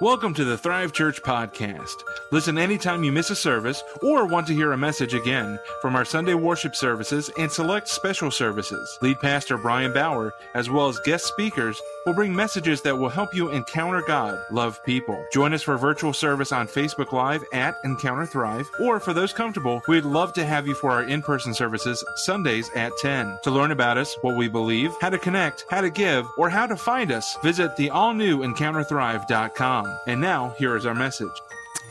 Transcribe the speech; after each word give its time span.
Welcome 0.00 0.32
to 0.34 0.44
the 0.44 0.56
Thrive 0.56 0.92
Church 0.92 1.20
podcast. 1.22 2.04
Listen 2.30 2.56
anytime 2.56 3.02
you 3.02 3.10
miss 3.10 3.30
a 3.30 3.34
service 3.34 3.82
or 4.00 4.28
want 4.28 4.46
to 4.46 4.54
hear 4.54 4.70
a 4.70 4.78
message 4.78 5.12
again 5.12 5.58
from 5.82 5.96
our 5.96 6.04
Sunday 6.04 6.34
worship 6.34 6.76
services 6.76 7.32
and 7.36 7.50
select 7.50 7.88
special 7.88 8.30
services. 8.30 8.96
Lead 9.02 9.18
Pastor 9.18 9.58
Brian 9.58 9.92
Bauer, 9.92 10.32
as 10.54 10.70
well 10.70 10.86
as 10.86 11.00
guest 11.00 11.24
speakers, 11.24 11.82
will 12.08 12.14
bring 12.14 12.34
messages 12.34 12.80
that 12.80 12.96
will 12.96 13.10
help 13.10 13.34
you 13.34 13.50
encounter 13.50 14.00
God, 14.00 14.42
love 14.50 14.82
people. 14.82 15.22
Join 15.30 15.52
us 15.52 15.62
for 15.62 15.76
virtual 15.76 16.14
service 16.14 16.52
on 16.52 16.66
Facebook 16.66 17.12
Live 17.12 17.44
at 17.52 17.76
Encounter 17.84 18.24
Thrive, 18.24 18.70
or 18.80 18.98
for 18.98 19.12
those 19.12 19.34
comfortable, 19.34 19.82
we'd 19.88 20.06
love 20.06 20.32
to 20.32 20.46
have 20.46 20.66
you 20.66 20.72
for 20.72 20.90
our 20.90 21.02
in 21.02 21.20
person 21.20 21.52
services 21.52 22.02
Sundays 22.16 22.70
at 22.74 22.92
10. 23.02 23.40
To 23.44 23.50
learn 23.50 23.72
about 23.72 23.98
us, 23.98 24.16
what 24.22 24.36
we 24.36 24.48
believe, 24.48 24.90
how 25.02 25.10
to 25.10 25.18
connect, 25.18 25.66
how 25.68 25.82
to 25.82 25.90
give, 25.90 26.26
or 26.38 26.48
how 26.48 26.66
to 26.66 26.76
find 26.76 27.12
us, 27.12 27.36
visit 27.42 27.76
the 27.76 27.90
all 27.90 28.14
new 28.14 28.38
EncounterThrive.com. 28.38 29.98
And 30.06 30.18
now, 30.18 30.54
here 30.58 30.78
is 30.78 30.86
our 30.86 30.94
message. 30.94 31.28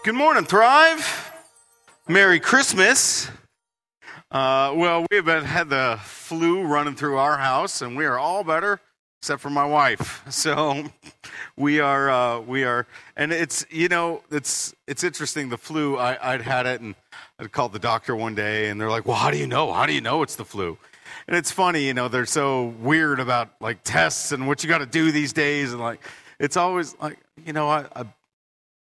Good 0.04 0.16
morning, 0.16 0.45
Thrive. 0.45 1.31
Merry 2.08 2.40
Christmas. 2.40 3.30
Uh, 4.31 4.73
well, 4.76 5.06
we've 5.12 5.23
been, 5.23 5.44
had 5.44 5.70
the 5.70 6.00
flu 6.02 6.64
running 6.64 6.95
through 6.95 7.18
our 7.18 7.38
house, 7.38 7.84
and 7.84 7.95
we 7.95 8.06
are 8.06 8.18
all 8.18 8.44
better 8.44 8.81
except 9.20 9.42
for 9.42 9.50
my 9.50 9.66
wife. 9.66 10.24
So 10.32 10.86
we 11.56 11.80
are, 11.80 12.10
uh, 12.10 12.40
we 12.42 12.64
are, 12.64 12.86
and 13.16 13.32
it's 13.32 13.66
you 13.70 13.88
know, 13.88 14.24
it's 14.30 14.76
it's 14.86 15.04
interesting. 15.04 15.50
The 15.50 15.58
flu, 15.58 15.98
I, 15.98 16.34
I'd 16.34 16.42
had 16.42 16.66
it, 16.66 16.82
and 16.82 16.96
I 17.40 17.48
called 17.48 17.74
the 17.74 17.80
doctor 17.80 18.16
one 18.16 18.36
day, 18.36 18.70
and 18.70 18.80
they're 18.80 18.90
like, 18.90 19.06
"Well, 19.06 19.16
how 19.16 19.32
do 19.32 19.38
you 19.38 19.48
know? 19.48 19.74
How 19.74 19.86
do 19.86 19.94
you 19.94 20.02
know 20.02 20.22
it's 20.22 20.36
the 20.36 20.46
flu?" 20.46 20.78
And 21.28 21.36
it's 21.36 21.52
funny, 21.52 21.86
you 21.86 21.94
know, 21.94 22.08
they're 22.08 22.26
so 22.26 22.76
weird 22.82 23.20
about 23.20 23.50
like 23.60 23.80
tests 23.84 24.32
and 24.32 24.48
what 24.48 24.64
you 24.64 24.70
got 24.70 24.80
to 24.80 24.86
do 24.86 25.12
these 25.12 25.34
days, 25.34 25.72
and 25.74 25.82
like 25.82 26.02
it's 26.40 26.58
always 26.58 26.96
like 27.00 27.18
you 27.46 27.54
know 27.54 27.68
I, 27.68 27.86
I 27.96 28.06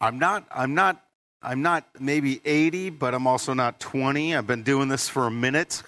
I'm 0.01 0.19
not 0.19 0.45
I'm 0.51 0.73
not 0.73 1.01
I'm 1.41 1.61
not 1.61 1.85
maybe 1.99 2.41
80, 2.43 2.89
but 2.89 3.13
I'm 3.13 3.25
also 3.25 3.53
not 3.53 3.79
20. 3.79 4.35
I've 4.35 4.45
been 4.45 4.63
doing 4.63 4.89
this 4.89 5.07
for 5.07 5.25
a 5.25 5.31
minute. 5.31 5.81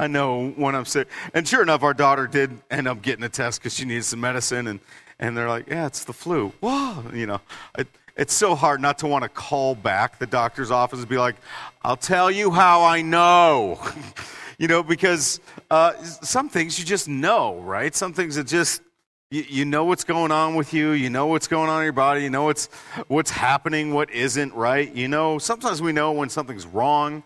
I 0.00 0.08
know 0.08 0.50
when 0.50 0.74
I'm 0.74 0.84
sick. 0.84 1.08
And 1.32 1.46
sure 1.46 1.62
enough, 1.62 1.84
our 1.84 1.94
daughter 1.94 2.26
did 2.26 2.58
end 2.70 2.88
up 2.88 3.00
getting 3.00 3.24
a 3.24 3.28
test 3.28 3.60
because 3.60 3.74
she 3.74 3.84
needed 3.84 4.04
some 4.04 4.20
medicine, 4.20 4.66
and 4.66 4.80
and 5.20 5.36
they're 5.36 5.48
like, 5.48 5.68
yeah, 5.68 5.86
it's 5.86 6.04
the 6.04 6.12
flu. 6.12 6.52
Whoa, 6.60 7.04
you 7.12 7.26
know. 7.26 7.40
It, 7.78 7.86
it's 8.16 8.34
so 8.34 8.54
hard 8.54 8.80
not 8.80 8.98
to 8.98 9.06
want 9.06 9.22
to 9.22 9.28
call 9.28 9.74
back 9.74 10.18
the 10.18 10.26
doctor's 10.26 10.70
office 10.70 10.98
and 10.98 11.08
be 11.08 11.18
like, 11.18 11.36
I'll 11.82 11.96
tell 11.96 12.30
you 12.30 12.50
how 12.50 12.82
I 12.82 13.02
know. 13.02 13.78
you 14.58 14.66
know, 14.66 14.82
because 14.82 15.40
uh, 15.70 16.02
some 16.02 16.48
things 16.48 16.78
you 16.78 16.84
just 16.84 17.08
know, 17.08 17.60
right? 17.60 17.94
Some 17.94 18.12
things 18.12 18.34
that 18.36 18.46
just 18.46 18.82
you, 19.30 19.44
you 19.48 19.64
know 19.64 19.84
what's 19.84 20.04
going 20.04 20.32
on 20.32 20.54
with 20.56 20.74
you. 20.74 20.90
You 20.90 21.08
know 21.08 21.26
what's 21.26 21.46
going 21.46 21.70
on 21.70 21.80
in 21.80 21.84
your 21.84 21.92
body. 21.92 22.22
You 22.22 22.30
know 22.30 22.44
what's, 22.44 22.66
what's 23.06 23.30
happening, 23.30 23.94
what 23.94 24.10
isn't, 24.10 24.52
right? 24.54 24.92
You 24.94 25.08
know, 25.08 25.38
sometimes 25.38 25.80
we 25.80 25.92
know 25.92 26.12
when 26.12 26.28
something's 26.28 26.66
wrong. 26.66 27.22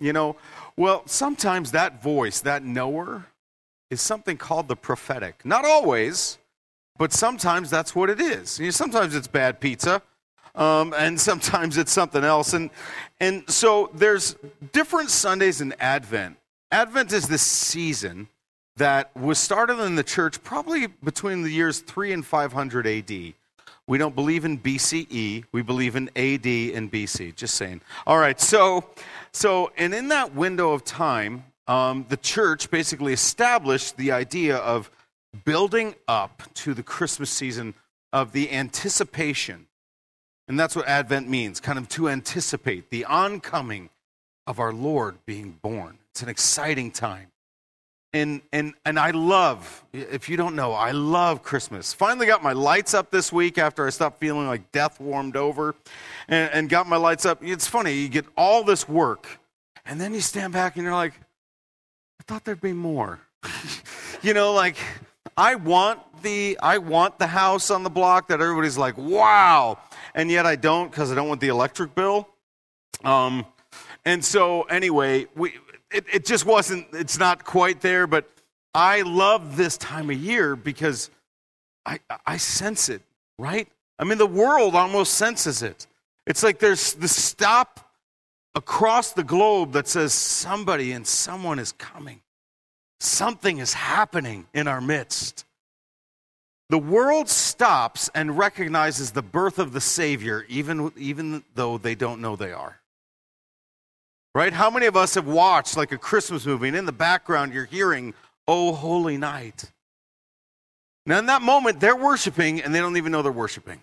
You 0.00 0.12
know, 0.12 0.36
well, 0.76 1.02
sometimes 1.06 1.72
that 1.72 2.02
voice, 2.02 2.40
that 2.42 2.64
knower, 2.64 3.26
is 3.90 4.00
something 4.00 4.36
called 4.36 4.68
the 4.68 4.76
prophetic. 4.76 5.44
Not 5.44 5.64
always, 5.64 6.38
but 6.98 7.12
sometimes 7.12 7.70
that's 7.70 7.94
what 7.94 8.10
it 8.10 8.20
is. 8.20 8.58
You 8.58 8.66
know, 8.66 8.70
sometimes 8.70 9.14
it's 9.14 9.28
bad 9.28 9.60
pizza, 9.60 10.02
um, 10.54 10.94
and 10.96 11.20
sometimes 11.28 11.78
it's 11.78 11.92
something 11.92 12.24
else. 12.24 12.54
And, 12.54 12.70
and 13.20 13.48
so 13.48 13.90
there's 13.94 14.36
different 14.72 15.10
Sundays 15.10 15.60
in 15.60 15.74
Advent. 15.80 16.36
Advent 16.70 17.12
is 17.12 17.28
this 17.28 17.42
season 17.42 18.28
that 18.76 19.14
was 19.16 19.38
started 19.38 19.78
in 19.80 19.94
the 19.94 20.02
church 20.02 20.42
probably 20.42 20.86
between 20.86 21.42
the 21.42 21.50
years 21.50 21.80
3 21.80 22.12
and 22.12 22.26
500 22.26 22.86
AD. 22.86 23.34
We 23.86 23.98
don't 23.98 24.14
believe 24.14 24.44
in 24.44 24.58
BCE, 24.58 25.44
we 25.52 25.62
believe 25.62 25.94
in 25.94 26.08
AD 26.16 26.46
and 26.46 26.90
BC. 26.90 27.36
Just 27.36 27.54
saying. 27.54 27.82
All 28.06 28.18
right, 28.18 28.40
so, 28.40 28.84
so 29.32 29.70
and 29.76 29.94
in 29.94 30.08
that 30.08 30.34
window 30.34 30.72
of 30.72 30.84
time, 30.84 31.44
um, 31.68 32.06
the 32.08 32.16
church 32.16 32.70
basically 32.70 33.12
established 33.12 33.96
the 33.96 34.12
idea 34.12 34.56
of 34.56 34.90
building 35.44 35.94
up 36.08 36.42
to 36.54 36.74
the 36.74 36.82
Christmas 36.82 37.30
season 37.30 37.74
of 38.12 38.32
the 38.32 38.50
anticipation. 38.52 39.66
And 40.48 40.58
that's 40.58 40.76
what 40.76 40.86
Advent 40.86 41.28
means, 41.28 41.60
kind 41.60 41.78
of 41.78 41.88
to 41.90 42.08
anticipate 42.08 42.90
the 42.90 43.04
oncoming 43.06 43.90
of 44.46 44.58
our 44.58 44.72
Lord 44.72 45.16
being 45.26 45.58
born. 45.62 45.98
It's 46.10 46.22
an 46.22 46.28
exciting 46.28 46.90
time 46.90 47.28
and 48.14 48.40
and 48.52 48.74
and 48.86 48.98
I 48.98 49.10
love 49.10 49.84
if 49.92 50.28
you 50.28 50.36
don't 50.36 50.54
know 50.54 50.72
I 50.72 50.92
love 50.92 51.42
Christmas. 51.42 51.92
Finally 51.92 52.26
got 52.26 52.42
my 52.42 52.52
lights 52.52 52.94
up 52.94 53.10
this 53.10 53.32
week 53.32 53.58
after 53.58 53.86
I 53.86 53.90
stopped 53.90 54.20
feeling 54.20 54.46
like 54.46 54.70
death 54.72 55.00
warmed 55.00 55.36
over, 55.36 55.74
and, 56.28 56.50
and 56.52 56.68
got 56.70 56.88
my 56.88 56.96
lights 56.96 57.26
up. 57.26 57.42
It's 57.42 57.66
funny 57.66 57.92
you 57.92 58.08
get 58.08 58.24
all 58.36 58.62
this 58.62 58.88
work, 58.88 59.40
and 59.84 60.00
then 60.00 60.14
you 60.14 60.20
stand 60.20 60.52
back 60.52 60.76
and 60.76 60.84
you're 60.84 60.94
like, 60.94 61.14
I 62.20 62.22
thought 62.26 62.44
there'd 62.44 62.60
be 62.60 62.72
more. 62.72 63.20
you 64.22 64.32
know, 64.32 64.52
like 64.52 64.76
I 65.36 65.56
want 65.56 66.00
the 66.22 66.56
I 66.62 66.78
want 66.78 67.18
the 67.18 67.26
house 67.26 67.70
on 67.70 67.82
the 67.82 67.90
block 67.90 68.28
that 68.28 68.40
everybody's 68.40 68.78
like 68.78 68.96
wow, 68.96 69.78
and 70.14 70.30
yet 70.30 70.46
I 70.46 70.54
don't 70.54 70.88
because 70.90 71.10
I 71.10 71.16
don't 71.16 71.28
want 71.28 71.40
the 71.40 71.48
electric 71.48 71.96
bill. 71.96 72.28
Um, 73.02 73.44
and 74.04 74.24
so 74.24 74.62
anyway, 74.62 75.26
we 75.34 75.54
it, 75.94 76.04
it 76.12 76.26
just 76.26 76.44
wasn't, 76.44 76.88
it's 76.92 77.18
not 77.18 77.44
quite 77.44 77.80
there, 77.80 78.06
but 78.06 78.28
I 78.74 79.02
love 79.02 79.56
this 79.56 79.78
time 79.78 80.10
of 80.10 80.16
year 80.16 80.56
because 80.56 81.08
I, 81.86 82.00
I 82.26 82.36
sense 82.36 82.88
it, 82.88 83.00
right? 83.38 83.68
I 83.98 84.04
mean, 84.04 84.18
the 84.18 84.26
world 84.26 84.74
almost 84.74 85.14
senses 85.14 85.62
it. 85.62 85.86
It's 86.26 86.42
like 86.42 86.58
there's 86.58 86.94
the 86.94 87.06
stop 87.06 87.80
across 88.56 89.12
the 89.12 89.22
globe 89.22 89.72
that 89.72 89.86
says 89.86 90.12
somebody 90.12 90.90
and 90.92 91.06
someone 91.06 91.60
is 91.60 91.72
coming. 91.72 92.20
Something 92.98 93.58
is 93.58 93.74
happening 93.74 94.46
in 94.52 94.66
our 94.66 94.80
midst. 94.80 95.44
The 96.70 96.78
world 96.78 97.28
stops 97.28 98.10
and 98.14 98.36
recognizes 98.36 99.12
the 99.12 99.22
birth 99.22 99.60
of 99.60 99.72
the 99.72 99.80
Savior, 99.80 100.44
even, 100.48 100.90
even 100.96 101.44
though 101.54 101.78
they 101.78 101.94
don't 101.94 102.20
know 102.20 102.34
they 102.34 102.52
are. 102.52 102.80
Right? 104.34 104.52
How 104.52 104.68
many 104.68 104.86
of 104.86 104.96
us 104.96 105.14
have 105.14 105.28
watched 105.28 105.76
like 105.76 105.92
a 105.92 105.98
Christmas 105.98 106.44
movie 106.44 106.68
and 106.68 106.76
in 106.76 106.86
the 106.86 106.92
background 106.92 107.52
you're 107.52 107.66
hearing, 107.66 108.14
Oh, 108.48 108.72
holy 108.72 109.16
night? 109.16 109.70
Now, 111.06 111.18
in 111.18 111.26
that 111.26 111.42
moment, 111.42 111.80
they're 111.80 111.96
worshiping 111.96 112.62
and 112.62 112.74
they 112.74 112.80
don't 112.80 112.96
even 112.96 113.12
know 113.12 113.22
they're 113.22 113.30
worshiping. 113.30 113.80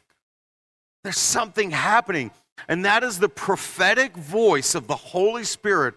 There's 1.04 1.18
something 1.18 1.72
happening. 1.72 2.32
And 2.68 2.86
that 2.86 3.04
is 3.04 3.20
the 3.20 3.30
prophetic 3.30 4.16
voice 4.16 4.76
of 4.76 4.88
the 4.88 4.96
Holy 4.96 5.44
Spirit 5.44 5.96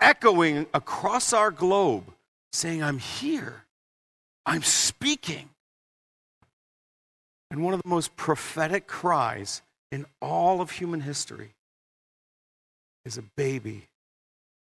echoing 0.00 0.66
across 0.74 1.32
our 1.32 1.50
globe, 1.50 2.04
saying, 2.52 2.82
I'm 2.82 2.98
here. 2.98 3.64
I'm 4.44 4.62
speaking. 4.62 5.48
And 7.50 7.64
one 7.64 7.72
of 7.72 7.80
the 7.82 7.88
most 7.88 8.16
prophetic 8.16 8.86
cries 8.86 9.62
in 9.90 10.06
all 10.20 10.60
of 10.60 10.72
human 10.72 11.00
history 11.00 11.50
is 13.04 13.16
a 13.16 13.22
baby 13.36 13.88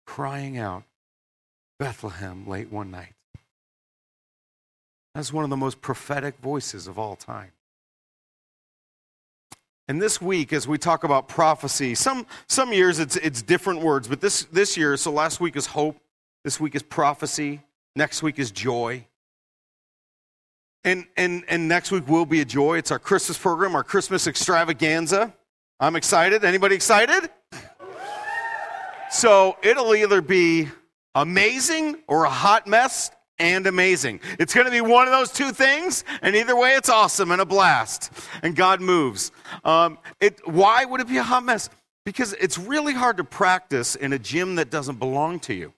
crying 0.06 0.58
out, 0.58 0.84
Bethlehem, 1.80 2.48
late 2.48 2.72
one 2.72 2.92
night. 2.92 3.14
That's 5.16 5.32
one 5.32 5.44
of 5.44 5.50
the 5.50 5.58
most 5.58 5.82
prophetic 5.82 6.38
voices 6.40 6.88
of 6.88 6.98
all 6.98 7.16
time. 7.16 7.52
And 9.88 10.02
this 10.02 10.22
week, 10.22 10.54
as 10.54 10.68
we 10.68 10.78
talk 10.78 11.04
about 11.04 11.28
prophecy, 11.28 11.94
some, 11.94 12.26
some 12.48 12.72
years 12.72 13.00
it's, 13.00 13.18
it's 13.18 13.42
different 13.42 13.82
words, 13.82 14.08
but 14.08 14.22
this, 14.22 14.46
this 14.46 14.78
year, 14.78 14.96
so 14.98 15.12
last 15.12 15.40
week 15.42 15.56
is 15.56 15.68
hope, 15.68 15.98
this 16.44 16.60
week 16.60 16.74
is 16.74 16.82
prophecy, 16.82 17.62
next 17.96 18.24
week 18.24 18.40
is 18.40 18.50
joy. 18.50 19.06
And, 20.86 21.06
and, 21.16 21.44
and 21.48 21.68
next 21.68 21.92
week 21.92 22.08
will 22.08 22.26
be 22.26 22.42
a 22.42 22.46
joy. 22.46 22.78
It's 22.78 22.92
our 22.92 23.00
Christmas 23.00 23.38
program, 23.38 23.76
our 23.76 23.84
Christmas 23.84 24.28
extravaganza. 24.28 25.34
I'm 25.80 25.96
excited. 25.96 26.44
Anybody 26.44 26.76
excited? 26.76 27.30
So 29.14 29.58
it'll 29.62 29.94
either 29.94 30.22
be 30.22 30.70
amazing 31.14 31.98
or 32.08 32.24
a 32.24 32.32
hot 32.32 32.66
mess 32.66 33.12
and 33.38 33.68
amazing. 33.68 34.20
It's 34.40 34.56
going 34.56 34.66
to 34.66 34.72
be 34.72 34.82
one 34.82 35.08
of 35.08 35.12
those 35.12 35.32
two 35.32 35.52
things, 35.52 36.04
and 36.24 36.36
either 36.36 36.56
way, 36.56 36.72
it's 36.72 36.90
awesome 36.90 37.30
and 37.30 37.40
a 37.40 37.46
blast. 37.46 38.12
And 38.42 38.56
God 38.56 38.82
moves. 38.82 39.32
Um, 39.64 40.00
it, 40.20 40.42
why 40.48 40.84
would 40.86 41.00
it 41.00 41.08
be 41.08 41.18
a 41.18 41.24
hot 41.24 41.44
mess? 41.44 41.70
Because 42.06 42.34
it's 42.34 42.58
really 42.58 42.94
hard 42.94 43.18
to 43.18 43.24
practice 43.24 43.96
in 43.96 44.14
a 44.14 44.20
gym 44.20 44.56
that 44.56 44.72
doesn't 44.72 44.98
belong 44.98 45.40
to 45.42 45.54
you. 45.54 45.74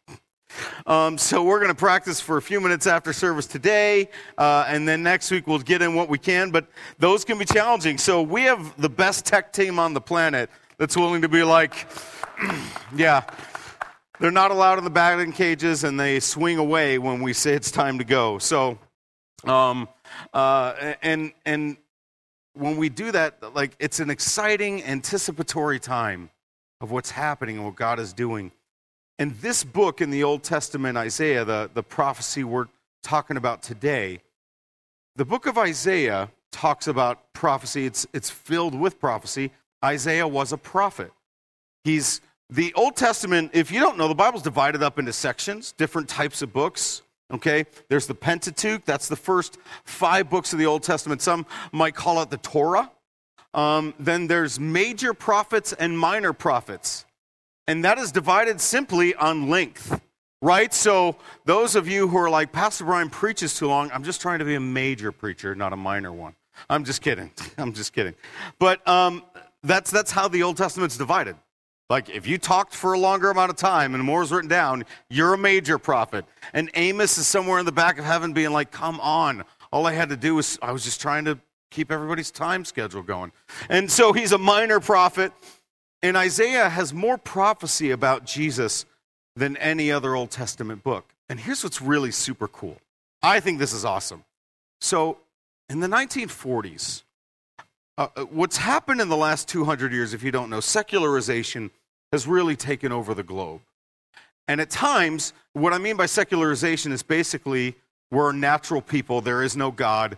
Um, 0.88 1.18
so 1.18 1.44
we're 1.44 1.60
going 1.60 1.68
to 1.72 1.76
practice 1.76 2.22
for 2.22 2.38
a 2.38 2.42
few 2.42 2.62
minutes 2.62 2.88
after 2.88 3.12
service 3.12 3.48
today, 3.48 4.10
uh, 4.38 4.64
and 4.70 4.88
then 4.88 5.04
next 5.04 5.30
week 5.30 5.46
we'll 5.46 5.60
get 5.60 5.82
in 5.82 5.94
what 5.94 6.08
we 6.08 6.18
can. 6.18 6.52
But 6.52 6.68
those 7.00 7.26
can 7.26 7.38
be 7.38 7.44
challenging. 7.44 7.98
So 7.98 8.22
we 8.22 8.44
have 8.44 8.82
the 8.82 8.90
best 8.90 9.26
tech 9.26 9.52
team 9.52 9.78
on 9.78 9.94
the 9.94 10.02
planet 10.02 10.50
that's 10.78 10.96
willing 10.96 11.22
to 11.22 11.30
be 11.30 11.44
like, 11.44 11.86
yeah, 12.96 13.24
they're 14.20 14.32
not 14.32 14.52
allowed 14.52 14.78
in 14.78 14.84
the 14.84 14.90
batting 14.90 15.32
cages 15.32 15.84
and 15.84 16.00
they 16.00 16.20
swing 16.20 16.58
away 16.58 16.98
when 16.98 17.22
we 17.22 17.34
say 17.34 17.54
it's 17.54 17.72
time 17.72 17.98
to 18.00 18.04
go. 18.04 18.38
So, 18.38 18.80
um, 19.44 19.88
uh, 20.34 20.94
and, 21.02 21.34
and 21.46 21.78
when 22.54 22.78
we 22.78 22.90
do 22.90 23.12
that, 23.12 23.54
like 23.54 23.76
it's 23.80 24.00
an 24.00 24.10
exciting, 24.10 24.84
anticipatory 24.84 25.80
time 25.80 26.30
of 26.82 26.92
what's 26.92 27.12
happening 27.12 27.58
and 27.58 27.66
what 27.66 27.76
God 27.76 28.00
is 28.00 28.14
doing. 28.14 28.52
And 29.18 29.32
this 29.36 29.64
book 29.64 30.02
in 30.02 30.10
the 30.10 30.24
Old 30.24 30.44
Testament, 30.44 30.98
Isaiah, 30.98 31.46
the, 31.46 31.70
the 31.74 31.84
prophecy 31.84 32.44
we're 32.44 32.68
talking 33.04 33.38
about 33.38 33.62
today, 33.62 34.20
the 35.16 35.26
book 35.26 35.46
of 35.46 35.58
Isaiah 35.58 36.30
talks 36.52 36.88
about 36.88 37.34
prophecy. 37.34 37.86
It's, 37.86 38.06
it's 38.14 38.30
filled 38.30 38.76
with 38.76 39.00
prophecy. 39.00 39.52
Isaiah 39.84 40.28
was 40.28 40.52
a 40.52 40.58
prophet. 40.58 41.12
He's 41.86 42.20
the 42.50 42.74
Old 42.74 42.96
Testament, 42.96 43.52
if 43.54 43.72
you 43.72 43.80
don't 43.80 43.96
know, 43.96 44.08
the 44.08 44.16
Bible's 44.16 44.42
divided 44.42 44.82
up 44.82 44.98
into 44.98 45.14
sections, 45.14 45.72
different 45.72 46.10
types 46.10 46.42
of 46.42 46.52
books. 46.52 47.04
Okay, 47.32 47.66
there's 47.90 48.08
the 48.08 48.16
Pentateuch, 48.16 48.84
that's 48.86 49.08
the 49.08 49.16
first 49.16 49.60
five 49.84 50.30
books 50.30 50.52
of 50.52 50.58
the 50.58 50.66
Old 50.66 50.82
Testament. 50.82 51.22
Some 51.22 51.46
might 51.72 51.94
call 51.94 52.22
it 52.24 52.32
the 52.32 52.38
Torah. 52.38 52.92
Um, 53.54 53.94
then 54.00 54.26
there's 54.26 54.60
major 54.60 55.14
prophets 55.14 55.74
and 55.74 55.98
minor 55.98 56.34
prophets. 56.34 57.06
And 57.68 57.86
that 57.86 58.00
is 58.00 58.12
divided 58.12 58.60
simply 58.60 59.14
on 59.16 59.48
length, 59.50 60.02
right? 60.42 60.74
So, 60.74 61.18
those 61.46 61.76
of 61.76 61.88
you 61.88 62.08
who 62.08 62.18
are 62.18 62.30
like, 62.32 62.52
Pastor 62.52 62.86
Brian 62.86 63.12
preaches 63.12 63.56
too 63.56 63.68
long, 63.68 63.92
I'm 63.92 64.04
just 64.04 64.22
trying 64.22 64.40
to 64.40 64.46
be 64.46 64.56
a 64.56 64.60
major 64.60 65.12
preacher, 65.12 65.54
not 65.54 65.72
a 65.72 65.78
minor 65.78 66.12
one. 66.12 66.36
I'm 66.68 66.84
just 66.84 67.04
kidding. 67.04 67.32
I'm 67.60 67.74
just 67.74 67.94
kidding. 67.94 68.16
But 68.58 68.88
um, 68.88 69.24
that's, 69.64 69.92
that's 69.92 70.12
how 70.12 70.28
the 70.28 70.42
Old 70.42 70.58
Testament's 70.58 70.98
divided. 70.98 71.36
Like, 71.90 72.10
if 72.10 72.26
you 72.26 72.38
talked 72.38 72.74
for 72.74 72.94
a 72.94 73.00
longer 73.00 73.30
amount 73.30 73.52
of 73.52 73.58
time 73.58 73.94
and 73.94 74.04
more 74.04 74.24
is 74.24 74.32
written 74.32 74.50
down, 74.50 74.86
you're 75.10 75.36
a 75.36 75.38
major 75.38 75.78
prophet. 75.78 76.26
And 76.54 76.72
Amos 76.74 77.18
is 77.18 77.28
somewhere 77.28 77.60
in 77.60 77.66
the 77.66 77.72
back 77.72 78.00
of 78.00 78.06
heaven 78.06 78.34
being 78.34 78.52
like, 78.52 78.72
come 78.72 79.00
on. 79.00 79.44
All 79.72 79.86
I 79.86 79.94
had 79.94 80.10
to 80.10 80.18
do 80.18 80.36
was, 80.36 80.58
I 80.62 80.72
was 80.72 80.84
just 80.84 81.00
trying 81.00 81.26
to 81.26 81.38
keep 81.70 81.92
everybody's 81.92 82.32
time 82.32 82.66
schedule 82.66 83.04
going. 83.04 83.32
And 83.70 83.92
so 83.92 84.14
he's 84.14 84.32
a 84.32 84.38
minor 84.38 84.80
prophet. 84.80 85.32
And 86.02 86.18
Isaiah 86.18 86.70
has 86.70 86.94
more 86.94 87.18
prophecy 87.18 87.92
about 87.92 88.26
Jesus 88.26 88.86
than 89.36 89.56
any 89.58 89.92
other 89.92 90.16
Old 90.16 90.32
Testament 90.32 90.84
book. 90.84 91.14
And 91.30 91.40
here's 91.40 91.64
what's 91.64 91.82
really 91.82 92.12
super 92.12 92.48
cool. 92.48 92.78
I 93.22 93.40
think 93.40 93.60
this 93.60 93.74
is 93.74 93.86
awesome. 93.86 94.24
So, 94.82 95.18
in 95.70 95.80
the 95.80 95.88
1940s, 95.88 97.04
uh, 97.98 98.08
uh, 98.16 98.24
what's 98.24 98.58
happened 98.58 99.00
in 99.00 99.10
the 99.10 99.18
last 99.18 99.48
200 99.48 99.94
years, 99.94 100.14
if 100.14 100.24
you 100.24 100.32
don't 100.32 100.50
know, 100.50 100.60
secularization 100.60 101.72
has 102.12 102.28
really 102.28 102.56
taken 102.56 102.92
over 102.92 103.14
the 103.14 103.24
globe. 103.24 103.62
And 104.48 104.62
at 104.62 104.70
times, 104.70 105.34
what 105.54 105.74
I 105.74 105.78
mean 105.78 105.98
by 105.98 106.06
secularization 106.06 106.92
is 106.92 107.02
basically 107.04 107.76
we're 108.12 108.32
natural 108.32 108.82
people, 108.82 109.22
there 109.22 109.42
is 109.42 109.58
no 109.58 109.72
God, 109.72 110.18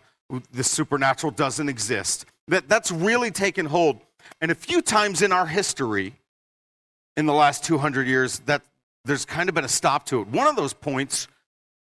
the 0.51 0.63
supernatural 0.63 1.31
doesn't 1.31 1.69
exist. 1.69 2.25
That, 2.47 2.67
that's 2.67 2.91
really 2.91 3.31
taken 3.31 3.65
hold. 3.65 3.99
And 4.41 4.51
a 4.51 4.55
few 4.55 4.81
times 4.81 5.21
in 5.21 5.31
our 5.31 5.45
history, 5.45 6.13
in 7.15 7.25
the 7.25 7.33
last 7.33 7.63
200 7.63 8.07
years, 8.07 8.39
that 8.39 8.61
there's 9.05 9.25
kind 9.25 9.49
of 9.49 9.55
been 9.55 9.65
a 9.65 9.69
stop 9.69 10.05
to 10.07 10.21
it. 10.21 10.27
One 10.27 10.47
of 10.47 10.55
those 10.55 10.73
points 10.73 11.27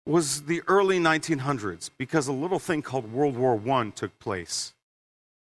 was 0.06 0.44
the 0.44 0.62
early 0.68 1.00
1900s 1.00 1.90
because 1.98 2.28
a 2.28 2.34
little 2.34 2.60
thing 2.60 2.82
called 2.82 3.12
World 3.12 3.38
War 3.38 3.62
I 3.72 3.90
took 3.92 4.18
place. 4.20 4.74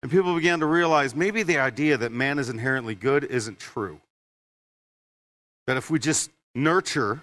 And 0.04 0.12
people 0.12 0.36
began 0.36 0.60
to 0.60 0.66
realize 0.66 1.16
maybe 1.16 1.44
the 1.44 1.60
idea 1.60 1.98
that 1.98 2.12
man 2.12 2.38
is 2.38 2.50
inherently 2.50 2.94
good 2.94 3.24
isn't 3.24 3.58
true. 3.58 4.02
That 5.66 5.78
if 5.78 5.90
we 5.90 5.98
just 5.98 6.30
nurture 6.54 7.22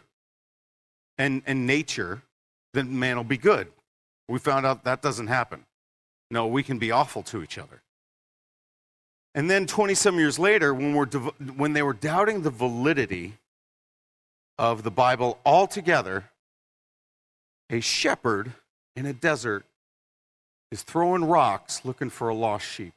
and, 1.19 1.43
and 1.47 1.67
nature, 1.67 2.23
then 2.73 2.99
man 2.99 3.19
will 3.19 3.25
be 3.25 3.37
good. 3.37 3.69
We 4.29 4.39
found 4.39 4.65
out 4.65 4.85
that 4.85 5.03
doesn't 5.03 5.27
happen. 5.27 5.67
No, 6.31 6.47
we 6.47 6.63
can 6.63 6.79
be 6.79 6.91
awful 6.91 7.23
to 7.25 7.43
each 7.43 7.59
other. 7.59 7.83
And 9.35 9.51
then 9.51 9.67
20 9.67 9.93
some 9.93 10.19
years 10.19 10.39
later, 10.39 10.73
when, 10.73 10.95
we're, 10.95 11.07
when 11.07 11.75
they 11.75 11.83
were 11.83 11.93
doubting 11.93 12.41
the 12.41 12.51
validity 12.51 13.35
of 14.59 14.85
the 14.85 14.91
Bible 14.91 15.39
altogether, 15.45 16.31
a 17.69 17.81
shepherd 17.81 18.55
in 18.97 19.05
a 19.05 19.13
desert 19.13 19.67
is 20.71 20.83
throwing 20.83 21.25
rocks 21.25 21.85
looking 21.85 22.11
for 22.11 22.29
a 22.29 22.35
lost 22.35 22.67
sheep. 22.67 22.93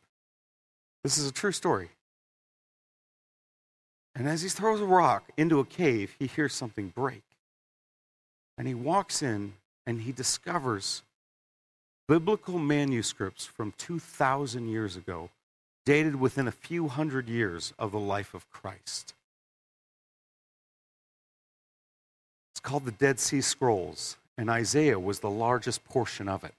This 1.03 1.17
is 1.17 1.27
a 1.27 1.33
true 1.33 1.51
story. 1.51 1.89
And 4.15 4.27
as 4.27 4.43
he 4.43 4.49
throws 4.49 4.79
a 4.79 4.85
rock 4.85 5.29
into 5.37 5.59
a 5.59 5.65
cave, 5.65 6.15
he 6.19 6.27
hears 6.27 6.53
something 6.53 6.89
break. 6.89 7.23
And 8.57 8.67
he 8.67 8.75
walks 8.75 9.23
in 9.23 9.53
and 9.87 10.01
he 10.01 10.11
discovers 10.11 11.01
biblical 12.07 12.59
manuscripts 12.59 13.45
from 13.45 13.73
2,000 13.77 14.67
years 14.67 14.95
ago, 14.95 15.29
dated 15.85 16.15
within 16.19 16.47
a 16.47 16.51
few 16.51 16.87
hundred 16.87 17.27
years 17.27 17.73
of 17.79 17.91
the 17.91 17.99
life 17.99 18.33
of 18.33 18.49
Christ. 18.51 19.13
It's 22.53 22.59
called 22.59 22.85
the 22.85 22.91
Dead 22.91 23.19
Sea 23.19 23.41
Scrolls, 23.41 24.17
and 24.37 24.49
Isaiah 24.49 24.99
was 24.99 25.19
the 25.19 25.29
largest 25.29 25.83
portion 25.85 26.29
of 26.29 26.43
it 26.43 26.53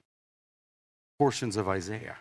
portions 1.18 1.56
of 1.56 1.68
Isaiah 1.68 2.18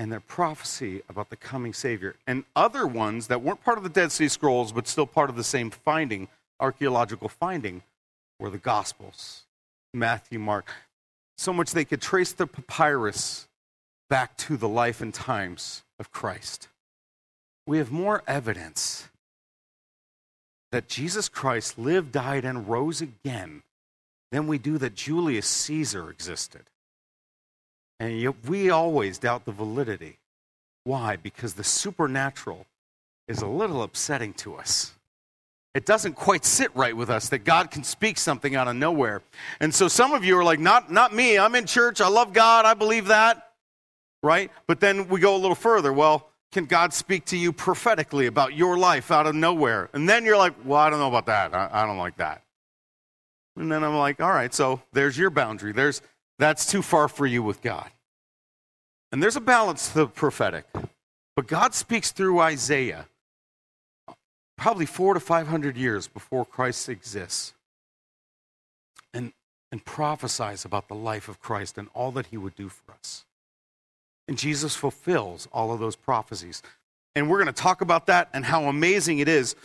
and 0.00 0.10
their 0.10 0.20
prophecy 0.20 1.02
about 1.08 1.28
the 1.28 1.36
coming 1.36 1.74
Savior. 1.74 2.16
And 2.26 2.44
other 2.56 2.86
ones 2.86 3.26
that 3.26 3.42
weren't 3.42 3.62
part 3.62 3.76
of 3.76 3.84
the 3.84 3.90
Dead 3.90 4.10
Sea 4.10 4.28
Scrolls, 4.28 4.72
but 4.72 4.88
still 4.88 5.06
part 5.06 5.28
of 5.28 5.36
the 5.36 5.44
same 5.44 5.70
finding, 5.70 6.28
archaeological 6.58 7.28
finding, 7.28 7.82
were 8.38 8.50
the 8.50 8.58
Gospels 8.58 9.42
Matthew, 9.92 10.38
Mark. 10.38 10.72
So 11.36 11.52
much 11.52 11.72
they 11.72 11.84
could 11.84 12.00
trace 12.00 12.32
the 12.32 12.46
papyrus 12.46 13.46
back 14.08 14.36
to 14.38 14.56
the 14.56 14.68
life 14.68 15.00
and 15.00 15.12
times 15.12 15.82
of 15.98 16.10
Christ. 16.10 16.68
We 17.66 17.78
have 17.78 17.90
more 17.90 18.22
evidence 18.26 19.08
that 20.72 20.88
Jesus 20.88 21.28
Christ 21.28 21.78
lived, 21.78 22.12
died, 22.12 22.44
and 22.44 22.68
rose 22.68 23.00
again 23.00 23.62
than 24.32 24.46
we 24.46 24.58
do 24.58 24.78
that 24.78 24.94
Julius 24.94 25.46
Caesar 25.46 26.08
existed. 26.08 26.62
And 28.00 28.18
yet 28.18 28.34
we 28.48 28.70
always 28.70 29.18
doubt 29.18 29.44
the 29.44 29.52
validity. 29.52 30.18
Why? 30.84 31.16
Because 31.16 31.54
the 31.54 31.62
supernatural 31.62 32.66
is 33.28 33.42
a 33.42 33.46
little 33.46 33.82
upsetting 33.82 34.32
to 34.34 34.56
us. 34.56 34.94
It 35.74 35.86
doesn't 35.86 36.14
quite 36.14 36.44
sit 36.44 36.74
right 36.74 36.96
with 36.96 37.10
us 37.10 37.28
that 37.28 37.44
God 37.44 37.70
can 37.70 37.84
speak 37.84 38.18
something 38.18 38.56
out 38.56 38.66
of 38.66 38.74
nowhere. 38.74 39.22
And 39.60 39.72
so 39.72 39.86
some 39.86 40.14
of 40.14 40.24
you 40.24 40.36
are 40.38 40.42
like, 40.42 40.58
not, 40.58 40.90
not 40.90 41.14
me. 41.14 41.38
I'm 41.38 41.54
in 41.54 41.66
church. 41.66 42.00
I 42.00 42.08
love 42.08 42.32
God. 42.32 42.64
I 42.64 42.74
believe 42.74 43.06
that. 43.06 43.52
Right? 44.22 44.50
But 44.66 44.80
then 44.80 45.08
we 45.08 45.20
go 45.20 45.36
a 45.36 45.38
little 45.38 45.54
further. 45.54 45.92
Well, 45.92 46.28
can 46.50 46.64
God 46.64 46.92
speak 46.92 47.26
to 47.26 47.36
you 47.36 47.52
prophetically 47.52 48.26
about 48.26 48.54
your 48.54 48.76
life 48.76 49.12
out 49.12 49.26
of 49.26 49.34
nowhere? 49.34 49.90
And 49.92 50.08
then 50.08 50.24
you're 50.24 50.36
like, 50.36 50.54
well, 50.64 50.80
I 50.80 50.90
don't 50.90 50.98
know 50.98 51.08
about 51.08 51.26
that. 51.26 51.54
I, 51.54 51.68
I 51.70 51.86
don't 51.86 51.98
like 51.98 52.16
that. 52.16 52.42
And 53.56 53.70
then 53.70 53.84
I'm 53.84 53.96
like, 53.96 54.20
all 54.20 54.30
right, 54.30 54.52
so 54.52 54.80
there's 54.92 55.16
your 55.16 55.30
boundary. 55.30 55.72
There's, 55.72 56.02
that's 56.40 56.66
too 56.66 56.82
far 56.82 57.06
for 57.06 57.26
you 57.26 57.42
with 57.42 57.60
God. 57.60 57.90
And 59.12 59.22
there's 59.22 59.36
a 59.36 59.40
balance 59.40 59.88
to 59.88 59.94
the 59.94 60.06
prophetic. 60.06 60.64
But 61.36 61.46
God 61.46 61.74
speaks 61.74 62.12
through 62.12 62.40
Isaiah 62.40 63.06
probably 64.56 64.86
four 64.86 65.14
to 65.14 65.20
500 65.20 65.76
years 65.76 66.06
before 66.06 66.44
Christ 66.44 66.88
exists 66.88 67.54
and, 69.14 69.32
and 69.72 69.84
prophesies 69.84 70.64
about 70.64 70.88
the 70.88 70.94
life 70.94 71.28
of 71.28 71.40
Christ 71.40 71.78
and 71.78 71.88
all 71.94 72.10
that 72.12 72.26
he 72.26 72.36
would 72.36 72.54
do 72.54 72.68
for 72.68 72.92
us. 72.92 73.24
And 74.28 74.38
Jesus 74.38 74.76
fulfills 74.76 75.48
all 75.52 75.72
of 75.72 75.80
those 75.80 75.96
prophecies. 75.96 76.62
And 77.16 77.28
we're 77.28 77.42
going 77.42 77.52
to 77.52 77.62
talk 77.62 77.80
about 77.80 78.06
that 78.06 78.28
and 78.32 78.44
how 78.44 78.64
amazing 78.64 79.18
it 79.18 79.28
is. 79.28 79.56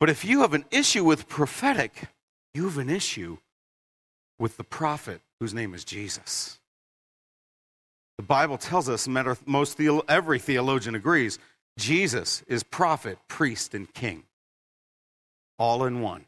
But 0.00 0.10
if 0.10 0.24
you 0.24 0.40
have 0.40 0.54
an 0.54 0.64
issue 0.70 1.04
with 1.04 1.28
prophetic, 1.28 2.04
you 2.54 2.64
have 2.64 2.78
an 2.78 2.90
issue 2.90 3.38
with 4.38 4.56
the 4.56 4.64
prophet 4.64 5.20
whose 5.40 5.54
name 5.54 5.74
is 5.74 5.84
Jesus. 5.84 6.58
The 8.16 8.24
Bible 8.24 8.58
tells 8.58 8.88
us, 8.88 9.06
most 9.46 9.80
every 10.08 10.38
theologian 10.38 10.94
agrees, 10.94 11.38
Jesus 11.78 12.42
is 12.48 12.62
prophet, 12.64 13.18
priest, 13.28 13.74
and 13.74 13.92
king, 13.94 14.24
all 15.58 15.84
in 15.84 16.00
one. 16.00 16.24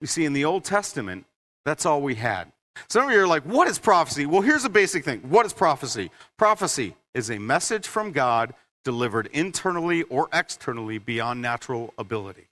You 0.00 0.06
see, 0.06 0.24
in 0.24 0.34
the 0.34 0.44
Old 0.44 0.64
Testament, 0.64 1.24
that's 1.64 1.86
all 1.86 2.02
we 2.02 2.16
had. 2.16 2.52
Some 2.88 3.06
of 3.06 3.12
you 3.12 3.20
are 3.20 3.26
like, 3.26 3.44
what 3.44 3.68
is 3.68 3.78
prophecy? 3.78 4.26
Well, 4.26 4.42
here's 4.42 4.64
a 4.64 4.70
basic 4.70 5.04
thing. 5.04 5.20
What 5.20 5.46
is 5.46 5.52
prophecy? 5.52 6.10
Prophecy 6.36 6.96
is 7.14 7.30
a 7.30 7.38
message 7.38 7.86
from 7.86 8.12
God 8.12 8.54
delivered 8.84 9.28
internally 9.32 10.02
or 10.04 10.28
externally 10.32 10.98
beyond 10.98 11.40
natural 11.40 11.94
ability. 11.96 12.48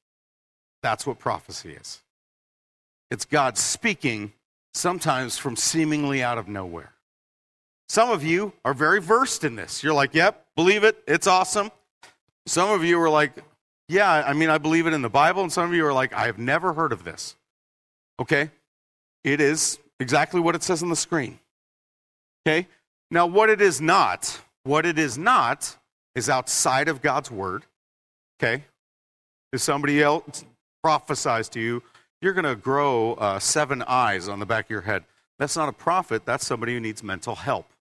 That's 0.83 1.07
what 1.07 1.19
prophecy 1.19 1.73
is. 1.73 2.01
It's 3.11 3.25
God 3.25 3.59
speaking, 3.59 4.33
sometimes 4.75 5.37
from 5.37 5.57
seemingly 5.57 6.23
out 6.23 6.39
of 6.39 6.49
nowhere. 6.49 6.93
Some 7.89 8.11
of 8.11 8.23
you 8.23 8.53
are 8.65 8.75
very 8.75 9.01
versed 9.01 9.43
in 9.43 9.57
this. 9.57 9.83
You're 9.83 9.95
like, 9.95 10.15
yep, 10.15 10.47
believe 10.55 10.85
it, 10.85 11.03
it's 11.09 11.27
awesome. 11.27 11.71
Some 12.47 12.71
of 12.71 12.85
you 12.85 13.01
are 13.01 13.11
like, 13.11 13.33
yeah, 13.89 14.23
I 14.25 14.33
mean, 14.33 14.49
I 14.49 14.59
believe 14.59 14.87
it 14.87 14.93
in 14.93 15.03
the 15.03 15.11
Bible. 15.11 15.43
And 15.43 15.53
some 15.53 15.69
of 15.69 15.75
you 15.75 15.85
are 15.85 15.93
like, 15.93 16.13
I 16.13 16.27
have 16.27 16.39
never 16.39 16.73
heard 16.73 16.93
of 16.93 17.03
this. 17.03 17.35
Okay? 18.21 18.51
It 19.25 19.41
is 19.41 19.81
exactly 19.99 20.41
what 20.41 20.55
it 20.55 20.63
says 20.63 20.83
on 20.83 20.89
the 20.89 20.97
screen. 20.97 21.41
Okay? 22.47 22.69
Now, 23.11 23.27
what 23.27 23.51
it 23.51 23.61
is 23.61 23.81
not, 23.81 24.41
what 24.63 24.87
it 24.87 24.99
is 24.99 25.19
not, 25.19 25.77
is 26.15 26.31
outside 26.31 26.89
of 26.89 27.03
God's 27.03 27.31
word. 27.31 27.65
Okay? 28.41 28.63
If 29.53 29.61
somebody 29.61 30.01
else 30.01 30.45
prophesies 30.83 31.49
to 31.51 31.61
you, 31.61 31.83
you're 32.21 32.33
going 32.33 32.45
to 32.45 32.57
grow 32.57 33.15
uh, 33.15 33.39
seven 33.39 33.83
eyes 33.87 34.29
on 34.29 34.39
the 34.41 34.47
back 34.47 34.67
of 34.67 34.71
your 34.71 34.83
head. 34.83 35.05
That's 35.39 35.57
not 35.57 35.69
a 35.69 35.73
prophet, 35.73 36.25
that's 36.27 36.47
somebody 36.47 36.75
who 36.75 36.81
needs 36.81 37.03
mental 37.03 37.35
help. 37.35 37.67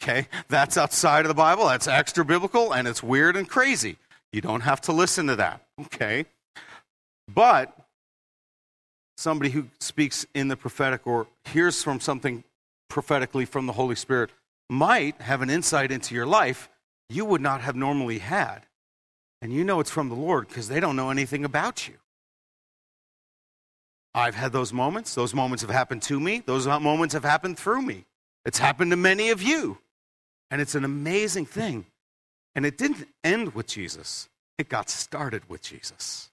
Okay? 0.00 0.28
That's 0.48 0.76
outside 0.76 1.24
of 1.24 1.28
the 1.28 1.34
Bible, 1.34 1.66
that's 1.66 1.88
extra 1.88 2.24
biblical, 2.24 2.72
and 2.72 2.86
it's 2.86 3.02
weird 3.02 3.34
and 3.34 3.48
crazy. 3.48 3.96
You 4.30 4.42
don't 4.42 4.60
have 4.60 4.80
to 4.82 4.92
listen 4.92 5.26
to 5.26 5.36
that. 5.36 5.62
Okay? 5.80 6.26
But 7.32 7.76
somebody 9.16 9.50
who 9.50 9.68
speaks 9.80 10.26
in 10.34 10.48
the 10.48 10.56
prophetic 10.56 11.06
or 11.06 11.26
hears 11.46 11.82
from 11.82 11.98
something 11.98 12.44
prophetically 12.88 13.46
from 13.46 13.66
the 13.66 13.72
Holy 13.72 13.96
Spirit 13.96 14.30
might 14.68 15.20
have 15.22 15.42
an 15.42 15.50
insight 15.50 15.90
into 15.90 16.14
your 16.14 16.26
life 16.26 16.68
you 17.08 17.24
would 17.24 17.40
not 17.40 17.60
have 17.60 17.76
normally 17.76 18.18
had. 18.18 18.66
And 19.40 19.52
you 19.52 19.64
know 19.64 19.80
it's 19.80 19.90
from 19.90 20.08
the 20.08 20.14
Lord 20.14 20.48
because 20.48 20.68
they 20.68 20.80
don't 20.80 20.96
know 20.96 21.10
anything 21.10 21.44
about 21.44 21.88
you. 21.88 21.94
I've 24.16 24.34
had 24.34 24.50
those 24.50 24.72
moments. 24.72 25.14
Those 25.14 25.34
moments 25.34 25.62
have 25.62 25.70
happened 25.70 26.00
to 26.02 26.18
me. 26.18 26.42
Those 26.46 26.66
moments 26.66 27.12
have 27.12 27.22
happened 27.22 27.58
through 27.58 27.82
me. 27.82 28.06
It's 28.46 28.58
happened 28.58 28.90
to 28.92 28.96
many 28.96 29.28
of 29.28 29.42
you. 29.42 29.76
And 30.50 30.60
it's 30.60 30.74
an 30.74 30.84
amazing 30.84 31.44
thing. 31.44 31.84
And 32.54 32.64
it 32.64 32.78
didn't 32.78 33.06
end 33.22 33.54
with 33.54 33.66
Jesus, 33.66 34.28
it 34.58 34.70
got 34.70 34.88
started 34.88 35.42
with 35.50 35.62
Jesus. 35.62 36.30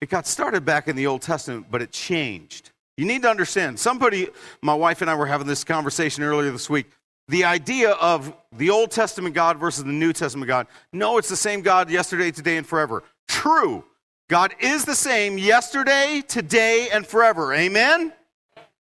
It 0.00 0.08
got 0.08 0.26
started 0.26 0.64
back 0.64 0.88
in 0.88 0.96
the 0.96 1.06
Old 1.06 1.22
Testament, 1.22 1.66
but 1.70 1.82
it 1.82 1.92
changed. 1.92 2.70
You 2.96 3.04
need 3.04 3.22
to 3.22 3.30
understand. 3.30 3.78
Somebody, 3.78 4.28
my 4.60 4.74
wife 4.74 5.00
and 5.00 5.08
I 5.10 5.14
were 5.14 5.26
having 5.26 5.46
this 5.46 5.64
conversation 5.64 6.22
earlier 6.22 6.50
this 6.50 6.68
week. 6.68 6.86
The 7.28 7.44
idea 7.44 7.92
of 7.92 8.32
the 8.52 8.70
Old 8.70 8.90
Testament 8.90 9.34
God 9.34 9.58
versus 9.58 9.84
the 9.84 9.92
New 9.92 10.12
Testament 10.12 10.48
God. 10.48 10.66
No, 10.92 11.18
it's 11.18 11.28
the 11.28 11.36
same 11.36 11.62
God 11.62 11.88
yesterday, 11.88 12.30
today, 12.32 12.56
and 12.56 12.66
forever. 12.66 13.04
True. 13.28 13.84
God 14.32 14.54
is 14.60 14.86
the 14.86 14.94
same 14.94 15.36
yesterday, 15.36 16.22
today, 16.26 16.88
and 16.90 17.06
forever. 17.06 17.52
Amen? 17.52 18.14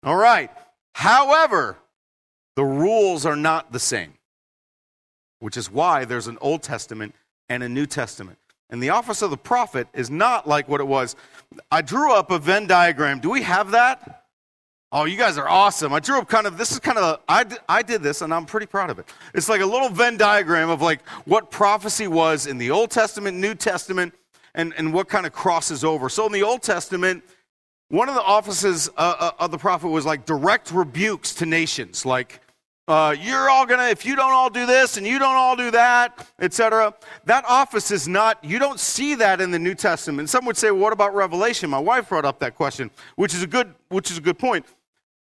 All 0.04 0.16
right. 0.16 0.52
However, 0.94 1.76
the 2.56 2.64
rules 2.64 3.26
are 3.26 3.36
not 3.36 3.72
the 3.72 3.80
same, 3.80 4.14
which 5.40 5.58
is 5.58 5.72
why 5.72 6.06
there's 6.06 6.28
an 6.28 6.38
Old 6.40 6.62
Testament 6.62 7.16
and 7.50 7.64
a 7.64 7.68
New 7.68 7.88
Testament. 7.88 8.38
And 8.70 8.80
the 8.80 8.92
office 8.92 9.24
of 9.24 9.32
the 9.32 9.38
prophet 9.38 9.88
is 9.92 10.12
not 10.12 10.48
like 10.48 10.70
what 10.70 10.82
it 10.82 10.88
was. 10.88 11.16
I 11.72 11.82
drew 11.82 12.14
up 12.14 12.30
a 12.30 12.38
Venn 12.38 12.68
diagram. 12.68 13.20
Do 13.20 13.32
we 13.32 13.42
have 13.42 13.72
that? 13.72 14.26
Oh, 14.92 15.06
you 15.06 15.18
guys 15.18 15.40
are 15.40 15.50
awesome. 15.50 15.94
I 15.94 16.00
drew 16.00 16.20
up 16.20 16.30
kind 16.30 16.46
of, 16.46 16.60
this 16.60 16.72
is 16.72 16.78
kind 16.78 17.00
of, 17.00 17.22
I, 17.28 17.44
I 17.68 17.82
did 17.82 18.04
this 18.04 18.22
and 18.22 18.32
I'm 18.32 18.46
pretty 18.46 18.68
proud 18.68 18.92
of 18.92 19.00
it. 19.00 19.12
It's 19.34 19.50
like 19.50 19.62
a 19.62 19.66
little 19.66 19.90
Venn 19.90 20.16
diagram 20.16 20.70
of 20.70 20.84
like 20.84 21.02
what 21.26 21.50
prophecy 21.50 22.06
was 22.08 22.46
in 22.46 22.60
the 22.60 22.70
Old 22.70 22.92
Testament, 22.92 23.36
New 23.36 23.56
Testament, 23.56 24.14
and, 24.60 24.74
and 24.78 24.94
what 24.94 25.08
kind 25.08 25.26
of 25.26 25.32
crosses 25.32 25.86
over. 25.86 26.10
So 26.10 26.26
in 26.26 26.34
the 26.34 26.44
Old 26.44 26.62
Testament, 26.62 27.24
one 27.88 28.10
of 28.10 28.16
the 28.16 28.22
offices 28.22 28.90
uh, 28.98 29.16
uh 29.20 29.32
of 29.40 29.52
the 29.52 29.58
prophet 29.58 29.88
was 29.88 30.06
like 30.06 30.26
direct 30.26 30.72
rebukes 30.72 31.34
to 31.36 31.46
nations, 31.46 32.06
like, 32.06 32.42
uh, 32.90 33.16
you're 33.22 33.50
all 33.50 33.66
gonna 33.66 33.88
if 33.88 34.04
you 34.04 34.16
don't 34.16 34.34
all 34.34 34.50
do 34.50 34.66
this 34.66 34.98
and 34.98 35.06
you 35.06 35.20
don't 35.20 35.36
all 35.36 35.56
do 35.56 35.70
that 35.70 36.28
etc 36.40 36.92
that 37.26 37.46
office 37.48 37.92
is 37.92 38.08
not 38.08 38.44
you 38.44 38.58
don't 38.58 38.80
see 38.80 39.14
that 39.14 39.40
in 39.40 39.52
the 39.52 39.60
new 39.60 39.76
testament. 39.76 40.28
Some 40.28 40.44
would 40.46 40.58
say 40.58 40.72
well, 40.72 40.82
what 40.82 40.94
about 40.94 41.14
revelation? 41.14 41.70
My 41.70 41.78
wife 41.78 42.10
brought 42.10 42.26
up 42.26 42.40
that 42.40 42.56
question 42.56 42.90
which 43.16 43.36
is 43.36 43.44
a 43.44 43.48
good 43.48 43.76
which 43.90 44.10
is 44.10 44.18
a 44.18 44.22
good 44.22 44.40
point. 44.40 44.66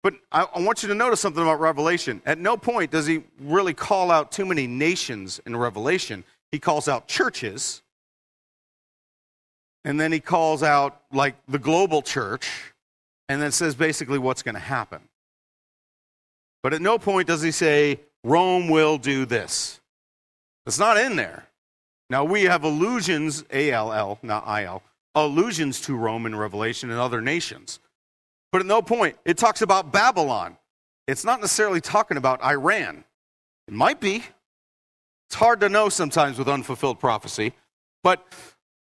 But 0.02 0.14
I, 0.32 0.46
I 0.54 0.60
want 0.60 0.82
you 0.82 0.88
to 0.88 0.94
notice 0.94 1.20
something 1.20 1.42
about 1.42 1.60
revelation. 1.60 2.22
At 2.24 2.38
no 2.38 2.56
point 2.56 2.90
does 2.90 3.06
he 3.06 3.24
really 3.38 3.74
call 3.74 4.10
out 4.10 4.32
too 4.32 4.46
many 4.46 4.66
nations 4.66 5.38
in 5.44 5.54
revelation. 5.54 6.24
He 6.50 6.58
calls 6.58 6.88
out 6.88 7.06
churches 7.06 7.82
and 9.84 10.00
then 10.00 10.12
he 10.12 10.20
calls 10.20 10.62
out 10.62 11.00
like 11.12 11.34
the 11.46 11.58
global 11.58 12.02
church 12.02 12.50
and 13.28 13.40
then 13.40 13.52
says 13.52 13.74
basically 13.74 14.18
what's 14.18 14.42
going 14.42 14.54
to 14.54 14.60
happen 14.60 15.00
but 16.62 16.74
at 16.74 16.82
no 16.82 16.98
point 16.98 17.28
does 17.28 17.42
he 17.42 17.50
say, 17.50 18.00
Rome 18.24 18.68
will 18.68 18.98
do 18.98 19.24
this. 19.24 19.80
It's 20.66 20.78
not 20.78 20.98
in 20.98 21.16
there. 21.16 21.46
Now, 22.10 22.24
we 22.24 22.44
have 22.44 22.64
allusions, 22.64 23.44
A 23.50 23.70
L 23.70 23.92
L, 23.92 24.18
not 24.22 24.46
I 24.46 24.64
L, 24.64 24.82
allusions 25.14 25.80
to 25.82 25.94
Rome 25.94 26.26
in 26.26 26.34
Revelation 26.34 26.90
and 26.90 26.98
other 26.98 27.20
nations. 27.20 27.80
But 28.50 28.60
at 28.60 28.66
no 28.66 28.82
point, 28.82 29.16
it 29.24 29.36
talks 29.36 29.62
about 29.62 29.92
Babylon. 29.92 30.56
It's 31.06 31.24
not 31.24 31.40
necessarily 31.40 31.80
talking 31.80 32.16
about 32.16 32.42
Iran. 32.42 33.04
It 33.66 33.74
might 33.74 34.00
be. 34.00 34.24
It's 35.28 35.34
hard 35.34 35.60
to 35.60 35.68
know 35.68 35.90
sometimes 35.90 36.38
with 36.38 36.48
unfulfilled 36.48 36.98
prophecy, 36.98 37.52
but 38.02 38.26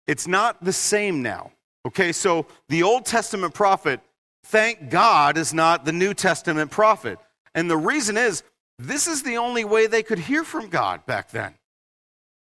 it's 0.07 0.27
not 0.27 0.63
the 0.63 0.73
same 0.73 1.21
now. 1.21 1.51
Okay, 1.85 2.11
so 2.11 2.45
the 2.69 2.83
Old 2.83 3.05
Testament 3.05 3.53
prophet, 3.53 4.01
thank 4.45 4.89
God, 4.89 5.37
is 5.37 5.53
not 5.53 5.85
the 5.85 5.91
New 5.91 6.13
Testament 6.13 6.71
prophet. 6.71 7.17
And 7.55 7.69
the 7.69 7.77
reason 7.77 8.17
is, 8.17 8.43
this 8.77 9.07
is 9.07 9.23
the 9.23 9.37
only 9.37 9.63
way 9.63 9.87
they 9.87 10.03
could 10.03 10.19
hear 10.19 10.43
from 10.43 10.69
God 10.69 11.05
back 11.05 11.31
then. 11.31 11.55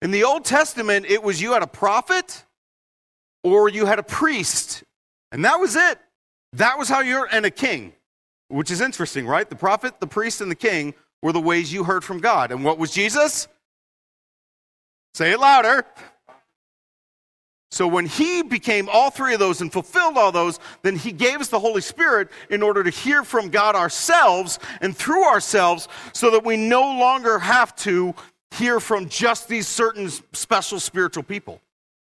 In 0.02 0.10
the 0.10 0.24
Old 0.24 0.44
Testament, 0.44 1.06
it 1.06 1.22
was 1.22 1.40
you 1.40 1.52
had 1.52 1.62
a 1.62 1.66
prophet 1.66 2.44
or 3.42 3.68
you 3.68 3.86
had 3.86 3.98
a 3.98 4.02
priest, 4.02 4.84
and 5.32 5.44
that 5.44 5.60
was 5.60 5.76
it. 5.76 5.98
That 6.54 6.78
was 6.78 6.88
how 6.88 7.00
you're, 7.00 7.28
and 7.30 7.46
a 7.46 7.50
king, 7.50 7.92
which 8.48 8.70
is 8.70 8.80
interesting, 8.80 9.26
right? 9.26 9.48
The 9.48 9.56
prophet, 9.56 10.00
the 10.00 10.06
priest, 10.06 10.40
and 10.40 10.50
the 10.50 10.56
king 10.56 10.94
were 11.22 11.32
the 11.32 11.40
ways 11.40 11.72
you 11.72 11.84
heard 11.84 12.04
from 12.04 12.18
God. 12.18 12.50
And 12.50 12.64
what 12.64 12.78
was 12.78 12.90
Jesus? 12.90 13.46
Say 15.14 15.32
it 15.32 15.40
louder. 15.40 15.86
So 17.80 17.86
when 17.86 18.04
he 18.04 18.42
became 18.42 18.90
all 18.92 19.08
three 19.08 19.32
of 19.32 19.40
those 19.40 19.62
and 19.62 19.72
fulfilled 19.72 20.18
all 20.18 20.30
those, 20.30 20.60
then 20.82 20.96
he 20.96 21.12
gave 21.12 21.40
us 21.40 21.48
the 21.48 21.58
Holy 21.58 21.80
Spirit 21.80 22.28
in 22.50 22.62
order 22.62 22.84
to 22.84 22.90
hear 22.90 23.24
from 23.24 23.48
God 23.48 23.74
ourselves 23.74 24.58
and 24.82 24.94
through 24.94 25.24
ourselves 25.24 25.88
so 26.12 26.30
that 26.32 26.44
we 26.44 26.58
no 26.58 26.82
longer 26.82 27.38
have 27.38 27.74
to 27.76 28.14
hear 28.50 28.80
from 28.80 29.08
just 29.08 29.48
these 29.48 29.66
certain 29.66 30.10
special 30.34 30.78
spiritual 30.78 31.22
people 31.22 31.58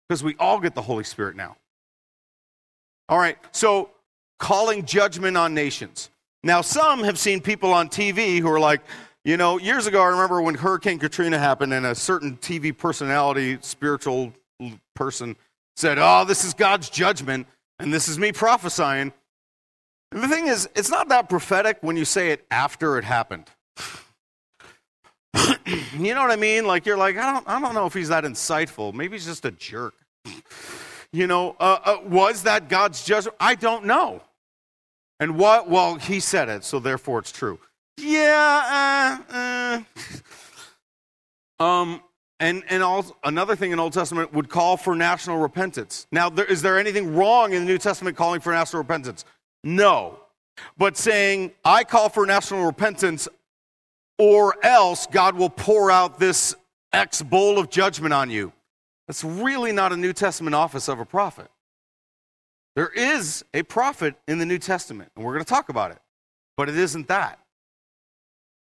because 0.08 0.24
we 0.24 0.36
all 0.38 0.60
get 0.60 0.76
the 0.76 0.82
Holy 0.84 1.04
Spirit 1.04 1.36
now. 1.36 1.58
All 3.10 3.18
right, 3.18 3.40
so 3.52 3.90
calling 4.38 4.86
judgment 4.86 5.36
on 5.36 5.56
nations. 5.56 6.12
Now, 6.44 6.62
some 6.62 7.04
have 7.04 7.18
seen 7.18 7.42
people 7.42 7.74
on 7.74 7.90
TV 7.90 8.38
who 8.38 8.50
are 8.52 8.60
like, 8.60 8.82
you 9.26 9.38
know, 9.38 9.58
years 9.58 9.88
ago, 9.88 10.04
I 10.04 10.10
remember 10.10 10.40
when 10.40 10.54
Hurricane 10.54 11.00
Katrina 11.00 11.40
happened 11.40 11.74
and 11.74 11.88
a 11.88 11.96
certain 11.96 12.38
TV 12.38 12.78
personality, 12.78 13.58
spiritual 13.62 14.34
person, 14.94 15.36
said, 15.76 15.98
Oh, 16.00 16.26
this 16.26 16.44
is 16.44 16.54
God's 16.54 16.90
judgment, 16.90 17.48
and 17.80 17.94
this 17.94 18.08
is 18.08 18.20
me 18.20 18.32
prophesying. 18.32 19.14
And 20.12 20.24
the 20.24 20.28
thing 20.28 20.48
is, 20.48 20.70
it's 20.76 20.92
not 20.92 21.10
that 21.10 21.28
prophetic 21.28 21.80
when 21.82 21.98
you 21.98 22.06
say 22.06 22.30
it 22.30 22.46
after 22.52 22.98
it 23.00 23.04
happened. 23.04 23.50
you 25.98 26.14
know 26.14 26.22
what 26.22 26.32
I 26.32 26.36
mean? 26.36 26.68
Like 26.68 26.86
you're 26.86 26.98
like, 26.98 27.18
I 27.18 27.34
don't, 27.34 27.50
I 27.50 27.60
don't 27.60 27.74
know 27.74 27.88
if 27.88 27.94
he's 27.94 28.10
that 28.10 28.24
insightful. 28.24 28.94
Maybe 28.94 29.16
he's 29.16 29.26
just 29.26 29.44
a 29.46 29.52
jerk. 29.52 29.96
you 31.12 31.26
know, 31.26 31.56
uh, 31.60 31.80
uh, 31.84 31.98
was 32.06 32.44
that 32.44 32.70
God's 32.70 33.04
judgment? 33.04 33.36
I 33.40 33.56
don't 33.56 33.86
know. 33.86 34.22
And 35.20 35.38
what? 35.38 35.70
Well, 35.70 35.96
he 35.96 36.20
said 36.20 36.50
it, 36.50 36.64
so 36.64 36.80
therefore 36.80 37.20
it's 37.20 37.32
true. 37.32 37.60
Yeah. 37.98 39.24
Uh, 39.32 39.82
uh. 41.60 41.64
um, 41.64 42.02
and, 42.44 42.62
and 42.68 42.84
also, 42.84 43.16
another 43.24 43.56
thing 43.56 43.72
in 43.72 43.80
Old 43.80 43.94
Testament 43.94 44.34
would 44.34 44.50
call 44.50 44.76
for 44.76 44.98
national 44.98 45.38
repentance. 45.38 46.08
Now, 46.12 46.30
there, 46.30 46.44
is 46.44 46.62
there 46.62 46.78
anything 46.78 47.16
wrong 47.16 47.54
in 47.54 47.62
the 47.62 47.72
New 47.72 47.78
Testament 47.78 48.18
calling 48.18 48.42
for 48.42 48.52
national 48.52 48.82
repentance? 48.82 49.24
No. 49.64 50.20
But 50.78 50.98
saying, 50.98 51.54
I 51.64 51.86
call 51.86 52.10
for 52.10 52.26
national 52.26 52.66
repentance, 52.66 53.30
or 54.18 54.58
else 54.62 55.08
God 55.08 55.38
will 55.38 55.50
pour 55.50 55.90
out 55.90 56.20
this 56.20 56.54
X 56.92 57.22
bowl 57.22 57.60
of 57.60 57.70
judgment 57.70 58.14
on 58.14 58.30
you. 58.30 58.52
That's 59.08 59.24
really 59.24 59.72
not 59.72 59.94
a 59.94 59.98
New 59.98 60.12
Testament 60.12 60.54
office 60.54 60.90
of 60.90 61.00
a 61.00 61.06
prophet. 61.06 61.48
There 62.76 62.90
is 62.90 63.46
a 63.54 63.64
prophet 63.64 64.16
in 64.28 64.40
the 64.40 64.46
New 64.46 64.60
Testament, 64.60 65.14
and 65.16 65.24
we're 65.24 65.32
going 65.32 65.46
to 65.46 65.50
talk 65.50 65.70
about 65.70 65.92
it, 65.92 66.00
but 66.58 66.68
it 66.68 66.78
isn't 66.78 67.08
that. 67.08 67.40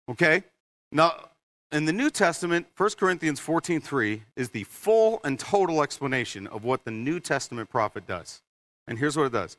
Okay? 0.08 0.44
Now, 0.92 1.30
in 1.72 1.86
the 1.86 1.92
New 1.92 2.10
Testament, 2.10 2.66
1 2.76 2.90
Corinthians 2.98 3.40
14:3 3.40 4.22
is 4.36 4.50
the 4.50 4.64
full 4.64 5.20
and 5.24 5.38
total 5.38 5.82
explanation 5.82 6.46
of 6.46 6.64
what 6.64 6.84
the 6.84 6.90
New 6.90 7.18
Testament 7.18 7.70
prophet 7.70 8.06
does. 8.06 8.42
And 8.86 8.98
here's 8.98 9.16
what 9.16 9.24
it 9.24 9.32
does. 9.32 9.56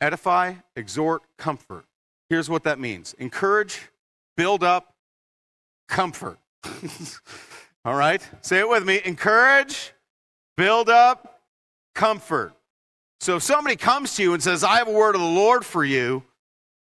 Edify, 0.00 0.54
exhort, 0.74 1.22
comfort. 1.36 1.84
Here's 2.30 2.48
what 2.48 2.64
that 2.64 2.78
means. 2.80 3.14
Encourage, 3.14 3.90
build 4.36 4.64
up, 4.64 4.94
comfort. 5.88 6.38
All 7.84 7.94
right? 7.94 8.26
Say 8.40 8.58
it 8.58 8.68
with 8.68 8.84
me. 8.84 9.00
Encourage, 9.04 9.92
build 10.56 10.88
up, 10.88 11.42
comfort. 11.94 12.54
So 13.20 13.36
if 13.36 13.42
somebody 13.42 13.76
comes 13.76 14.16
to 14.16 14.22
you 14.22 14.32
and 14.32 14.42
says, 14.42 14.64
"I 14.64 14.76
have 14.76 14.88
a 14.88 14.92
word 14.92 15.14
of 15.14 15.20
the 15.20 15.26
Lord 15.26 15.66
for 15.66 15.84
you," 15.84 16.24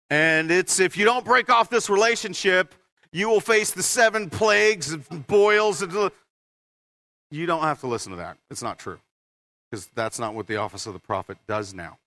and 0.08 0.50
it's 0.50 0.78
if 0.78 0.96
you 0.96 1.04
don't 1.04 1.24
break 1.24 1.50
off 1.50 1.68
this 1.68 1.90
relationship, 1.90 2.74
you 3.12 3.28
will 3.28 3.40
face 3.40 3.70
the 3.70 3.82
seven 3.82 4.30
plagues 4.30 4.92
and 4.92 5.26
boils. 5.26 5.82
And 5.82 6.10
you 7.30 7.46
don't 7.46 7.62
have 7.62 7.80
to 7.80 7.86
listen 7.86 8.10
to 8.12 8.16
that. 8.16 8.38
It's 8.50 8.62
not 8.62 8.78
true. 8.78 8.98
Because 9.70 9.86
that's 9.94 10.18
not 10.18 10.34
what 10.34 10.46
the 10.46 10.56
office 10.56 10.86
of 10.86 10.92
the 10.92 10.98
prophet 10.98 11.38
does 11.46 11.74
now. 11.74 11.98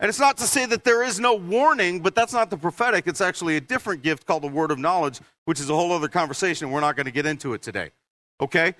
And 0.00 0.08
it's 0.08 0.20
not 0.20 0.36
to 0.38 0.44
say 0.44 0.66
that 0.66 0.84
there 0.84 1.02
is 1.02 1.18
no 1.18 1.34
warning, 1.34 2.00
but 2.00 2.14
that's 2.14 2.32
not 2.32 2.50
the 2.50 2.56
prophetic. 2.56 3.06
It's 3.06 3.20
actually 3.20 3.56
a 3.56 3.60
different 3.60 4.02
gift 4.02 4.26
called 4.26 4.42
the 4.42 4.48
word 4.48 4.70
of 4.70 4.78
knowledge, 4.78 5.20
which 5.44 5.58
is 5.58 5.70
a 5.70 5.74
whole 5.74 5.92
other 5.92 6.08
conversation. 6.08 6.70
We're 6.70 6.80
not 6.80 6.94
going 6.94 7.06
to 7.06 7.12
get 7.12 7.26
into 7.26 7.54
it 7.54 7.62
today. 7.62 7.90
Okay? 8.40 8.74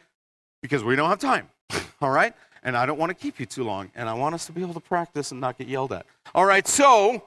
Because 0.63 0.85
we 0.85 0.95
don't 0.95 1.09
have 1.09 1.19
time. 1.19 1.49
All 2.01 2.11
right? 2.11 2.35
And 2.63 2.77
I 2.77 2.87
don't 2.87 2.99
want 2.99 3.11
to 3.11 3.15
keep 3.15 3.41
you 3.41 3.47
too 3.47 3.65
long. 3.65 3.91
And 3.97 4.09
I 4.09 4.15
want 4.15 4.35
us 4.35 4.47
to 4.47 4.53
be 4.53 4.61
able 4.61 4.75
to 4.75 4.81
practice 4.81 5.33
and 5.33 5.41
not 5.41 5.59
get 5.59 5.67
yelled 5.67 5.93
at. 5.93 6.07
All 6.35 6.45
right, 6.45 6.67
so 6.67 7.23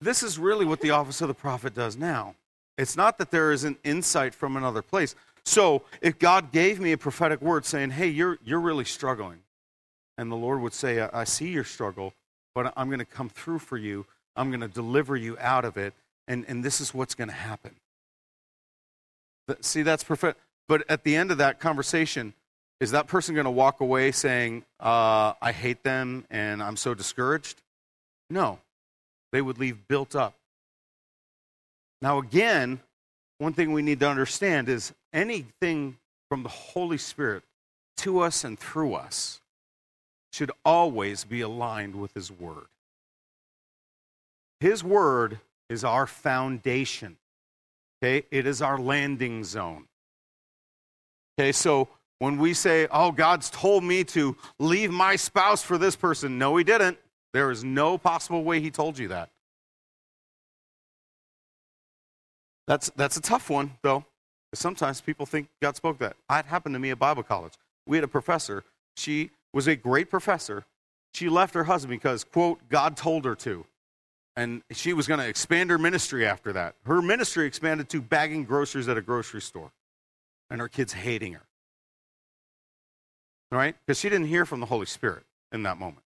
this 0.00 0.22
is 0.22 0.38
really 0.38 0.66
what 0.66 0.80
the 0.80 0.90
office 0.90 1.20
of 1.20 1.28
the 1.28 1.34
prophet 1.34 1.74
does 1.74 1.96
now. 1.96 2.34
It's 2.76 2.96
not 2.96 3.18
that 3.18 3.30
there 3.30 3.52
is 3.52 3.64
an 3.64 3.76
insight 3.84 4.34
from 4.34 4.56
another 4.56 4.82
place. 4.82 5.14
So 5.44 5.82
if 6.00 6.18
God 6.18 6.52
gave 6.52 6.80
me 6.80 6.92
a 6.92 6.98
prophetic 6.98 7.40
word 7.40 7.64
saying, 7.64 7.90
hey, 7.90 8.08
you're, 8.08 8.38
you're 8.44 8.60
really 8.60 8.84
struggling, 8.84 9.40
and 10.18 10.30
the 10.30 10.36
Lord 10.36 10.60
would 10.60 10.74
say, 10.74 11.00
I 11.00 11.24
see 11.24 11.48
your 11.48 11.64
struggle, 11.64 12.14
but 12.54 12.72
I'm 12.76 12.88
going 12.88 12.98
to 13.00 13.04
come 13.04 13.28
through 13.28 13.58
for 13.58 13.76
you. 13.76 14.06
I'm 14.36 14.50
going 14.50 14.60
to 14.60 14.68
deliver 14.68 15.16
you 15.16 15.36
out 15.38 15.64
of 15.64 15.76
it, 15.76 15.94
and, 16.26 16.44
and 16.48 16.64
this 16.64 16.80
is 16.80 16.94
what's 16.94 17.14
going 17.14 17.28
to 17.28 17.34
happen. 17.34 17.74
See, 19.60 19.82
that's 19.82 20.02
perfect. 20.02 20.40
But 20.66 20.84
at 20.88 21.04
the 21.04 21.14
end 21.16 21.30
of 21.30 21.38
that 21.38 21.60
conversation, 21.60 22.32
is 22.80 22.90
that 22.92 23.06
person 23.06 23.34
going 23.34 23.44
to 23.44 23.50
walk 23.50 23.80
away 23.80 24.10
saying, 24.12 24.64
uh, 24.80 25.34
I 25.40 25.52
hate 25.52 25.82
them 25.82 26.24
and 26.30 26.62
I'm 26.62 26.76
so 26.76 26.94
discouraged? 26.94 27.60
No. 28.30 28.58
They 29.32 29.42
would 29.42 29.58
leave 29.58 29.86
built 29.86 30.16
up. 30.16 30.34
Now, 32.04 32.18
again, 32.18 32.80
one 33.38 33.54
thing 33.54 33.72
we 33.72 33.80
need 33.80 34.00
to 34.00 34.08
understand 34.10 34.68
is 34.68 34.92
anything 35.14 35.96
from 36.28 36.42
the 36.42 36.50
Holy 36.50 36.98
Spirit 36.98 37.44
to 37.96 38.20
us 38.20 38.44
and 38.44 38.58
through 38.58 38.92
us 38.92 39.40
should 40.30 40.50
always 40.66 41.24
be 41.24 41.40
aligned 41.40 41.94
with 41.94 42.12
His 42.12 42.30
Word. 42.30 42.66
His 44.60 44.84
Word 44.84 45.40
is 45.70 45.82
our 45.82 46.06
foundation. 46.06 47.16
Okay? 48.02 48.26
It 48.30 48.46
is 48.46 48.60
our 48.60 48.78
landing 48.78 49.42
zone. 49.42 49.86
Okay, 51.40 51.52
so 51.52 51.88
when 52.18 52.36
we 52.36 52.52
say, 52.52 52.86
oh, 52.90 53.12
God's 53.12 53.48
told 53.48 53.82
me 53.82 54.04
to 54.04 54.36
leave 54.58 54.90
my 54.90 55.16
spouse 55.16 55.62
for 55.62 55.78
this 55.78 55.96
person, 55.96 56.36
no, 56.36 56.54
He 56.56 56.64
didn't. 56.64 56.98
There 57.32 57.50
is 57.50 57.64
no 57.64 57.96
possible 57.96 58.44
way 58.44 58.60
He 58.60 58.70
told 58.70 58.98
you 58.98 59.08
that. 59.08 59.30
That's, 62.66 62.90
that's 62.96 63.16
a 63.16 63.20
tough 63.20 63.50
one, 63.50 63.72
though. 63.82 64.04
Sometimes 64.54 65.00
people 65.00 65.26
think 65.26 65.48
God 65.60 65.76
spoke 65.76 65.98
that. 65.98 66.16
It 66.30 66.46
happened 66.46 66.74
to 66.74 66.78
me 66.78 66.90
at 66.90 66.98
Bible 66.98 67.22
college. 67.22 67.54
We 67.86 67.96
had 67.96 68.04
a 68.04 68.08
professor. 68.08 68.64
She 68.96 69.30
was 69.52 69.66
a 69.66 69.76
great 69.76 70.10
professor. 70.10 70.64
She 71.12 71.28
left 71.28 71.54
her 71.54 71.64
husband 71.64 72.00
because, 72.00 72.24
quote, 72.24 72.68
God 72.68 72.96
told 72.96 73.24
her 73.24 73.34
to. 73.36 73.66
And 74.36 74.62
she 74.70 74.92
was 74.92 75.06
going 75.06 75.20
to 75.20 75.28
expand 75.28 75.70
her 75.70 75.78
ministry 75.78 76.26
after 76.26 76.52
that. 76.52 76.74
Her 76.86 77.00
ministry 77.00 77.46
expanded 77.46 77.88
to 77.90 78.00
bagging 78.00 78.44
groceries 78.44 78.88
at 78.88 78.96
a 78.96 79.02
grocery 79.02 79.40
store 79.40 79.70
and 80.50 80.60
her 80.60 80.68
kids 80.68 80.92
hating 80.92 81.34
her. 81.34 81.42
Right? 83.52 83.76
Because 83.86 84.00
she 84.00 84.08
didn't 84.08 84.26
hear 84.26 84.44
from 84.44 84.60
the 84.60 84.66
Holy 84.66 84.86
Spirit 84.86 85.24
in 85.52 85.62
that 85.64 85.78
moment. 85.78 86.02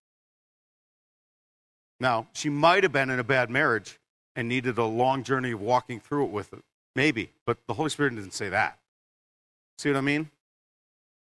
Now, 2.00 2.28
she 2.32 2.48
might 2.48 2.82
have 2.82 2.92
been 2.92 3.10
in 3.10 3.18
a 3.18 3.24
bad 3.24 3.50
marriage 3.50 3.98
and 4.38 4.48
needed 4.48 4.78
a 4.78 4.84
long 4.84 5.24
journey 5.24 5.50
of 5.50 5.60
walking 5.60 5.98
through 5.98 6.26
it 6.26 6.30
with 6.30 6.52
it. 6.52 6.62
Maybe. 6.94 7.32
But 7.44 7.58
the 7.66 7.74
Holy 7.74 7.90
Spirit 7.90 8.14
didn't 8.14 8.34
say 8.34 8.48
that. 8.50 8.78
See 9.78 9.90
what 9.90 9.98
I 9.98 10.00
mean? 10.00 10.30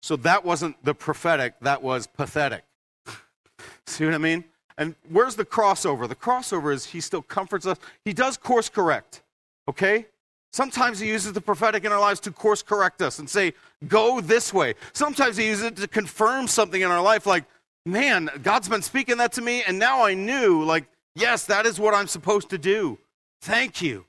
So 0.01 0.17
that 0.17 0.43
wasn't 0.43 0.83
the 0.83 0.93
prophetic, 0.93 1.53
that 1.61 1.81
was 1.81 2.07
pathetic. 2.07 2.65
See 3.87 4.03
what 4.03 4.13
I 4.13 4.17
mean? 4.17 4.43
And 4.77 4.95
where's 5.09 5.35
the 5.35 5.45
crossover? 5.45 6.09
The 6.09 6.15
crossover 6.15 6.73
is 6.73 6.87
he 6.87 6.99
still 6.99 7.21
comforts 7.21 7.65
us. 7.65 7.77
He 8.03 8.11
does 8.11 8.35
course 8.35 8.67
correct, 8.67 9.23
okay? 9.69 10.07
Sometimes 10.51 10.99
he 10.99 11.07
uses 11.07 11.31
the 11.31 11.41
prophetic 11.41 11.85
in 11.85 11.93
our 11.93 11.99
lives 12.01 12.19
to 12.21 12.31
course 12.31 12.61
correct 12.61 13.01
us 13.01 13.19
and 13.19 13.29
say, 13.29 13.53
go 13.87 14.19
this 14.19 14.53
way. 14.53 14.73
Sometimes 14.91 15.37
he 15.37 15.47
uses 15.47 15.63
it 15.63 15.77
to 15.77 15.87
confirm 15.87 16.49
something 16.49 16.81
in 16.81 16.91
our 16.91 17.01
life, 17.01 17.25
like, 17.25 17.45
man, 17.85 18.29
God's 18.43 18.67
been 18.67 18.81
speaking 18.81 19.17
that 19.19 19.31
to 19.33 19.41
me, 19.41 19.63
and 19.65 19.79
now 19.79 20.03
I 20.03 20.15
knew, 20.15 20.65
like, 20.65 20.83
yes, 21.15 21.45
that 21.45 21.65
is 21.65 21.79
what 21.79 21.93
I'm 21.93 22.07
supposed 22.07 22.49
to 22.49 22.57
do. 22.57 22.99
Thank 23.45 23.79
you. 23.79 24.05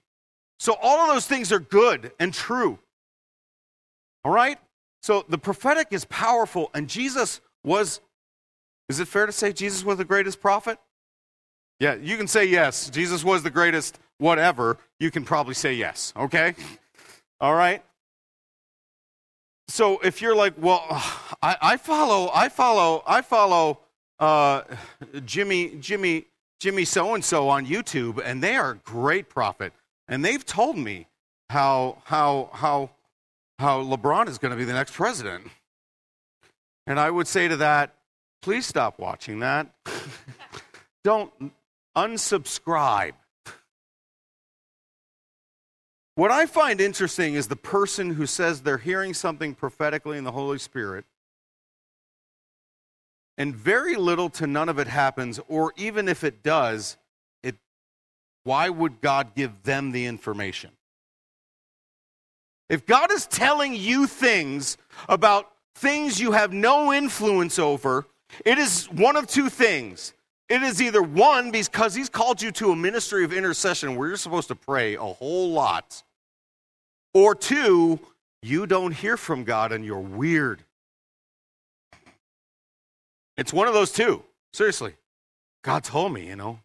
So 0.58 0.78
all 0.80 1.00
of 1.00 1.14
those 1.14 1.26
things 1.26 1.52
are 1.52 1.60
good 1.60 2.10
and 2.18 2.32
true. 2.32 2.78
All 4.24 4.32
right? 4.32 4.58
So 5.02 5.26
the 5.28 5.36
prophetic 5.36 5.88
is 5.90 6.06
powerful, 6.06 6.70
and 6.72 6.88
Jesus 6.88 7.42
was, 7.62 8.00
is 8.88 8.98
it 8.98 9.08
fair 9.08 9.26
to 9.26 9.32
say 9.32 9.52
Jesus 9.52 9.84
was 9.84 9.98
the 9.98 10.06
greatest 10.06 10.40
prophet? 10.40 10.78
Yeah, 11.78 11.96
you 11.96 12.16
can 12.16 12.26
say 12.26 12.46
yes. 12.46 12.88
Jesus 12.88 13.22
was 13.22 13.42
the 13.42 13.50
greatest 13.50 13.98
whatever. 14.16 14.78
You 14.98 15.10
can 15.10 15.22
probably 15.22 15.52
say 15.52 15.74
yes, 15.74 16.14
okay? 16.16 16.54
All 17.38 17.54
right? 17.54 17.84
So 19.68 19.98
if 19.98 20.22
you're 20.22 20.34
like, 20.34 20.54
well, 20.56 20.82
I, 21.42 21.58
I 21.60 21.76
follow, 21.76 22.30
I 22.34 22.48
follow, 22.48 23.02
I 23.06 23.20
follow 23.20 23.80
uh, 24.18 24.62
Jimmy, 25.26 25.76
Jimmy, 25.78 26.24
Jimmy 26.60 26.84
so 26.84 27.14
and 27.14 27.24
so 27.24 27.48
on 27.48 27.66
YouTube, 27.66 28.20
and 28.24 28.42
they 28.42 28.56
are 28.56 28.72
a 28.72 28.76
great 28.76 29.28
prophet. 29.28 29.72
And 30.08 30.24
they've 30.24 30.44
told 30.44 30.76
me 30.76 31.06
how, 31.50 32.02
how, 32.04 32.50
how 32.52 32.90
how 33.58 33.82
LeBron 33.82 34.28
is 34.28 34.38
going 34.38 34.50
to 34.50 34.56
be 34.56 34.64
the 34.64 34.72
next 34.72 34.92
president. 34.92 35.48
And 36.86 37.00
I 37.00 37.10
would 37.10 37.26
say 37.26 37.48
to 37.48 37.56
that, 37.58 37.94
please 38.42 38.66
stop 38.66 38.98
watching 38.98 39.40
that. 39.40 39.68
Don't 41.04 41.32
unsubscribe. 41.96 43.12
What 46.14 46.30
I 46.30 46.46
find 46.46 46.80
interesting 46.80 47.34
is 47.34 47.48
the 47.48 47.56
person 47.56 48.14
who 48.14 48.26
says 48.26 48.62
they're 48.62 48.78
hearing 48.78 49.14
something 49.14 49.54
prophetically 49.54 50.16
in 50.16 50.24
the 50.24 50.32
Holy 50.32 50.58
Spirit, 50.58 51.04
and 53.38 53.54
very 53.54 53.96
little 53.96 54.30
to 54.30 54.46
none 54.46 54.68
of 54.68 54.78
it 54.78 54.86
happens, 54.86 55.40
or 55.48 55.72
even 55.76 56.08
if 56.08 56.24
it 56.24 56.42
does, 56.42 56.96
it, 57.42 57.56
why 58.44 58.68
would 58.68 59.00
God 59.00 59.34
give 59.34 59.62
them 59.62 59.92
the 59.92 60.06
information? 60.06 60.70
If 62.68 62.86
God 62.86 63.12
is 63.12 63.26
telling 63.26 63.74
you 63.74 64.06
things 64.06 64.76
about 65.08 65.52
things 65.76 66.18
you 66.18 66.32
have 66.32 66.52
no 66.52 66.92
influence 66.92 67.58
over, 67.58 68.06
it 68.44 68.58
is 68.58 68.86
one 68.86 69.16
of 69.16 69.26
two 69.26 69.48
things. 69.48 70.14
It 70.48 70.62
is 70.62 70.80
either 70.80 71.02
one, 71.02 71.50
because 71.50 71.94
He's 71.94 72.08
called 72.08 72.40
you 72.40 72.50
to 72.52 72.70
a 72.72 72.76
ministry 72.76 73.24
of 73.24 73.32
intercession 73.32 73.96
where 73.96 74.08
you're 74.08 74.16
supposed 74.16 74.48
to 74.48 74.54
pray 74.54 74.94
a 74.94 75.00
whole 75.00 75.50
lot, 75.50 76.02
or 77.12 77.34
two, 77.34 78.00
you 78.42 78.66
don't 78.66 78.92
hear 78.92 79.16
from 79.16 79.44
God 79.44 79.72
and 79.72 79.84
you're 79.84 79.98
weird. 79.98 80.64
It's 83.36 83.52
one 83.52 83.68
of 83.68 83.74
those 83.74 83.92
two. 83.92 84.22
Seriously. 84.52 84.94
God 85.62 85.84
told 85.84 86.12
me, 86.12 86.28
you 86.28 86.36
know, 86.36 86.60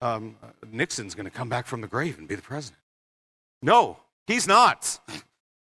um, 0.00 0.36
Nixon's 0.70 1.14
going 1.14 1.24
to 1.24 1.30
come 1.30 1.48
back 1.48 1.66
from 1.66 1.80
the 1.80 1.86
grave 1.86 2.18
and 2.18 2.26
be 2.26 2.34
the 2.34 2.42
president. 2.42 2.80
No, 3.62 3.98
he's 4.26 4.46
not. 4.46 4.98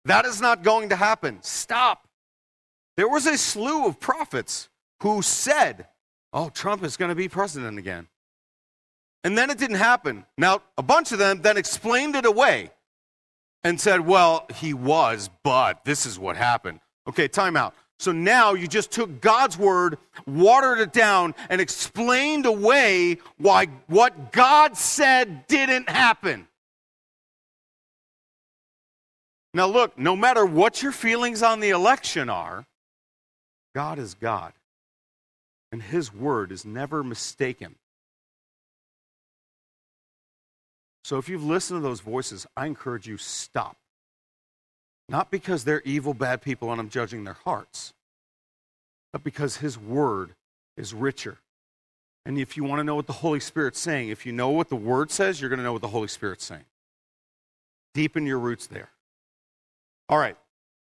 That 0.07 0.27
is 0.27 0.39
not 0.39 0.63
going 0.63 0.91
to 0.91 0.97
happen. 0.97 1.39
Stop. 1.41 2.07
There 2.99 3.09
was 3.09 3.27
a 3.27 3.39
slew 3.39 3.87
of 3.87 3.99
prophets 3.99 4.69
who 5.01 5.23
said, 5.23 5.87
oh, 6.33 6.51
Trump 6.51 6.85
is 6.85 6.97
going 6.97 7.09
to 7.09 7.15
be 7.15 7.29
president 7.29 7.79
again. 7.79 8.09
And 9.25 9.39
then 9.39 9.49
it 9.49 9.57
didn't 9.57 9.77
happen. 9.77 10.27
Now, 10.37 10.61
a 10.77 10.83
bunch 10.83 11.13
of 11.13 11.19
them 11.19 11.41
then 11.41 11.57
explained 11.57 12.15
it 12.15 12.27
away 12.27 12.71
and 13.63 13.81
said, 13.81 14.01
well, 14.03 14.47
he 14.55 14.75
was, 14.75 15.31
but 15.43 15.85
this 15.87 16.05
is 16.05 16.19
what 16.19 16.37
happened. 16.37 16.81
Okay, 17.09 17.27
time 17.27 17.57
out. 17.57 17.75
So 18.05 18.13
now 18.13 18.53
you 18.53 18.69
just 18.69 18.91
took 18.91 19.23
God's 19.23 19.57
word, 19.57 19.97
watered 20.27 20.79
it 20.79 20.93
down, 20.93 21.35
and 21.49 21.59
explained 21.59 22.45
away 22.45 23.17
why 23.39 23.69
what 23.87 24.31
God 24.31 24.77
said 24.77 25.47
didn't 25.47 25.89
happen. 25.89 26.47
Now, 29.55 29.69
look, 29.69 29.97
no 29.97 30.15
matter 30.15 30.45
what 30.45 30.83
your 30.83 30.93
feelings 30.93 31.43
on 31.43 31.61
the 31.61 31.71
election 31.71 32.29
are, 32.29 32.67
God 33.75 33.99
is 33.99 34.13
God. 34.13 34.53
And 35.73 35.83
His 35.83 36.13
word 36.13 36.53
is 36.53 36.67
never 36.67 37.03
mistaken. 37.03 37.75
So 41.05 41.17
if 41.17 41.31
you've 41.31 41.43
listened 41.43 41.79
to 41.79 41.83
those 41.83 42.01
voices, 42.01 42.47
I 42.55 42.67
encourage 42.67 43.07
you 43.07 43.17
stop. 43.17 43.79
Not 45.09 45.31
because 45.31 45.65
they're 45.65 45.83
evil, 45.85 46.15
bad 46.15 46.43
people 46.43 46.73
and 46.73 46.81
I'm 46.81 46.89
judging 46.89 47.25
their 47.25 47.37
hearts, 47.45 47.93
but 49.13 49.23
because 49.23 49.59
His 49.59 49.79
word 49.79 50.35
is 50.77 50.95
richer. 50.95 51.39
And 52.27 52.39
if 52.39 52.57
you 52.57 52.65
want 52.65 52.81
to 52.81 52.85
know 52.85 52.95
what 52.95 53.07
the 53.07 53.13
Holy 53.13 53.41
Spirit's 53.41 53.79
saying, 53.79 54.09
if 54.09 54.25
you 54.25 54.33
know 54.33 54.49
what 54.49 54.71
the 54.71 54.77
word 54.77 55.11
says, 55.11 55.41
you're 55.41 55.51
going 55.51 55.59
to 55.59 55.65
know 55.65 55.75
what 55.75 55.83
the 55.83 55.89
Holy 55.89 56.09
Spirit's 56.09 56.45
saying. 56.45 56.65
Deepen 57.93 58.27
your 58.27 58.39
roots 58.39 58.67
there. 58.67 58.89
All 60.09 60.19
right. 60.19 60.37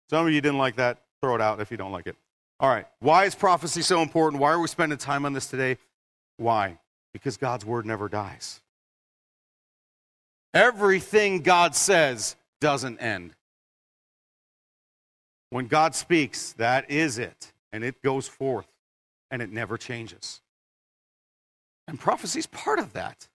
Some 0.08 0.26
of 0.26 0.32
you 0.32 0.40
didn't 0.40 0.58
like 0.58 0.76
that. 0.76 1.02
Throw 1.20 1.34
it 1.34 1.40
out 1.40 1.60
if 1.60 1.70
you 1.70 1.76
don't 1.76 1.92
like 1.92 2.06
it. 2.06 2.16
All 2.58 2.70
right. 2.70 2.86
Why 3.00 3.24
is 3.24 3.34
prophecy 3.34 3.82
so 3.82 4.00
important? 4.00 4.40
Why 4.40 4.50
are 4.50 4.60
we 4.60 4.66
spending 4.66 4.98
time 4.98 5.26
on 5.26 5.34
this 5.34 5.46
today? 5.46 5.76
Why? 6.38 6.78
Because 7.12 7.36
God's 7.36 7.64
word 7.64 7.84
never 7.84 8.08
dies. 8.08 8.60
Everything 10.54 11.42
God 11.42 11.74
says 11.74 12.36
doesn't 12.60 12.98
end. 12.98 13.32
When 15.56 15.68
God 15.68 15.94
speaks, 15.94 16.52
that 16.58 16.90
is 16.90 17.16
it, 17.18 17.50
and 17.72 17.82
it 17.82 18.02
goes 18.02 18.28
forth, 18.28 18.66
and 19.30 19.40
it 19.40 19.50
never 19.50 19.78
changes. 19.78 20.42
And 21.88 21.98
prophecy 21.98 22.40
is 22.40 22.46
part 22.46 22.78
of 22.78 22.92
that. 22.92 23.26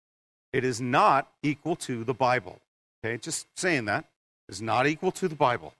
It 0.53 0.63
is 0.63 0.79
not 0.79 1.31
equal 1.41 1.75
to 1.77 2.03
the 2.03 2.13
Bible. 2.13 2.59
Okay, 3.03 3.17
just 3.17 3.47
saying 3.57 3.85
that 3.85 4.05
is 4.47 4.61
not 4.61 4.85
equal 4.85 5.11
to 5.13 5.27
the 5.27 5.33
Bible. 5.33 5.73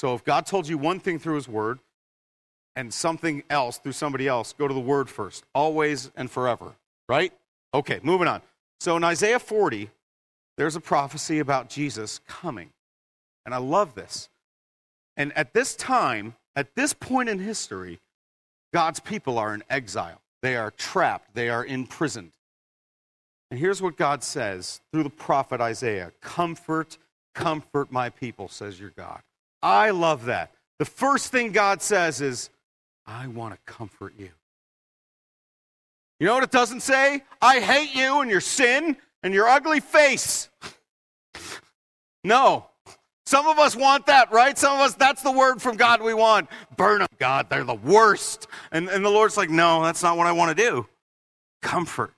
So 0.00 0.16
if 0.16 0.24
God 0.24 0.44
told 0.44 0.66
you 0.66 0.76
one 0.76 0.98
thing 0.98 1.20
through 1.20 1.36
his 1.36 1.46
word 1.46 1.78
and 2.74 2.92
something 2.92 3.44
else 3.48 3.78
through 3.78 3.92
somebody 3.92 4.26
else, 4.26 4.52
go 4.54 4.66
to 4.66 4.74
the 4.74 4.80
word 4.80 5.08
first, 5.08 5.44
always 5.54 6.10
and 6.16 6.28
forever, 6.28 6.72
right? 7.08 7.32
Okay, 7.72 8.00
moving 8.02 8.26
on. 8.26 8.42
So 8.80 8.96
in 8.96 9.04
Isaiah 9.04 9.38
40, 9.38 9.88
there's 10.56 10.74
a 10.74 10.80
prophecy 10.80 11.38
about 11.38 11.70
Jesus 11.70 12.20
coming. 12.26 12.70
And 13.46 13.54
I 13.54 13.58
love 13.58 13.94
this. 13.94 14.28
And 15.20 15.36
at 15.36 15.52
this 15.52 15.76
time, 15.76 16.34
at 16.56 16.74
this 16.76 16.94
point 16.94 17.28
in 17.28 17.40
history, 17.40 18.00
God's 18.72 19.00
people 19.00 19.36
are 19.36 19.52
in 19.52 19.62
exile. 19.68 20.22
They 20.40 20.56
are 20.56 20.70
trapped, 20.70 21.34
they 21.34 21.50
are 21.50 21.62
imprisoned. 21.62 22.32
And 23.50 23.60
here's 23.60 23.82
what 23.82 23.98
God 23.98 24.24
says 24.24 24.80
through 24.90 25.02
the 25.02 25.10
prophet 25.10 25.60
Isaiah 25.60 26.12
Comfort, 26.22 26.96
comfort 27.34 27.92
my 27.92 28.08
people, 28.08 28.48
says 28.48 28.80
your 28.80 28.94
God. 28.96 29.20
I 29.62 29.90
love 29.90 30.24
that. 30.24 30.52
The 30.78 30.86
first 30.86 31.30
thing 31.30 31.52
God 31.52 31.82
says 31.82 32.22
is, 32.22 32.48
I 33.04 33.26
want 33.26 33.52
to 33.52 33.60
comfort 33.70 34.14
you. 34.16 34.30
You 36.18 36.28
know 36.28 36.32
what 36.32 36.44
it 36.44 36.50
doesn't 36.50 36.80
say? 36.80 37.24
I 37.42 37.60
hate 37.60 37.94
you 37.94 38.22
and 38.22 38.30
your 38.30 38.40
sin 38.40 38.96
and 39.22 39.34
your 39.34 39.48
ugly 39.48 39.80
face. 39.80 40.48
No. 42.22 42.69
Some 43.30 43.46
of 43.46 43.60
us 43.60 43.76
want 43.76 44.06
that, 44.06 44.32
right? 44.32 44.58
Some 44.58 44.74
of 44.74 44.80
us, 44.80 44.94
that's 44.94 45.22
the 45.22 45.30
word 45.30 45.62
from 45.62 45.76
God 45.76 46.02
we 46.02 46.14
want. 46.14 46.48
Burn 46.76 46.98
them, 46.98 47.08
God. 47.20 47.48
They're 47.48 47.62
the 47.62 47.74
worst. 47.74 48.48
And, 48.72 48.88
and 48.88 49.04
the 49.04 49.08
Lord's 49.08 49.36
like, 49.36 49.50
no, 49.50 49.84
that's 49.84 50.02
not 50.02 50.16
what 50.16 50.26
I 50.26 50.32
want 50.32 50.58
to 50.58 50.60
do. 50.60 50.88
Comfort. 51.62 52.12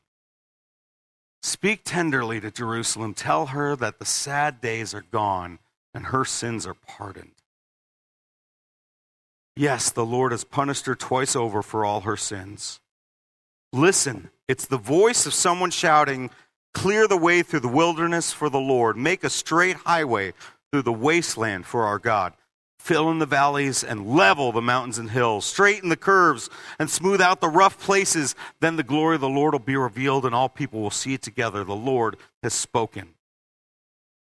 Speak 1.42 1.82
tenderly 1.84 2.40
to 2.40 2.50
Jerusalem. 2.50 3.12
Tell 3.12 3.48
her 3.48 3.76
that 3.76 3.98
the 3.98 4.06
sad 4.06 4.62
days 4.62 4.94
are 4.94 5.04
gone 5.10 5.58
and 5.92 6.06
her 6.06 6.24
sins 6.24 6.66
are 6.66 6.72
pardoned. 6.72 7.32
Yes, 9.54 9.90
the 9.90 10.06
Lord 10.06 10.32
has 10.32 10.44
punished 10.44 10.86
her 10.86 10.94
twice 10.94 11.36
over 11.36 11.60
for 11.60 11.84
all 11.84 12.00
her 12.00 12.16
sins. 12.16 12.80
Listen, 13.70 14.30
it's 14.48 14.64
the 14.64 14.78
voice 14.78 15.26
of 15.26 15.34
someone 15.34 15.72
shouting, 15.72 16.30
Clear 16.72 17.06
the 17.06 17.18
way 17.18 17.42
through 17.42 17.60
the 17.60 17.68
wilderness 17.68 18.32
for 18.32 18.48
the 18.48 18.58
Lord, 18.58 18.96
make 18.96 19.24
a 19.24 19.28
straight 19.28 19.76
highway 19.76 20.32
through 20.72 20.82
the 20.82 20.92
wasteland 20.92 21.66
for 21.66 21.84
our 21.84 21.98
God. 21.98 22.32
Fill 22.78 23.10
in 23.10 23.18
the 23.18 23.26
valleys 23.26 23.84
and 23.84 24.08
level 24.08 24.50
the 24.50 24.62
mountains 24.62 24.98
and 24.98 25.10
hills. 25.10 25.44
Straighten 25.44 25.88
the 25.88 25.96
curves 25.96 26.50
and 26.78 26.90
smooth 26.90 27.20
out 27.20 27.40
the 27.40 27.48
rough 27.48 27.78
places. 27.78 28.34
Then 28.60 28.74
the 28.74 28.82
glory 28.82 29.16
of 29.16 29.20
the 29.20 29.28
Lord 29.28 29.52
will 29.54 29.60
be 29.60 29.76
revealed 29.76 30.24
and 30.24 30.34
all 30.34 30.48
people 30.48 30.80
will 30.80 30.90
see 30.90 31.14
it 31.14 31.22
together. 31.22 31.62
The 31.62 31.74
Lord 31.74 32.16
has 32.42 32.54
spoken. 32.54 33.10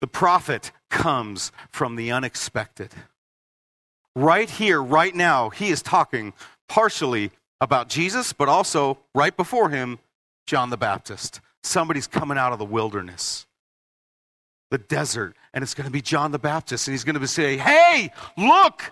The 0.01 0.07
prophet 0.07 0.71
comes 0.89 1.51
from 1.69 1.95
the 1.95 2.11
unexpected. 2.11 2.93
Right 4.15 4.49
here, 4.49 4.81
right 4.81 5.13
now, 5.13 5.49
he 5.49 5.69
is 5.69 5.81
talking 5.81 6.33
partially 6.67 7.31
about 7.61 7.89
Jesus, 7.89 8.33
but 8.33 8.49
also 8.49 8.99
right 9.13 9.35
before 9.35 9.69
him, 9.69 9.99
John 10.47 10.69
the 10.69 10.77
Baptist. 10.77 11.41
Somebody's 11.61 12.07
coming 12.07 12.37
out 12.37 12.53
of 12.53 12.59
the 12.59 12.65
wilderness 12.65 13.46
the 14.69 14.77
desert, 14.77 15.35
and 15.53 15.63
it's 15.63 15.73
going 15.73 15.85
to 15.85 15.91
be 15.91 16.01
John 16.01 16.31
the 16.31 16.39
Baptist, 16.39 16.87
and 16.87 16.93
he's 16.93 17.03
going 17.03 17.15
to 17.15 17.19
be 17.19 17.27
say, 17.27 17.57
Hey, 17.57 18.11
look, 18.37 18.91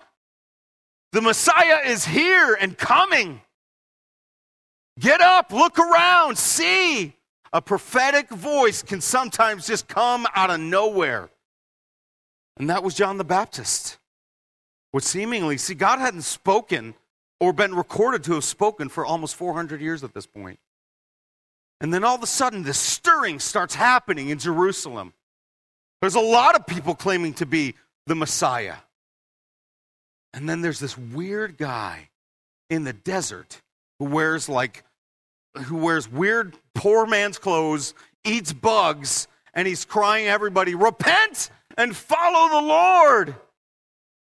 the 1.11 1.21
Messiah 1.21 1.79
is 1.85 2.05
here 2.05 2.57
and 2.59 2.77
coming. 2.77 3.41
Get 4.99 5.21
up, 5.21 5.51
look 5.51 5.77
around, 5.77 6.38
see. 6.38 7.15
A 7.53 7.61
prophetic 7.61 8.29
voice 8.29 8.81
can 8.81 8.99
sometimes 8.99 9.67
just 9.67 9.88
come 9.88 10.27
out 10.35 10.49
of 10.49 10.59
nowhere. 10.59 11.29
And 12.57 12.69
that 12.69 12.83
was 12.83 12.93
John 12.93 13.17
the 13.17 13.23
Baptist. 13.23 13.97
What 14.91 15.03
seemingly, 15.03 15.57
see, 15.57 15.73
God 15.73 15.99
hadn't 15.99 16.23
spoken 16.23 16.95
or 17.39 17.51
been 17.51 17.75
recorded 17.75 18.23
to 18.25 18.33
have 18.33 18.43
spoken 18.43 18.89
for 18.89 19.05
almost 19.05 19.35
400 19.35 19.81
years 19.81 20.03
at 20.03 20.13
this 20.13 20.25
point. 20.25 20.59
And 21.81 21.93
then 21.93 22.03
all 22.03 22.15
of 22.15 22.23
a 22.23 22.27
sudden, 22.27 22.63
this 22.63 22.79
stirring 22.79 23.39
starts 23.39 23.75
happening 23.75 24.29
in 24.29 24.39
Jerusalem. 24.39 25.13
There's 26.01 26.15
a 26.15 26.19
lot 26.19 26.55
of 26.55 26.67
people 26.67 26.95
claiming 26.95 27.34
to 27.36 27.45
be 27.45 27.75
the 28.08 28.15
Messiah. 28.15 28.75
And 30.34 30.49
then 30.49 30.62
there's 30.62 30.79
this 30.79 30.97
weird 30.97 31.58
guy 31.58 32.10
in 32.69 32.84
the 32.84 32.93
desert 32.93 33.62
who 33.99 34.05
wears 34.05 34.49
like 34.49 34.84
who 35.65 35.77
wears 35.77 36.12
weird 36.12 36.58
poor 36.73 37.05
man's 37.05 37.38
clothes, 37.38 37.93
eats 38.25 38.51
bugs, 38.51 39.27
and 39.53 39.67
he's 39.67 39.86
crying 39.86 40.27
everybody, 40.27 40.75
"Repent 40.75 41.49
and 41.77 41.95
follow 41.95 42.49
the 42.49 42.67
Lord." 42.67 43.36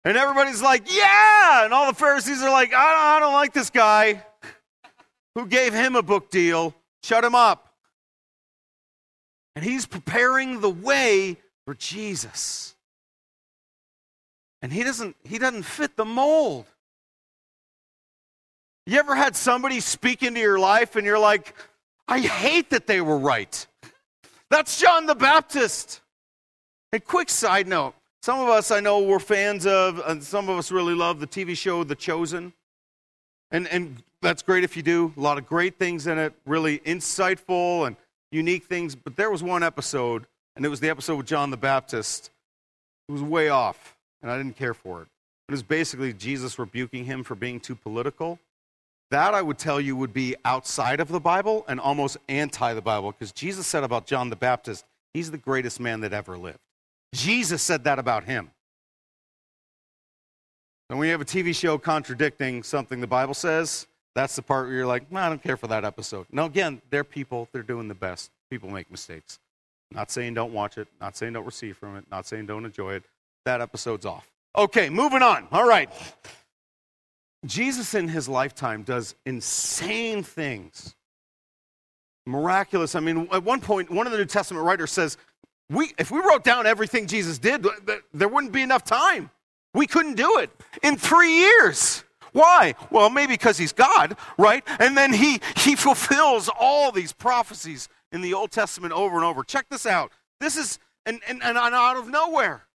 And 0.05 0.17
everybody's 0.17 0.61
like, 0.61 0.93
"Yeah!" 0.93 1.65
And 1.65 1.73
all 1.73 1.87
the 1.87 1.97
Pharisees 1.97 2.43
are 2.43 2.51
like, 2.51 2.75
"I 2.75 2.83
don't, 2.83 3.07
I 3.07 3.21
don't 3.21 3.35
like 3.35 3.53
this 3.53 3.71
guy. 3.71 4.25
Who 5.37 5.47
gave 5.47 5.73
him 5.73 5.95
a 5.95 6.03
book 6.03 6.31
deal? 6.31 6.75
Shut 7.05 7.23
him 7.23 7.37
up." 7.37 7.73
And 9.55 9.65
he's 9.65 9.87
preparing 9.87 10.61
the 10.61 10.71
way 10.71 11.37
for 11.65 11.75
Jesus. 11.75 12.75
And 14.61 14.73
he 14.73 14.85
doesn't 14.85 15.17
he 15.25 15.39
doesn't 15.39 15.65
fit 15.65 15.97
the 15.97 16.05
mold. 16.05 16.67
You 18.87 18.99
ever 18.99 19.15
had 19.15 19.37
somebody 19.37 19.81
speak 19.81 20.23
into 20.23 20.41
your 20.41 20.59
life 20.59 20.97
and 20.97 21.07
you're 21.07 21.19
like, 21.19 21.55
I 22.09 22.21
hate 22.21 22.71
that 22.71 22.87
they 22.87 23.01
were 23.01 23.19
right. 23.19 23.67
That's 24.51 24.81
John 24.81 25.07
the 25.07 25.15
Baptist. 25.15 26.01
A 26.93 27.01
quick 27.01 27.31
side 27.31 27.67
note. 27.67 27.95
Some 28.23 28.39
of 28.39 28.49
us 28.49 28.71
I 28.71 28.81
know 28.81 29.01
we're 29.01 29.19
fans 29.19 29.67
of, 29.67 30.01
and 30.07 30.23
some 30.23 30.49
of 30.49 30.59
us 30.59 30.71
really 30.71 30.95
love 30.95 31.21
the 31.21 31.27
TV 31.27 31.57
show 31.57 31.83
The 31.85 31.95
Chosen. 31.95 32.53
And, 33.51 33.67
and 33.69 34.03
that's 34.21 34.43
great 34.43 34.63
if 34.63 34.77
you 34.77 34.83
do. 34.83 35.13
A 35.17 35.21
lot 35.21 35.39
of 35.39 35.47
great 35.47 35.79
things 35.79 36.07
in 36.07 36.19
it, 36.19 36.33
really 36.47 36.79
insightful 36.81 37.87
and 37.87 37.97
unique 38.31 38.65
things. 38.65 38.95
But 38.95 39.17
there 39.17 39.31
was 39.31 39.43
one 39.43 39.63
episode 39.63 40.27
and 40.57 40.65
it 40.65 40.69
was 40.69 40.81
the 40.81 40.91
episode 40.91 41.17
with 41.17 41.27
John 41.27 41.51
the 41.51 41.57
Baptist. 41.57 42.31
It 43.09 43.13
was 43.13 43.23
way 43.23 43.49
off, 43.49 43.97
and 44.23 44.31
I 44.31 44.37
didn't 44.37 44.57
care 44.57 44.75
for 44.75 45.03
it. 45.03 45.09
It 45.49 45.53
was 45.53 45.63
basically 45.63 46.13
Jesus 46.13 46.59
rebuking 46.59 47.05
him 47.05 47.25
for 47.25 47.35
being 47.35 47.61
too 47.61 47.75
political. 47.75 48.39
That 49.11 49.35
I 49.35 49.43
would 49.43 49.59
tell 49.59 49.81
you 49.81 49.95
would 49.97 50.15
be 50.15 50.37
outside 50.45 50.99
of 50.99 51.09
the 51.09 51.21
Bible 51.21 51.65
and 51.69 51.79
almost 51.79 52.17
anti 52.29 52.73
the 52.73 52.81
Bible 52.81 53.13
because 53.13 53.33
Jesus 53.33 53.67
said 53.67 53.85
about 53.85 54.07
John 54.07 54.31
the 54.31 54.37
Baptist, 54.37 54.87
he's 55.13 55.31
the 55.31 55.39
greatest 55.39 55.81
man 55.81 56.01
that 56.01 56.15
ever 56.15 56.39
lived. 56.39 56.61
Jesus 57.15 57.61
said 57.63 57.85
that 57.85 57.99
about 57.99 58.25
him. 58.25 58.51
And 60.89 60.99
when 60.99 61.07
you 61.07 61.13
have 61.13 61.21
a 61.21 61.27
TV 61.27 61.55
show 61.55 61.77
contradicting 61.79 62.63
something 62.63 63.01
the 63.01 63.07
Bible 63.07 63.35
says, 63.35 63.87
that's 64.15 64.37
the 64.37 64.43
part 64.43 64.67
where 64.67 64.77
you're 64.77 64.87
like, 64.87 65.11
no, 65.11 65.21
I 65.21 65.29
don't 65.29 65.43
care 65.43 65.57
for 65.57 65.67
that 65.69 65.85
episode. 65.85 66.27
No, 66.31 66.47
again, 66.47 66.83
they're 66.91 67.05
people, 67.05 67.49
they're 67.53 67.63
doing 67.63 67.89
the 67.89 67.95
best. 67.95 68.31
People 68.51 68.71
make 68.71 68.91
mistakes. 68.91 69.39
Not 69.95 70.11
saying 70.11 70.35
don't 70.35 70.53
watch 70.53 70.79
it, 70.79 70.89
not 71.01 71.17
saying 71.17 71.35
don't 71.35 71.45
receive 71.45 71.77
from 71.77 71.97
it, 71.97 72.05
not 72.11 72.27
saying 72.27 72.47
don't 72.47 72.65
enjoy 72.65 72.95
it. 72.95 73.05
That 73.45 73.61
episode's 73.61 74.07
off. 74.07 74.31
Okay, 74.57 74.91
moving 74.91 75.23
on. 75.23 75.49
All 75.53 75.67
right. 75.67 75.91
Jesus 77.45 77.95
in 77.95 78.09
his 78.09 78.29
lifetime 78.29 78.83
does 78.83 79.15
insane 79.27 80.23
things. 80.23 80.95
Miraculous. 82.25 82.95
I 82.95 83.01
mean, 83.01 83.29
at 83.33 83.43
one 83.43 83.61
point, 83.61 83.91
one 83.91 84.07
of 84.07 84.13
the 84.13 84.19
New 84.19 84.27
Testament 84.27 84.65
writers 84.65 84.93
says, 84.93 85.17
we, 85.69 85.93
if 85.99 86.11
we 86.11 86.21
wrote 86.21 86.45
down 86.45 86.67
everything 86.67 87.07
Jesus 87.07 87.39
did, 87.39 87.67
there 88.13 88.29
wouldn't 88.29 88.53
be 88.53 88.63
enough 88.63 88.85
time. 88.85 89.31
We 89.75 89.87
couldn't 89.87 90.15
do 90.15 90.39
it 90.39 90.51
in 90.83 90.97
three 90.97 91.33
years. 91.33 92.05
Why? 92.33 92.75
Well, 92.91 93.11
maybe 93.11 93.35
because 93.35 93.59
he's 93.59 93.73
God, 93.73 94.17
right? 94.39 94.63
And 94.79 94.97
then 94.97 95.13
he, 95.13 95.41
he 95.57 95.75
fulfills 95.77 96.49
all 96.49 96.93
these 96.93 97.13
prophecies 97.13 97.89
in 98.13 98.21
the 98.21 98.35
Old 98.35 98.51
Testament 98.51 98.93
over 98.93 99.17
and 99.17 99.25
over. 99.25 99.43
Check 99.43 99.69
this 99.71 99.87
out. 99.87 100.13
This 100.41 100.57
is, 100.57 100.79
and, 101.07 101.21
and, 101.29 101.43
and 101.43 101.59
out 101.59 101.97
of 101.97 102.09
nowhere. 102.09 102.67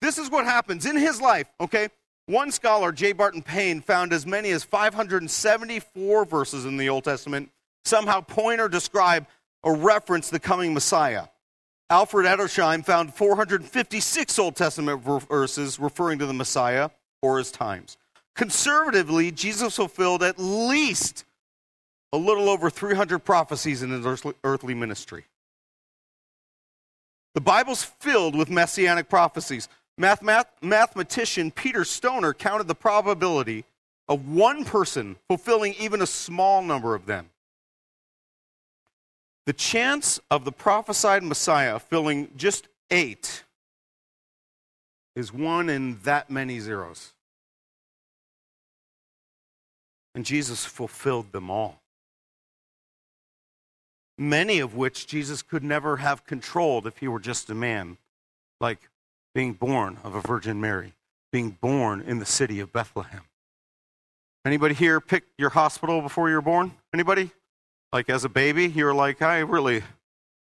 This 0.00 0.18
is 0.18 0.30
what 0.30 0.44
happens 0.44 0.86
in 0.86 0.96
his 0.96 1.20
life, 1.20 1.46
okay? 1.60 1.88
One 2.26 2.52
scholar, 2.52 2.92
J. 2.92 3.12
Barton 3.12 3.42
Payne, 3.42 3.80
found 3.80 4.12
as 4.12 4.24
many 4.24 4.50
as 4.50 4.64
574 4.64 6.24
verses 6.24 6.64
in 6.64 6.76
the 6.76 6.88
Old 6.88 7.04
Testament 7.04 7.50
somehow 7.84 8.20
point 8.20 8.60
or 8.60 8.68
describe 8.68 9.26
or 9.62 9.74
reference 9.74 10.30
the 10.30 10.40
coming 10.40 10.72
Messiah. 10.72 11.24
Alfred 11.90 12.24
Edersheim 12.24 12.84
found 12.84 13.12
456 13.14 14.38
Old 14.38 14.54
Testament 14.54 15.02
verses 15.28 15.80
referring 15.80 16.20
to 16.20 16.26
the 16.26 16.32
Messiah 16.32 16.90
or 17.20 17.38
his 17.38 17.50
times. 17.50 17.96
Conservatively, 18.36 19.32
Jesus 19.32 19.76
fulfilled 19.76 20.22
at 20.22 20.38
least 20.38 21.24
a 22.12 22.18
little 22.18 22.48
over 22.48 22.70
300 22.70 23.20
prophecies 23.20 23.82
in 23.82 23.90
his 23.90 24.24
earthly 24.44 24.74
ministry. 24.74 25.24
The 27.34 27.40
Bible's 27.40 27.84
filled 27.84 28.34
with 28.34 28.50
messianic 28.50 29.08
prophecies. 29.08 29.68
Mathemat- 30.00 30.46
mathematician 30.60 31.50
Peter 31.50 31.84
Stoner 31.84 32.34
counted 32.34 32.66
the 32.66 32.74
probability 32.74 33.64
of 34.08 34.28
one 34.28 34.64
person 34.64 35.16
fulfilling 35.28 35.74
even 35.78 36.02
a 36.02 36.06
small 36.06 36.62
number 36.62 36.94
of 36.94 37.06
them. 37.06 37.30
The 39.46 39.52
chance 39.52 40.20
of 40.30 40.44
the 40.44 40.52
prophesied 40.52 41.22
Messiah 41.22 41.78
filling 41.78 42.30
just 42.36 42.68
eight 42.90 43.44
is 45.14 45.32
one 45.32 45.68
in 45.68 45.98
that 46.02 46.30
many 46.30 46.58
zeros. 46.58 47.12
And 50.14 50.24
Jesus 50.24 50.64
fulfilled 50.64 51.32
them 51.32 51.50
all. 51.50 51.79
Many 54.20 54.58
of 54.58 54.74
which 54.74 55.06
Jesus 55.06 55.40
could 55.40 55.64
never 55.64 55.96
have 55.96 56.26
controlled 56.26 56.86
if 56.86 56.98
he 56.98 57.08
were 57.08 57.20
just 57.20 57.48
a 57.48 57.54
man, 57.54 57.96
like 58.60 58.90
being 59.34 59.54
born 59.54 59.96
of 60.04 60.14
a 60.14 60.20
Virgin 60.20 60.60
Mary, 60.60 60.92
being 61.32 61.56
born 61.58 62.02
in 62.02 62.18
the 62.18 62.26
city 62.26 62.60
of 62.60 62.70
Bethlehem. 62.70 63.22
Anybody 64.44 64.74
here 64.74 65.00
pick 65.00 65.24
your 65.38 65.48
hospital 65.48 66.02
before 66.02 66.28
you 66.28 66.34
were 66.34 66.42
born? 66.42 66.72
Anybody? 66.92 67.30
Like 67.94 68.10
as 68.10 68.26
a 68.26 68.28
baby, 68.28 68.68
you 68.68 68.84
were 68.84 68.94
like, 68.94 69.22
I 69.22 69.38
really 69.38 69.82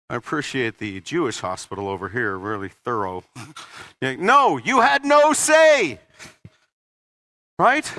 I 0.10 0.16
appreciate 0.16 0.80
the 0.80 1.00
Jewish 1.02 1.40
hospital 1.42 1.88
over 1.88 2.10
here, 2.10 2.36
really 2.36 2.70
thorough. 2.70 3.26
like, 4.02 4.18
no, 4.18 4.58
you 4.58 4.82
had 4.82 5.06
no 5.06 5.34
say. 5.34 6.00
Right? 7.60 7.94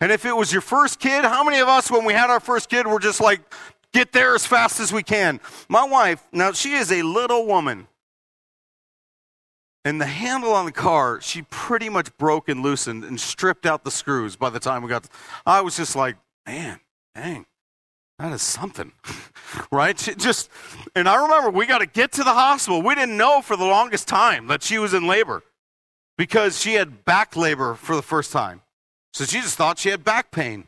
And 0.00 0.10
if 0.10 0.24
it 0.24 0.34
was 0.34 0.52
your 0.52 0.62
first 0.62 1.00
kid, 1.00 1.26
how 1.26 1.44
many 1.44 1.58
of 1.58 1.68
us, 1.68 1.90
when 1.90 2.06
we 2.06 2.14
had 2.14 2.30
our 2.30 2.40
first 2.40 2.70
kid, 2.70 2.86
were 2.86 2.98
just 2.98 3.20
like, 3.20 3.42
get 3.92 4.12
there 4.12 4.34
as 4.34 4.46
fast 4.46 4.80
as 4.80 4.92
we 4.92 5.02
can? 5.02 5.40
My 5.68 5.84
wife, 5.84 6.22
now 6.32 6.52
she 6.52 6.72
is 6.72 6.92
a 6.92 7.02
little 7.02 7.46
woman. 7.46 7.88
And 9.84 10.00
the 10.00 10.06
handle 10.06 10.52
on 10.52 10.66
the 10.66 10.72
car, 10.72 11.20
she 11.20 11.42
pretty 11.42 11.88
much 11.88 12.14
broke 12.18 12.48
and 12.48 12.62
loosened 12.62 13.04
and 13.04 13.18
stripped 13.18 13.64
out 13.64 13.84
the 13.84 13.90
screws 13.90 14.36
by 14.36 14.50
the 14.50 14.60
time 14.60 14.82
we 14.82 14.88
got. 14.88 15.04
To, 15.04 15.10
I 15.46 15.60
was 15.60 15.76
just 15.76 15.96
like, 15.96 16.16
man, 16.46 16.80
dang, 17.14 17.46
that 18.18 18.32
is 18.32 18.42
something, 18.42 18.92
right? 19.72 19.96
just, 19.96 20.50
and 20.94 21.08
I 21.08 21.22
remember 21.22 21.50
we 21.50 21.64
got 21.64 21.78
to 21.78 21.86
get 21.86 22.12
to 22.12 22.24
the 22.24 22.34
hospital. 22.34 22.82
We 22.82 22.96
didn't 22.96 23.16
know 23.16 23.40
for 23.40 23.56
the 23.56 23.64
longest 23.64 24.08
time 24.08 24.48
that 24.48 24.62
she 24.62 24.78
was 24.78 24.92
in 24.92 25.06
labor 25.06 25.42
because 26.18 26.60
she 26.60 26.74
had 26.74 27.04
back 27.04 27.36
labor 27.36 27.74
for 27.74 27.96
the 27.96 28.02
first 28.02 28.32
time. 28.32 28.62
So 29.12 29.24
she 29.24 29.40
just 29.40 29.56
thought 29.56 29.78
she 29.78 29.88
had 29.88 30.04
back 30.04 30.30
pain 30.30 30.66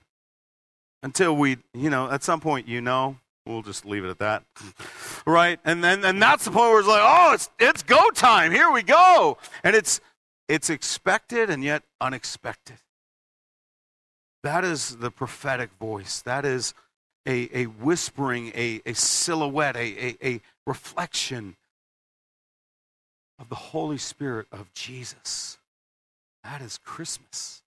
until 1.02 1.36
we, 1.36 1.58
you 1.74 1.90
know, 1.90 2.10
at 2.10 2.22
some 2.22 2.40
point, 2.40 2.68
you 2.68 2.80
know, 2.80 3.16
we'll 3.46 3.62
just 3.62 3.84
leave 3.84 4.04
it 4.04 4.10
at 4.10 4.18
that. 4.18 4.44
right? 5.26 5.58
And 5.64 5.82
then 5.82 6.04
and 6.04 6.20
that's 6.20 6.44
the 6.44 6.50
point 6.50 6.70
where 6.70 6.80
it's 6.80 6.88
like, 6.88 7.02
oh, 7.02 7.32
it's 7.34 7.50
it's 7.58 7.82
go 7.82 8.10
time. 8.10 8.52
Here 8.52 8.70
we 8.70 8.82
go. 8.82 9.38
And 9.64 9.74
it's 9.74 10.00
it's 10.48 10.70
expected 10.70 11.50
and 11.50 11.62
yet 11.62 11.82
unexpected. 12.00 12.76
That 14.42 14.64
is 14.64 14.96
the 14.96 15.10
prophetic 15.10 15.70
voice. 15.78 16.22
That 16.22 16.44
is 16.44 16.74
a, 17.26 17.48
a 17.52 17.64
whispering, 17.64 18.52
a, 18.54 18.80
a 18.86 18.94
silhouette, 18.94 19.76
a, 19.76 20.06
a, 20.06 20.16
a 20.22 20.40
reflection 20.66 21.56
of 23.38 23.48
the 23.48 23.54
Holy 23.54 23.98
Spirit 23.98 24.46
of 24.50 24.72
Jesus. 24.72 25.58
That 26.42 26.62
is 26.62 26.78
Christmas. 26.78 27.59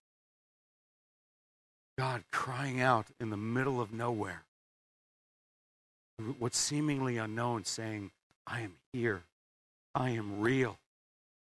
God 1.98 2.24
crying 2.32 2.82
out 2.82 3.08
in 3.20 3.30
the 3.30 3.38
middle 3.38 3.80
of 3.80 3.94
nowhere 3.94 4.44
what's 6.40 6.58
seemingly 6.58 7.18
unknown, 7.18 7.66
saying, 7.66 8.12
I 8.46 8.62
am 8.62 8.74
here. 8.92 9.24
I 9.96 10.12
am 10.12 10.40
real. 10.40 10.78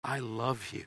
I 0.03 0.19
love 0.19 0.71
you. 0.73 0.85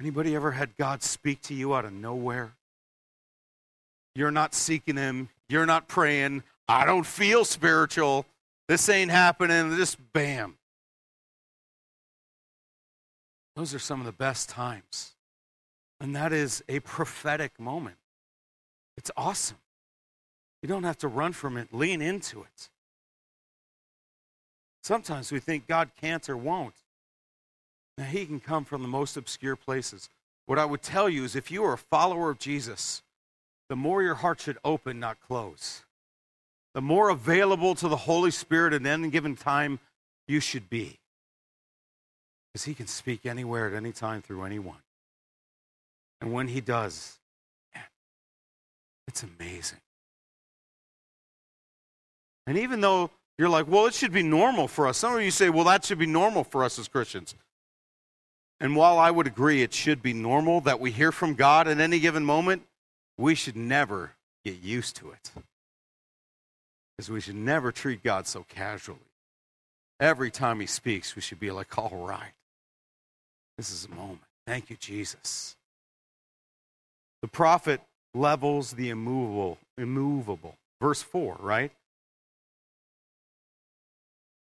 Anybody 0.00 0.34
ever 0.34 0.52
had 0.52 0.76
God 0.76 1.02
speak 1.02 1.40
to 1.42 1.54
you 1.54 1.74
out 1.74 1.84
of 1.84 1.92
nowhere? 1.92 2.52
You're 4.14 4.30
not 4.30 4.54
seeking 4.54 4.96
Him. 4.96 5.28
You're 5.48 5.66
not 5.66 5.88
praying. 5.88 6.42
I 6.68 6.84
don't 6.84 7.06
feel 7.06 7.44
spiritual. 7.44 8.26
This 8.68 8.88
ain't 8.88 9.10
happening. 9.10 9.76
Just 9.76 9.98
bam. 10.12 10.56
Those 13.54 13.74
are 13.74 13.78
some 13.78 14.00
of 14.00 14.06
the 14.06 14.12
best 14.12 14.50
times. 14.50 15.15
And 16.00 16.14
that 16.14 16.32
is 16.32 16.62
a 16.68 16.80
prophetic 16.80 17.58
moment. 17.58 17.96
It's 18.96 19.10
awesome. 19.16 19.58
You 20.62 20.68
don't 20.68 20.84
have 20.84 20.98
to 20.98 21.08
run 21.08 21.32
from 21.32 21.56
it, 21.56 21.72
lean 21.72 22.02
into 22.02 22.42
it. 22.42 22.68
Sometimes 24.82 25.32
we 25.32 25.40
think 25.40 25.66
God 25.66 25.90
can't 26.00 26.28
or 26.28 26.36
won't. 26.36 26.74
Now, 27.98 28.04
He 28.04 28.26
can 28.26 28.40
come 28.40 28.64
from 28.64 28.82
the 28.82 28.88
most 28.88 29.16
obscure 29.16 29.56
places. 29.56 30.08
What 30.46 30.58
I 30.58 30.64
would 30.64 30.82
tell 30.82 31.08
you 31.08 31.24
is 31.24 31.34
if 31.34 31.50
you 31.50 31.64
are 31.64 31.72
a 31.72 31.78
follower 31.78 32.30
of 32.30 32.38
Jesus, 32.38 33.02
the 33.68 33.76
more 33.76 34.02
your 34.02 34.14
heart 34.14 34.40
should 34.40 34.58
open, 34.64 35.00
not 35.00 35.18
close. 35.20 35.82
The 36.74 36.82
more 36.82 37.08
available 37.08 37.74
to 37.74 37.88
the 37.88 37.96
Holy 37.96 38.30
Spirit 38.30 38.74
at 38.74 38.86
any 38.86 39.08
given 39.08 39.34
time 39.34 39.80
you 40.28 40.40
should 40.40 40.70
be. 40.70 41.00
Because 42.52 42.64
He 42.64 42.74
can 42.74 42.86
speak 42.86 43.26
anywhere 43.26 43.66
at 43.66 43.74
any 43.74 43.92
time 43.92 44.22
through 44.22 44.44
anyone. 44.44 44.85
And 46.20 46.32
when 46.32 46.48
He 46.48 46.60
does, 46.60 47.18
man, 47.74 47.84
it's 49.08 49.22
amazing. 49.22 49.80
And 52.46 52.58
even 52.58 52.80
though 52.80 53.10
you're 53.38 53.48
like, 53.48 53.68
well, 53.68 53.86
it 53.86 53.94
should 53.94 54.12
be 54.12 54.22
normal 54.22 54.68
for 54.68 54.86
us, 54.86 54.98
some 54.98 55.14
of 55.14 55.22
you 55.22 55.30
say, 55.30 55.50
well, 55.50 55.64
that 55.64 55.84
should 55.84 55.98
be 55.98 56.06
normal 56.06 56.44
for 56.44 56.64
us 56.64 56.78
as 56.78 56.88
Christians. 56.88 57.34
And 58.60 58.74
while 58.74 58.98
I 58.98 59.10
would 59.10 59.26
agree 59.26 59.62
it 59.62 59.74
should 59.74 60.02
be 60.02 60.14
normal 60.14 60.62
that 60.62 60.80
we 60.80 60.90
hear 60.90 61.12
from 61.12 61.34
God 61.34 61.68
at 61.68 61.78
any 61.78 61.98
given 61.98 62.24
moment, 62.24 62.62
we 63.18 63.34
should 63.34 63.56
never 63.56 64.12
get 64.44 64.62
used 64.62 64.96
to 64.96 65.10
it. 65.10 65.30
Because 66.96 67.10
we 67.10 67.20
should 67.20 67.36
never 67.36 67.72
treat 67.72 68.02
God 68.02 68.26
so 68.26 68.46
casually. 68.48 69.00
Every 70.00 70.30
time 70.30 70.60
He 70.60 70.66
speaks, 70.66 71.14
we 71.14 71.22
should 71.22 71.40
be 71.40 71.50
like, 71.50 71.76
all 71.76 72.06
right, 72.06 72.32
this 73.58 73.70
is 73.70 73.84
a 73.84 73.94
moment. 73.94 74.20
Thank 74.46 74.70
you, 74.70 74.76
Jesus. 74.76 75.56
The 77.26 77.30
prophet 77.32 77.80
levels 78.14 78.74
the 78.74 78.88
immovable, 78.88 79.58
immovable. 79.76 80.54
Verse 80.80 81.02
4, 81.02 81.38
right? 81.40 81.72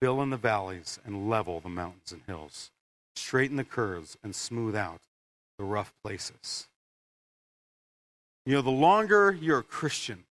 fill 0.02 0.20
in 0.20 0.30
the 0.30 0.36
valleys 0.36 0.98
and 1.04 1.30
level 1.30 1.60
the 1.60 1.68
mountains 1.68 2.10
and 2.10 2.22
hills, 2.26 2.72
straighten 3.14 3.56
the 3.56 3.62
curves 3.62 4.18
and 4.24 4.34
smooth 4.34 4.74
out 4.74 5.00
the 5.58 5.64
rough 5.64 5.94
places. 6.02 6.66
You 8.44 8.54
know, 8.54 8.62
the 8.62 8.70
longer 8.70 9.30
you're 9.30 9.60
a 9.60 9.62
Christian, 9.62 10.24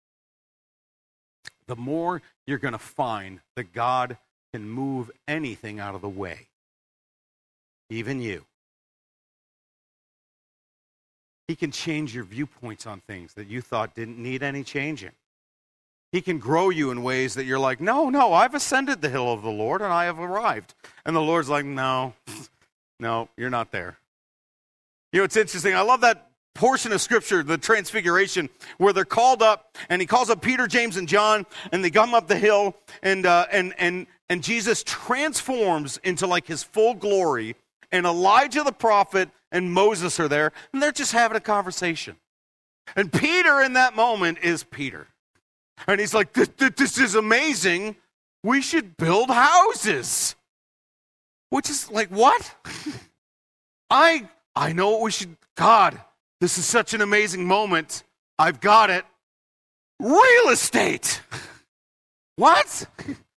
the 1.68 1.78
more 1.78 2.22
you're 2.46 2.58
going 2.58 2.74
to 2.74 2.78
find 2.78 3.40
that 3.56 3.72
God 3.72 4.18
can 4.54 4.70
move 4.70 5.10
anything 5.26 5.80
out 5.80 5.96
of 5.96 6.02
the 6.02 6.10
way, 6.10 6.48
even 7.90 8.22
you. 8.22 8.44
He 11.52 11.56
can 11.58 11.72
change 11.72 12.16
your 12.16 12.24
viewpoints 12.24 12.88
on 12.88 13.02
things 13.02 13.34
that 13.34 13.50
you 13.50 13.60
thought 13.60 13.94
didn't 13.94 14.18
need 14.18 14.42
any 14.42 14.64
changing. 14.64 15.12
He 16.14 16.22
can 16.22 16.40
grow 16.40 16.70
you 16.70 16.92
in 16.92 17.04
ways 17.04 17.34
that 17.34 17.44
you're 17.44 17.60
like, 17.60 17.82
no, 17.82 18.10
no, 18.10 18.32
I've 18.32 18.56
ascended 18.56 19.02
the 19.02 19.10
hill 19.10 19.34
of 19.34 19.42
the 19.42 19.52
Lord 19.52 19.82
and 19.82 19.92
I 19.92 20.06
have 20.06 20.18
arrived. 20.18 20.74
And 21.06 21.14
the 21.14 21.20
Lord's 21.20 21.50
like, 21.50 21.66
no, 21.66 22.14
no, 23.02 23.28
you're 23.36 23.50
not 23.50 23.74
there. 23.74 23.98
You 25.12 25.20
know, 25.20 25.26
it's 25.26 25.36
interesting. 25.36 25.76
I 25.76 25.82
love 25.82 26.00
that 26.00 26.30
portion 26.56 26.94
of 26.94 27.02
scripture, 27.02 27.44
the 27.44 27.58
transfiguration, 27.58 28.48
where 28.78 28.94
they're 28.94 29.04
called 29.04 29.42
up 29.42 29.76
and 29.90 30.02
he 30.02 30.06
calls 30.06 30.30
up 30.30 30.42
Peter, 30.42 30.68
James, 30.68 30.96
and 30.96 31.06
John, 31.06 31.46
and 31.74 31.84
they 31.84 31.90
come 31.90 32.14
up 32.14 32.30
the 32.30 32.40
hill, 32.40 32.78
and, 33.04 33.26
uh, 33.26 33.48
and, 33.52 33.74
and, 33.78 34.08
and 34.30 34.42
Jesus 34.42 34.84
transforms 34.86 35.98
into 36.06 36.28
like 36.28 36.48
his 36.48 36.64
full 36.64 36.94
glory. 36.94 37.58
And 37.92 38.06
Elijah 38.06 38.64
the 38.64 38.72
prophet 38.72 39.30
and 39.52 39.74
Moses 39.74 40.20
are 40.20 40.28
there, 40.28 40.54
and 40.72 40.82
they're 40.82 40.92
just 40.92 41.12
having 41.12 41.36
a 41.36 41.42
conversation. 41.42 42.16
And 42.96 43.12
Peter 43.12 43.62
in 43.62 43.74
that 43.74 43.96
moment 43.96 44.40
is 44.42 44.64
Peter. 44.64 45.08
And 45.88 46.00
he's 46.00 46.14
like, 46.14 46.34
this, 46.34 46.50
this 46.58 46.98
is 46.98 47.16
amazing. 47.16 47.96
We 48.44 48.62
should 48.62 48.98
build 48.98 49.30
houses. 49.30 50.36
Which 51.50 51.70
is 51.70 51.92
like, 51.92 52.10
what? 52.10 52.56
I 53.90 54.30
I 54.56 54.74
know 54.74 54.92
what 54.92 55.02
we 55.02 55.12
should 55.12 55.36
God, 55.56 56.00
this 56.40 56.58
is 56.58 56.66
such 56.66 56.94
an 56.94 57.02
amazing 57.02 57.46
moment. 57.46 58.04
I've 58.40 58.60
got 58.60 58.90
it. 58.90 59.06
Real 60.00 60.50
estate. 60.50 61.22
what? 62.36 62.88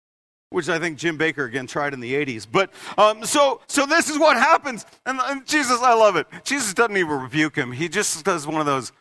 which 0.53 0.69
I 0.69 0.79
think 0.79 0.99
Jim 0.99 1.19
Bakker 1.19 1.47
again 1.47 1.67
tried 1.67 1.95
in 1.95 2.01
the 2.01 2.13
80s. 2.15 2.47
But 2.51 2.71
um, 2.99 3.25
so, 3.25 3.61
so 3.67 3.87
this 3.87 4.09
is 4.09 4.19
what 4.19 4.37
happens. 4.37 4.87
And, 5.07 5.21
and 5.23 5.47
Jesus, 5.47 5.81
I 5.81 5.95
love 5.95 6.17
it. 6.17 6.27
Jesus 6.45 6.75
doesn't 6.75 6.97
even 6.97 7.21
rebuke 7.21 7.57
him, 7.57 7.73
he 7.73 7.89
just 7.89 8.25
does 8.25 8.47
one 8.47 8.61
of 8.61 8.67
those. 8.67 8.93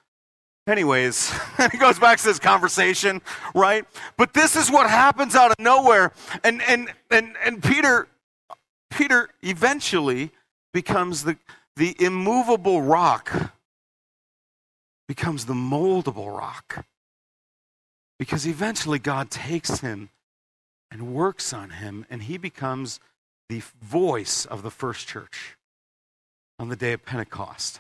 Anyways, 0.68 1.34
and 1.58 1.70
he 1.72 1.78
goes 1.80 1.98
back 1.98 2.20
to 2.20 2.24
this 2.24 2.38
conversation, 2.38 3.22
right? 3.56 3.84
But 4.16 4.34
this 4.34 4.56
is 4.56 4.70
what 4.70 4.90
happens 4.90 5.36
out 5.36 5.50
of 5.50 5.56
nowhere. 5.60 6.14
And, 6.44 6.62
and, 6.62 6.94
and, 7.10 7.36
and 7.44 7.64
Peter, 7.64 8.08
Peter 8.92 9.30
eventually 9.42 10.30
becomes 10.72 11.24
the, 11.24 11.38
the 11.78 11.96
immovable 12.00 12.82
rock, 12.82 13.54
becomes 15.08 15.46
the 15.46 15.56
moldable 15.56 16.38
rock. 16.38 16.86
Because 18.20 18.46
eventually 18.46 19.00
God 19.00 19.32
takes 19.32 19.80
him 19.80 20.10
and 20.92 21.14
works 21.14 21.54
on 21.54 21.72
him, 21.72 22.06
and 22.10 22.24
he 22.24 22.38
becomes 22.38 23.00
the 23.50 23.62
voice 23.82 24.46
of 24.46 24.62
the 24.62 24.70
first 24.70 25.08
church 25.08 25.58
on 26.60 26.70
the 26.70 26.76
day 26.76 26.94
of 26.94 27.06
Pentecost. 27.06 27.80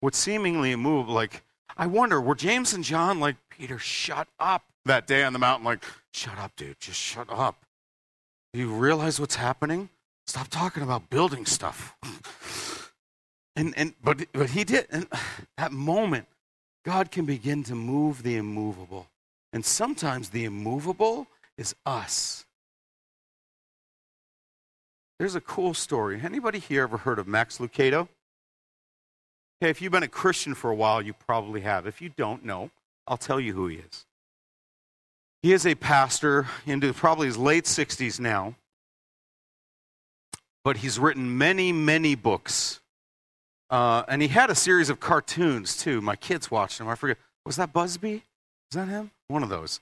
What 0.00 0.14
seemingly 0.14 0.72
immovable, 0.72 1.14
like, 1.14 1.42
I 1.76 1.86
wonder, 1.86 2.20
were 2.20 2.34
James 2.34 2.72
and 2.72 2.82
John 2.82 3.20
like, 3.20 3.36
Peter, 3.50 3.78
shut 3.78 4.26
up 4.40 4.64
that 4.84 5.06
day 5.06 5.22
on 5.22 5.32
the 5.32 5.38
mountain? 5.38 5.64
Like, 5.64 5.84
shut 6.12 6.38
up, 6.38 6.56
dude, 6.56 6.80
just 6.80 6.98
shut 6.98 7.28
up. 7.30 7.64
Do 8.52 8.58
you 8.58 8.72
realize 8.72 9.20
what's 9.20 9.36
happening? 9.36 9.90
Stop 10.26 10.48
talking 10.48 10.82
about 10.82 11.08
building 11.10 11.46
stuff. 11.46 11.94
and, 13.56 13.72
and, 13.76 13.94
but, 14.02 14.26
but 14.32 14.50
he 14.50 14.64
did. 14.64 14.86
And 14.90 15.06
that 15.56 15.72
moment, 15.72 16.26
God 16.84 17.10
can 17.10 17.24
begin 17.24 17.62
to 17.64 17.74
move 17.74 18.22
the 18.22 18.36
immovable. 18.36 19.06
And 19.52 19.64
sometimes 19.64 20.30
the 20.30 20.44
immovable 20.44 21.26
is 21.58 21.74
us. 21.84 22.46
There's 25.18 25.34
a 25.34 25.40
cool 25.40 25.74
story. 25.74 26.20
Anybody 26.22 26.58
here 26.58 26.82
ever 26.82 26.96
heard 26.96 27.18
of 27.18 27.28
Max 27.28 27.58
Lucado? 27.58 28.08
Okay, 29.62 29.70
if 29.70 29.80
you've 29.80 29.92
been 29.92 30.02
a 30.02 30.08
Christian 30.08 30.54
for 30.54 30.70
a 30.70 30.74
while, 30.74 31.00
you 31.00 31.12
probably 31.12 31.60
have. 31.60 31.86
If 31.86 32.02
you 32.02 32.08
don't 32.08 32.44
know, 32.44 32.70
I'll 33.06 33.16
tell 33.16 33.38
you 33.38 33.52
who 33.52 33.68
he 33.68 33.76
is. 33.76 34.06
He 35.42 35.52
is 35.52 35.66
a 35.66 35.74
pastor 35.74 36.46
into 36.66 36.92
probably 36.92 37.26
his 37.26 37.36
late 37.36 37.64
60s 37.64 38.18
now, 38.18 38.54
but 40.64 40.78
he's 40.78 40.98
written 40.98 41.38
many, 41.38 41.72
many 41.72 42.14
books. 42.14 42.80
Uh, 43.70 44.02
and 44.08 44.22
he 44.22 44.28
had 44.28 44.50
a 44.50 44.54
series 44.54 44.90
of 44.90 45.00
cartoons 45.00 45.76
too. 45.76 46.00
My 46.00 46.16
kids 46.16 46.50
watched 46.50 46.78
them. 46.78 46.88
I 46.88 46.94
forget. 46.94 47.18
Was 47.46 47.56
that 47.56 47.72
Buzby? 47.72 48.22
Is 48.72 48.76
that 48.76 48.88
him? 48.88 49.10
One 49.28 49.42
of 49.42 49.50
those. 49.50 49.80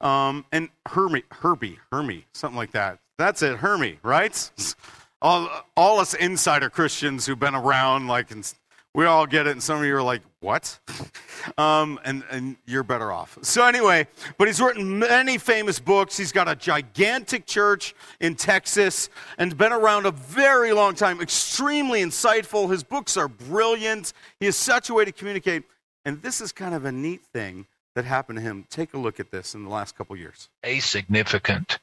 Um, 0.00 0.44
and 0.52 0.68
Hermie, 0.86 1.24
Herbie, 1.28 1.80
Hermie, 1.90 2.24
something 2.32 2.56
like 2.56 2.70
that. 2.70 3.00
That's 3.18 3.42
it, 3.42 3.56
Hermie, 3.56 3.98
right? 4.04 4.50
All, 5.20 5.50
all 5.76 5.98
us 5.98 6.14
insider 6.14 6.70
Christians 6.70 7.26
who've 7.26 7.40
been 7.40 7.56
around, 7.56 8.06
like, 8.06 8.30
and 8.30 8.48
we 8.94 9.04
all 9.06 9.26
get 9.26 9.48
it, 9.48 9.50
and 9.50 9.60
some 9.60 9.80
of 9.80 9.84
you 9.84 9.96
are 9.96 10.02
like, 10.02 10.22
what? 10.38 10.78
um, 11.58 11.98
and, 12.04 12.22
and 12.30 12.54
you're 12.64 12.84
better 12.84 13.10
off. 13.10 13.36
So, 13.42 13.64
anyway, 13.64 14.06
but 14.36 14.46
he's 14.46 14.60
written 14.60 15.00
many 15.00 15.36
famous 15.36 15.80
books. 15.80 16.16
He's 16.16 16.30
got 16.30 16.46
a 16.46 16.54
gigantic 16.54 17.46
church 17.46 17.96
in 18.20 18.36
Texas 18.36 19.10
and 19.38 19.58
been 19.58 19.72
around 19.72 20.06
a 20.06 20.12
very 20.12 20.72
long 20.72 20.94
time, 20.94 21.20
extremely 21.20 22.02
insightful. 22.02 22.70
His 22.70 22.84
books 22.84 23.16
are 23.16 23.26
brilliant. 23.26 24.12
He 24.38 24.46
has 24.46 24.54
such 24.54 24.90
a 24.90 24.94
way 24.94 25.04
to 25.04 25.10
communicate. 25.10 25.64
And 26.04 26.22
this 26.22 26.40
is 26.40 26.52
kind 26.52 26.76
of 26.76 26.84
a 26.84 26.92
neat 26.92 27.22
thing 27.34 27.66
that 27.98 28.04
happened 28.04 28.38
to 28.38 28.42
him. 28.42 28.64
Take 28.70 28.94
a 28.94 28.98
look 28.98 29.18
at 29.18 29.32
this 29.32 29.56
in 29.56 29.64
the 29.64 29.70
last 29.70 29.96
couple 29.98 30.14
years. 30.16 30.48
A 30.62 30.78
significant 30.78 31.80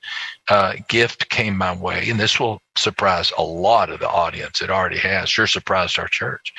uh, 0.47 0.75
gift 0.87 1.27
came 1.27 1.57
my 1.57 1.75
way, 1.75 2.09
and 2.09 2.17
this 2.17 2.39
will 2.39 2.61
surprise 2.77 3.33
a 3.37 3.43
lot 3.43 3.89
of 3.89 3.99
the 3.99 4.07
audience. 4.09 4.61
It 4.61 4.69
already 4.69 4.97
has. 4.99 5.27
Sure 5.27 5.45
surprised 5.45 5.99
our 5.99 6.07
church. 6.07 6.53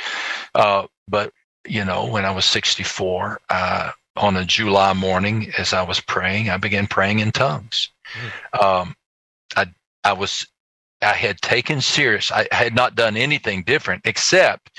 Uh, 0.55 0.87
but, 1.09 1.33
you 1.67 1.87
know, 1.87 2.07
when 2.07 2.27
I 2.27 2.33
was 2.33 2.45
64, 2.45 3.41
uh, 3.49 3.93
on 4.19 4.37
a 4.37 4.45
July 4.45 4.93
morning, 4.93 5.51
as 5.57 5.73
I 5.73 5.83
was 5.83 6.01
praying, 6.01 6.51
I 6.51 6.59
began 6.59 6.87
praying 6.87 7.21
in 7.21 7.33
tongues. 7.33 7.89
Mm. 8.53 8.63
Um, 8.63 8.95
I, 9.57 9.67
I 10.05 10.13
was, 10.13 10.47
I 11.01 11.15
had 11.15 11.41
taken 11.41 11.81
serious. 11.81 12.31
I 12.31 12.47
had 12.53 12.75
not 12.75 12.95
done 12.95 13.17
anything 13.17 13.63
different 13.63 14.03
except 14.05 14.71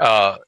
uh, 0.00 0.38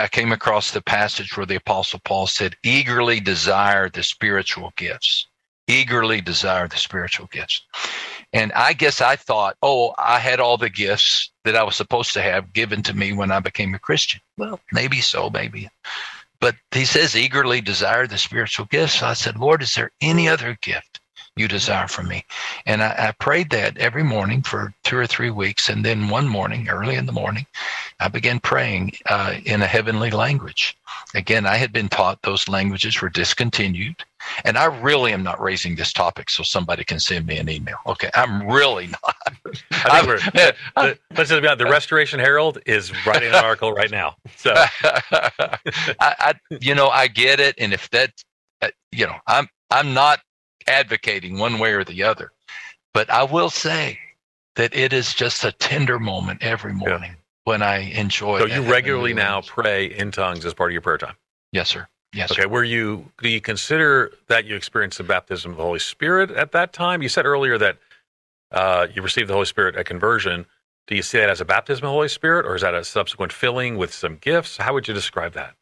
I 0.00 0.08
came 0.08 0.32
across 0.32 0.70
the 0.70 0.80
passage 0.80 1.36
where 1.36 1.46
the 1.46 1.56
Apostle 1.56 2.00
Paul 2.04 2.26
said, 2.26 2.56
eagerly 2.62 3.20
desire 3.20 3.88
the 3.88 4.02
spiritual 4.02 4.72
gifts. 4.76 5.26
Eagerly 5.68 6.20
desire 6.20 6.66
the 6.66 6.76
spiritual 6.76 7.28
gifts. 7.30 7.62
And 8.32 8.52
I 8.52 8.72
guess 8.72 9.00
I 9.00 9.16
thought, 9.16 9.56
oh, 9.62 9.94
I 9.98 10.18
had 10.18 10.40
all 10.40 10.56
the 10.56 10.70
gifts 10.70 11.30
that 11.44 11.54
I 11.54 11.62
was 11.62 11.76
supposed 11.76 12.14
to 12.14 12.22
have 12.22 12.52
given 12.52 12.82
to 12.84 12.94
me 12.94 13.12
when 13.12 13.30
I 13.30 13.40
became 13.40 13.74
a 13.74 13.78
Christian. 13.78 14.20
Well, 14.36 14.58
maybe 14.72 15.00
so, 15.00 15.30
maybe. 15.30 15.68
But 16.40 16.56
he 16.72 16.86
says, 16.86 17.14
eagerly 17.14 17.60
desire 17.60 18.06
the 18.06 18.18
spiritual 18.18 18.66
gifts. 18.66 19.00
So 19.00 19.06
I 19.06 19.12
said, 19.12 19.38
Lord, 19.38 19.62
is 19.62 19.74
there 19.74 19.92
any 20.00 20.28
other 20.28 20.56
gift 20.62 20.89
you 21.36 21.48
desire 21.48 21.88
from 21.88 22.08
me. 22.08 22.24
And 22.66 22.82
I, 22.82 23.08
I, 23.08 23.12
prayed 23.12 23.50
that 23.50 23.78
every 23.78 24.02
morning 24.02 24.42
for 24.42 24.74
two 24.84 24.96
or 24.96 25.06
three 25.06 25.30
weeks. 25.30 25.68
And 25.68 25.84
then 25.84 26.08
one 26.08 26.28
morning, 26.28 26.68
early 26.68 26.96
in 26.96 27.06
the 27.06 27.12
morning, 27.12 27.46
I 28.00 28.08
began 28.08 28.40
praying 28.40 28.92
uh, 29.06 29.34
in 29.44 29.62
a 29.62 29.66
heavenly 29.66 30.10
language. 30.10 30.76
Again, 31.14 31.46
I 31.46 31.56
had 31.56 31.72
been 31.72 31.88
taught 31.88 32.22
those 32.22 32.48
languages 32.48 33.00
were 33.00 33.08
discontinued. 33.08 34.04
And 34.44 34.58
I 34.58 34.66
really 34.66 35.12
am 35.12 35.22
not 35.22 35.40
raising 35.40 35.76
this 35.76 35.92
topic 35.92 36.28
so 36.30 36.42
somebody 36.42 36.84
can 36.84 37.00
send 37.00 37.26
me 37.26 37.38
an 37.38 37.48
email. 37.48 37.78
Okay, 37.86 38.10
I'm 38.14 38.46
really 38.46 38.86
not. 39.04 39.16
I 39.70 40.02
think 40.02 40.06
we're, 40.06 40.18
the, 40.18 40.98
let's 41.16 41.30
just 41.30 41.42
be 41.42 41.48
honest, 41.48 41.58
the 41.58 41.70
Restoration 41.70 42.20
Herald 42.20 42.58
is 42.66 42.92
writing 43.06 43.30
an 43.30 43.34
article 43.44 43.72
right 43.72 43.90
now. 43.90 44.16
So, 44.36 44.52
I, 44.82 45.54
I, 46.00 46.34
you 46.60 46.74
know, 46.74 46.88
I 46.88 47.08
get 47.08 47.40
it, 47.40 47.54
and 47.56 47.72
if 47.72 47.88
that, 47.90 48.12
uh, 48.60 48.68
you 48.92 49.06
know, 49.06 49.16
I'm 49.26 49.48
I'm 49.70 49.94
not 49.94 50.20
advocating 50.70 51.38
one 51.38 51.58
way 51.58 51.72
or 51.72 51.84
the 51.84 52.02
other. 52.02 52.32
But 52.94 53.10
I 53.10 53.24
will 53.24 53.50
say 53.50 53.98
that 54.56 54.74
it 54.74 54.92
is 54.92 55.14
just 55.14 55.44
a 55.44 55.52
tender 55.52 55.98
moment 55.98 56.42
every 56.42 56.72
morning 56.72 57.12
yeah. 57.12 57.16
when 57.44 57.62
I 57.62 57.78
enjoy. 57.78 58.40
So 58.40 58.46
you 58.46 58.62
regularly 58.62 59.14
now 59.14 59.42
pray 59.42 59.86
in 59.86 60.10
tongues 60.10 60.44
as 60.44 60.54
part 60.54 60.70
of 60.70 60.72
your 60.72 60.82
prayer 60.82 60.98
time. 60.98 61.14
Yes, 61.52 61.68
sir. 61.68 61.86
Yes. 62.12 62.32
Okay. 62.32 62.42
Sir. 62.42 62.48
Were 62.48 62.64
you? 62.64 63.10
Do 63.22 63.28
you 63.28 63.40
consider 63.40 64.12
that 64.28 64.44
you 64.44 64.56
experienced 64.56 64.98
the 64.98 65.04
baptism 65.04 65.52
of 65.52 65.56
the 65.56 65.62
Holy 65.62 65.78
Spirit 65.78 66.30
at 66.30 66.52
that 66.52 66.72
time? 66.72 67.02
You 67.02 67.08
said 67.08 67.26
earlier 67.26 67.56
that 67.58 67.76
uh, 68.50 68.88
you 68.92 69.02
received 69.02 69.28
the 69.28 69.34
Holy 69.34 69.46
Spirit 69.46 69.76
at 69.76 69.86
conversion. 69.86 70.46
Do 70.88 70.96
you 70.96 71.02
see 71.02 71.18
that 71.18 71.30
as 71.30 71.40
a 71.40 71.44
baptism 71.44 71.84
of 71.84 71.88
the 71.88 71.92
Holy 71.92 72.08
Spirit, 72.08 72.46
or 72.46 72.56
is 72.56 72.62
that 72.62 72.74
a 72.74 72.82
subsequent 72.82 73.32
filling 73.32 73.76
with 73.76 73.94
some 73.94 74.16
gifts? 74.16 74.56
How 74.56 74.74
would 74.74 74.88
you 74.88 74.94
describe 74.94 75.34
that? 75.34 75.54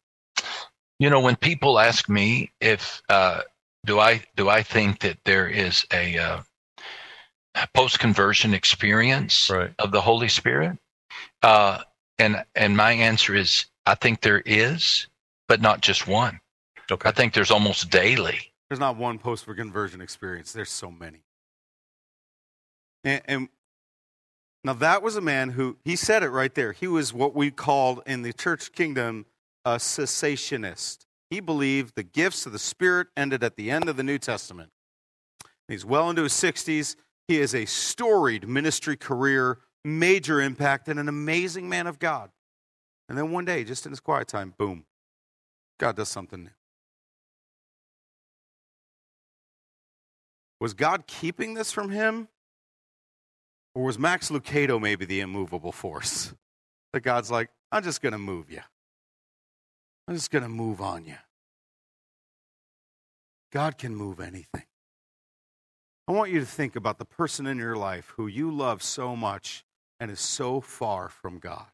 You 0.97 1.09
know, 1.09 1.19
when 1.19 1.35
people 1.35 1.79
ask 1.79 2.09
me 2.09 2.51
if 2.59 3.03
uh, 3.09 3.41
do 3.85 3.99
I 3.99 4.23
do 4.35 4.49
I 4.49 4.63
think 4.63 4.99
that 4.99 5.17
there 5.25 5.47
is 5.47 5.85
a, 5.91 6.17
uh, 6.17 6.41
post 7.73 7.99
conversion 7.99 8.53
experience 8.53 9.49
right. 9.49 9.73
of 9.79 9.91
the 9.91 10.01
Holy 10.01 10.27
Spirit? 10.27 10.77
Uh, 11.41 11.79
and 12.17 12.43
and 12.55 12.75
my 12.75 12.91
answer 12.91 13.35
is 13.35 13.65
I 13.85 13.95
think 13.95 14.21
there 14.21 14.41
is, 14.45 15.07
but 15.47 15.61
not 15.61 15.81
just 15.81 16.07
one. 16.07 16.39
Okay. 16.91 17.07
I 17.07 17.11
think 17.11 17.33
there's 17.33 17.51
almost 17.51 17.89
daily. 17.89 18.51
There's 18.69 18.79
not 18.79 18.97
one 18.97 19.17
post 19.17 19.45
conversion 19.45 20.01
experience. 20.01 20.53
There's 20.53 20.71
so 20.71 20.91
many. 20.91 21.21
And, 23.03 23.21
and 23.25 23.49
now 24.63 24.73
that 24.73 25.01
was 25.01 25.15
a 25.15 25.21
man 25.21 25.49
who 25.49 25.77
he 25.83 25.95
said 25.95 26.21
it 26.23 26.29
right 26.29 26.53
there. 26.53 26.73
He 26.73 26.87
was 26.87 27.13
what 27.13 27.33
we 27.33 27.49
called 27.49 28.01
in 28.05 28.21
the 28.21 28.33
church 28.33 28.71
kingdom 28.73 29.25
a 29.65 29.75
cessationist. 29.75 31.05
He 31.29 31.39
believed 31.39 31.95
the 31.95 32.03
gifts 32.03 32.45
of 32.45 32.51
the 32.51 32.59
Spirit 32.59 33.07
ended 33.15 33.43
at 33.43 33.55
the 33.55 33.69
end 33.69 33.87
of 33.87 33.97
the 33.97 34.03
New 34.03 34.17
Testament. 34.17 34.71
He's 35.67 35.85
well 35.85 36.09
into 36.09 36.23
his 36.23 36.33
60s. 36.33 36.95
He 37.27 37.35
has 37.37 37.53
a 37.53 37.65
storied 37.65 38.47
ministry 38.47 38.97
career, 38.97 39.59
major 39.85 40.41
impact, 40.41 40.87
and 40.87 40.99
an 40.99 41.07
amazing 41.07 41.69
man 41.69 41.85
of 41.85 41.99
God. 41.99 42.31
And 43.07 43.17
then 43.17 43.31
one 43.31 43.45
day, 43.45 43.63
just 43.63 43.85
in 43.85 43.91
his 43.91 43.99
quiet 43.99 44.27
time, 44.27 44.53
boom, 44.57 44.85
God 45.79 45.95
does 45.95 46.09
something 46.09 46.43
new. 46.43 46.49
Was 50.59 50.73
God 50.73 51.07
keeping 51.07 51.53
this 51.53 51.71
from 51.71 51.89
him? 51.89 52.27
Or 53.75 53.83
was 53.83 53.99
Max 53.99 54.29
Lucado 54.29 54.81
maybe 54.81 55.05
the 55.05 55.21
immovable 55.21 55.71
force? 55.71 56.33
That 56.91 57.01
God's 57.01 57.29
like, 57.29 57.51
I'm 57.71 57.83
just 57.83 58.01
going 58.01 58.13
to 58.13 58.17
move 58.17 58.49
you. 58.49 58.61
I'm 60.09 60.15
just 60.15 60.31
going 60.31 60.41
to 60.41 60.49
move 60.49 60.81
on 60.81 61.05
you. 61.05 61.17
God 63.53 63.77
can 63.77 63.95
move 63.95 64.19
anything. 64.19 64.63
I 66.07 66.13
want 66.13 66.31
you 66.31 66.39
to 66.39 66.47
think 66.47 66.75
about 66.75 66.97
the 66.97 67.05
person 67.05 67.45
in 67.45 67.59
your 67.59 67.75
life 67.75 68.13
who 68.17 68.25
you 68.25 68.49
love 68.49 68.81
so 68.81 69.15
much 69.15 69.63
and 69.99 70.09
is 70.09 70.19
so 70.19 70.61
far 70.61 71.09
from 71.09 71.37
God 71.37 71.67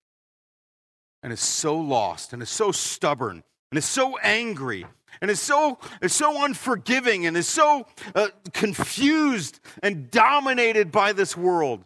and 1.24 1.32
is 1.32 1.40
so 1.40 1.78
lost 1.78 2.34
and 2.34 2.42
is 2.42 2.50
so 2.50 2.74
stubborn 2.74 3.42
and 3.72 3.78
is 3.78 3.86
so 3.86 4.18
angry 4.18 4.86
and 5.22 5.32
is 5.32 5.40
so, 5.40 5.80
is 6.02 6.14
so 6.14 6.44
unforgiving 6.44 7.26
and 7.26 7.38
is 7.38 7.48
so 7.48 7.88
uh, 8.16 8.28
confused 8.52 9.62
and 9.82 10.12
dominated 10.12 10.92
by 10.92 11.14
this 11.14 11.38
world. 11.38 11.86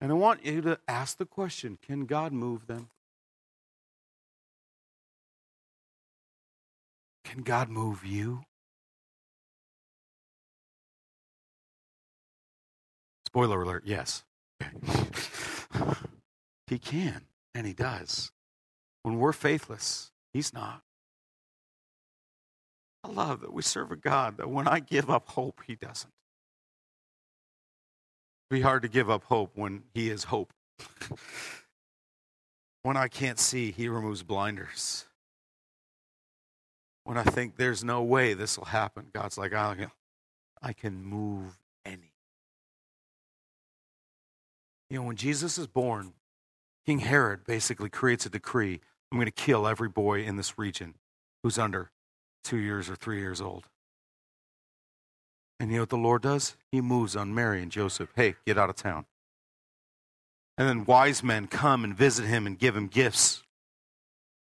And 0.00 0.10
I 0.10 0.16
want 0.16 0.44
you 0.44 0.60
to 0.62 0.80
ask 0.88 1.18
the 1.18 1.24
question 1.24 1.78
can 1.86 2.06
God 2.06 2.32
move 2.32 2.66
them? 2.66 2.88
Can 7.26 7.42
God 7.42 7.68
move 7.68 8.04
you? 8.04 8.42
Spoiler 13.26 13.62
alert, 13.62 13.82
yes. 13.84 14.22
he 16.68 16.78
can, 16.78 17.22
and 17.52 17.66
he 17.66 17.72
does. 17.72 18.30
When 19.02 19.18
we're 19.18 19.32
faithless, 19.32 20.12
he's 20.32 20.54
not. 20.54 20.82
I 23.02 23.08
love 23.08 23.40
that 23.40 23.52
we 23.52 23.62
serve 23.62 23.90
a 23.90 23.96
God 23.96 24.36
that 24.36 24.48
when 24.48 24.68
I 24.68 24.78
give 24.78 25.10
up 25.10 25.28
hope, 25.28 25.62
he 25.66 25.74
doesn't. 25.74 26.12
It'd 28.50 28.60
be 28.60 28.62
hard 28.62 28.82
to 28.82 28.88
give 28.88 29.10
up 29.10 29.24
hope 29.24 29.50
when 29.56 29.82
he 29.94 30.10
is 30.10 30.24
hope. 30.24 30.52
when 32.84 32.96
I 32.96 33.08
can't 33.08 33.40
see, 33.40 33.72
he 33.72 33.88
removes 33.88 34.22
blinders. 34.22 35.06
When 37.06 37.16
I 37.16 37.22
think 37.22 37.56
there's 37.56 37.84
no 37.84 38.02
way 38.02 38.34
this 38.34 38.58
will 38.58 38.64
happen, 38.64 39.06
God's 39.12 39.38
like, 39.38 39.52
I 39.54 40.72
can 40.72 41.04
move 41.04 41.56
any. 41.84 42.10
You 44.90 44.98
know, 44.98 45.04
when 45.04 45.14
Jesus 45.14 45.56
is 45.56 45.68
born, 45.68 46.14
King 46.84 46.98
Herod 46.98 47.44
basically 47.46 47.90
creates 47.90 48.26
a 48.26 48.28
decree 48.28 48.80
I'm 49.12 49.18
going 49.18 49.26
to 49.26 49.30
kill 49.30 49.68
every 49.68 49.88
boy 49.88 50.24
in 50.24 50.34
this 50.34 50.58
region 50.58 50.94
who's 51.44 51.58
under 51.58 51.92
two 52.42 52.56
years 52.56 52.90
or 52.90 52.96
three 52.96 53.20
years 53.20 53.40
old. 53.40 53.68
And 55.60 55.70
you 55.70 55.76
know 55.76 55.82
what 55.82 55.90
the 55.90 55.96
Lord 55.96 56.22
does? 56.22 56.56
He 56.72 56.80
moves 56.80 57.14
on 57.14 57.32
Mary 57.32 57.62
and 57.62 57.70
Joseph. 57.70 58.10
Hey, 58.16 58.34
get 58.44 58.58
out 58.58 58.68
of 58.68 58.74
town. 58.74 59.06
And 60.58 60.68
then 60.68 60.84
wise 60.84 61.22
men 61.22 61.46
come 61.46 61.84
and 61.84 61.96
visit 61.96 62.26
him 62.26 62.48
and 62.48 62.58
give 62.58 62.76
him 62.76 62.88
gifts. 62.88 63.44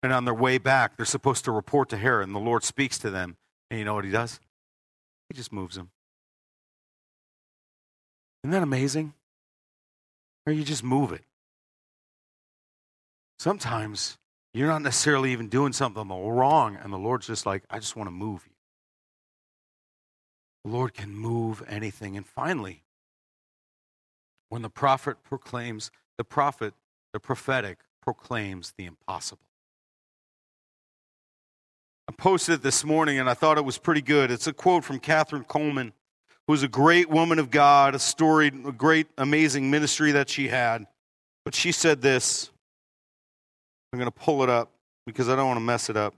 And 0.03 0.12
on 0.12 0.24
their 0.24 0.34
way 0.34 0.59
back, 0.59 0.97
they're 0.97 1.07
supposed 1.07 1.44
to 1.47 1.53
report 1.53 1.88
to 1.88 1.97
Herod, 1.97 2.26
and 2.26 2.34
the 2.34 2.40
Lord 2.40 2.62
speaks 2.64 2.99
to 2.99 3.11
them. 3.11 3.36
And 3.70 3.78
you 3.78 3.84
know 3.84 3.94
what 3.94 4.05
he 4.05 4.11
does? 4.11 4.40
He 5.28 5.34
just 5.34 5.53
moves 5.53 5.76
them. 5.76 5.90
Isn't 8.44 8.53
that 8.53 8.62
amazing? 8.62 9.14
Or 10.47 10.53
you 10.53 10.62
just 10.62 10.84
move 10.84 11.12
it. 11.12 11.22
Sometimes 13.38 14.18
you're 14.55 14.68
not 14.68 14.82
necessarily 14.82 15.32
even 15.32 15.49
doing 15.49 15.72
something 15.72 16.09
wrong, 16.09 16.78
and 16.80 16.92
the 16.92 16.99
Lord's 16.99 17.26
just 17.26 17.44
like, 17.44 17.64
I 17.68 17.78
just 17.78 17.97
want 17.97 18.07
to 18.07 18.12
move 18.12 18.44
you. 18.47 18.53
The 20.64 20.70
Lord 20.70 20.94
can 20.94 21.14
move 21.14 21.62
anything. 21.68 22.16
And 22.16 22.26
finally, 22.26 22.84
when 24.49 24.62
the 24.62 24.70
prophet 24.70 25.18
proclaims, 25.24 25.90
the 26.16 26.24
prophet, 26.24 26.74
the 27.12 27.20
prophetic, 27.20 27.78
proclaims 28.01 28.72
the 28.78 28.84
impossible. 28.84 29.45
I 32.09 32.12
posted 32.12 32.57
it 32.57 32.62
this 32.62 32.84
morning 32.84 33.18
and 33.18 33.28
I 33.28 33.34
thought 33.34 33.59
it 33.59 33.64
was 33.64 33.78
pretty 33.78 34.02
good. 34.02 34.30
It's 34.30 34.46
a 34.46 34.52
quote 34.52 34.84
from 34.84 35.00
Kathryn 35.00 35.46
Kuhlman, 35.46 35.92
who 36.46 36.52
was 36.52 36.62
a 36.62 36.68
great 36.68 37.11
woman 37.11 37.38
of 37.38 37.50
God, 37.50 37.94
a 37.94 37.98
storied, 37.98 38.54
a 38.66 38.72
great, 38.72 39.09
amazing 39.18 39.70
ministry 39.70 40.12
that 40.12 40.28
she 40.28 40.48
had. 40.48 40.86
But 41.44 41.54
she 41.54 41.72
said 41.72 42.02
this. 42.02 42.50
I'm 43.92 43.98
going 43.98 44.11
to 44.11 44.18
pull 44.18 44.42
it 44.42 44.48
up 44.48 44.70
because 45.07 45.28
I 45.28 45.36
don't 45.36 45.46
want 45.46 45.59
to 45.59 45.64
mess 45.64 45.88
it 45.88 45.96
up. 45.96 46.14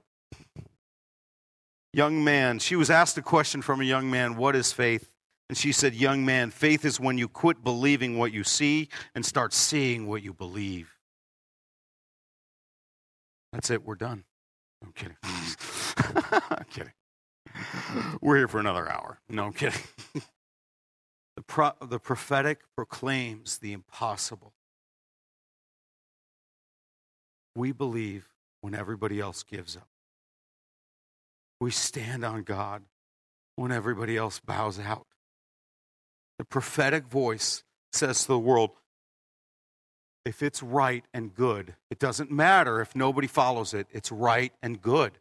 Young 1.92 2.22
man, 2.22 2.58
she 2.58 2.76
was 2.76 2.90
asked 2.90 3.16
a 3.18 3.22
question 3.22 3.62
from 3.62 3.80
a 3.80 3.84
young 3.84 4.10
man, 4.10 4.36
What 4.36 4.56
is 4.56 4.72
faith? 4.72 5.10
And 5.48 5.56
she 5.56 5.72
said, 5.72 5.94
Young 5.94 6.24
man, 6.24 6.50
faith 6.50 6.84
is 6.84 7.00
when 7.00 7.16
you 7.16 7.28
quit 7.28 7.64
believing 7.64 8.18
what 8.18 8.32
you 8.32 8.44
see 8.44 8.88
and 9.14 9.24
start 9.24 9.54
seeing 9.54 10.06
what 10.06 10.22
you 10.22 10.34
believe. 10.34 10.94
That's 13.52 13.70
it, 13.70 13.84
we're 13.84 13.94
done. 13.94 14.24
I'm 14.84 14.92
kidding. 14.92 15.16
Kidding. 16.70 16.92
We're 18.20 18.36
here 18.36 18.48
for 18.48 18.60
another 18.60 18.90
hour. 18.90 19.20
No, 19.28 19.46
I'm 19.46 19.52
kidding. 19.52 19.80
the, 21.36 21.42
pro- 21.46 21.72
the 21.80 21.98
prophetic 21.98 22.60
proclaims 22.74 23.58
the 23.58 23.72
impossible. 23.72 24.52
We 27.54 27.72
believe 27.72 28.28
when 28.60 28.74
everybody 28.74 29.20
else 29.20 29.42
gives 29.42 29.76
up. 29.76 29.88
We 31.60 31.70
stand 31.70 32.24
on 32.24 32.42
God 32.42 32.82
when 33.56 33.72
everybody 33.72 34.16
else 34.16 34.38
bows 34.38 34.78
out. 34.78 35.06
The 36.38 36.44
prophetic 36.44 37.06
voice 37.06 37.64
says 37.92 38.22
to 38.22 38.28
the 38.28 38.38
world, 38.38 38.70
if 40.24 40.42
it's 40.42 40.62
right 40.62 41.04
and 41.12 41.34
good, 41.34 41.74
it 41.90 41.98
doesn't 41.98 42.30
matter 42.30 42.80
if 42.80 42.94
nobody 42.94 43.26
follows 43.26 43.74
it, 43.74 43.88
it's 43.90 44.12
right 44.12 44.52
and 44.62 44.80
good. 44.80 45.18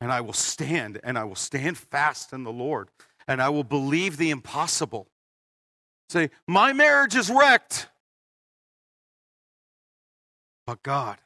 And 0.00 0.12
I 0.12 0.20
will 0.20 0.34
stand, 0.34 1.00
and 1.02 1.18
I 1.18 1.24
will 1.24 1.36
stand 1.36 1.78
fast 1.78 2.32
in 2.32 2.44
the 2.44 2.52
Lord, 2.52 2.90
and 3.26 3.40
I 3.40 3.48
will 3.48 3.64
believe 3.64 4.18
the 4.18 4.30
impossible. 4.30 5.08
Say, 6.10 6.30
my 6.46 6.72
marriage 6.72 7.16
is 7.16 7.30
wrecked, 7.30 7.88
but 10.66 10.82
God. 10.82 11.18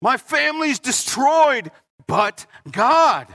My 0.00 0.16
family's 0.16 0.78
destroyed, 0.78 1.70
but 2.06 2.46
God. 2.70 3.26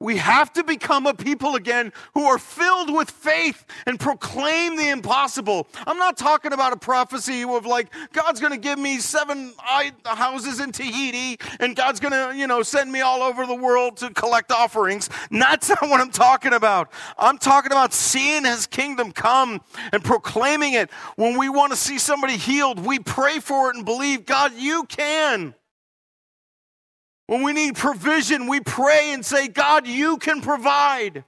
We 0.00 0.16
have 0.16 0.50
to 0.54 0.64
become 0.64 1.06
a 1.06 1.12
people 1.12 1.56
again 1.56 1.92
who 2.14 2.24
are 2.24 2.38
filled 2.38 2.90
with 2.92 3.10
faith 3.10 3.66
and 3.86 4.00
proclaim 4.00 4.76
the 4.76 4.88
impossible. 4.88 5.68
I'm 5.86 5.98
not 5.98 6.16
talking 6.16 6.54
about 6.54 6.72
a 6.72 6.78
prophecy 6.78 7.42
of 7.42 7.66
like, 7.66 7.92
God's 8.14 8.40
going 8.40 8.54
to 8.54 8.58
give 8.58 8.78
me 8.78 8.98
seven 8.98 9.52
houses 10.04 10.58
in 10.58 10.72
Tahiti 10.72 11.38
and 11.60 11.76
God's 11.76 12.00
going 12.00 12.12
to, 12.12 12.34
you 12.34 12.46
know, 12.46 12.62
send 12.62 12.90
me 12.90 13.02
all 13.02 13.22
over 13.22 13.44
the 13.44 13.54
world 13.54 13.98
to 13.98 14.08
collect 14.10 14.50
offerings. 14.52 15.10
That's 15.30 15.68
not 15.68 15.82
what 15.82 16.00
I'm 16.00 16.10
talking 16.10 16.54
about. 16.54 16.90
I'm 17.18 17.36
talking 17.36 17.70
about 17.70 17.92
seeing 17.92 18.46
his 18.46 18.66
kingdom 18.66 19.12
come 19.12 19.60
and 19.92 20.02
proclaiming 20.02 20.72
it. 20.72 20.90
When 21.16 21.38
we 21.38 21.50
want 21.50 21.72
to 21.72 21.76
see 21.76 21.98
somebody 21.98 22.38
healed, 22.38 22.84
we 22.84 23.00
pray 23.00 23.38
for 23.38 23.68
it 23.68 23.76
and 23.76 23.84
believe, 23.84 24.24
God, 24.24 24.54
you 24.54 24.84
can. 24.84 25.54
When 27.30 27.44
we 27.44 27.52
need 27.52 27.76
provision, 27.76 28.48
we 28.48 28.58
pray 28.58 29.12
and 29.12 29.24
say, 29.24 29.46
God, 29.46 29.86
you 29.86 30.16
can 30.16 30.40
provide. 30.40 31.22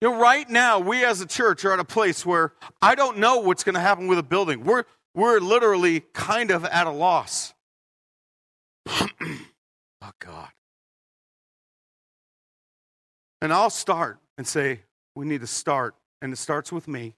You 0.00 0.10
know, 0.10 0.18
right 0.20 0.50
now, 0.50 0.80
we 0.80 1.04
as 1.04 1.20
a 1.20 1.26
church 1.26 1.64
are 1.64 1.72
at 1.72 1.78
a 1.78 1.84
place 1.84 2.26
where 2.26 2.54
I 2.82 2.96
don't 2.96 3.18
know 3.18 3.36
what's 3.36 3.62
going 3.62 3.76
to 3.76 3.80
happen 3.80 4.08
with 4.08 4.18
a 4.18 4.24
building. 4.24 4.64
We're, 4.64 4.82
we're 5.14 5.38
literally 5.38 6.00
kind 6.12 6.50
of 6.50 6.64
at 6.64 6.88
a 6.88 6.90
loss. 6.90 7.54
oh, 8.88 9.06
God. 10.18 10.48
And 13.40 13.52
I'll 13.52 13.70
start 13.70 14.18
and 14.38 14.44
say, 14.44 14.80
we 15.14 15.24
need 15.24 15.42
to 15.42 15.46
start, 15.46 15.94
and 16.20 16.32
it 16.32 16.36
starts 16.36 16.72
with 16.72 16.88
me. 16.88 17.14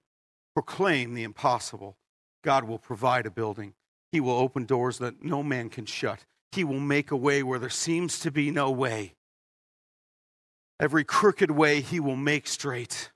Proclaim 0.53 1.15
the 1.15 1.23
impossible. 1.23 1.97
God 2.43 2.65
will 2.65 2.77
provide 2.77 3.25
a 3.25 3.31
building. 3.31 3.73
He 4.13 4.19
will 4.19 4.37
open 4.37 4.65
doors 4.65 4.99
that 4.99 5.23
no 5.23 5.41
man 5.41 5.69
can 5.69 5.87
shut. 5.87 6.23
He 6.51 6.63
will 6.63 6.79
make 6.79 7.09
a 7.09 7.17
way 7.17 7.41
where 7.41 7.57
there 7.57 7.71
seems 7.71 8.19
to 8.19 8.29
be 8.29 8.51
no 8.51 8.69
way. 8.69 9.15
Every 10.79 11.03
crooked 11.03 11.49
way 11.49 11.81
he 11.81 11.99
will 11.99 12.15
make 12.15 12.45
straight. 12.45 13.09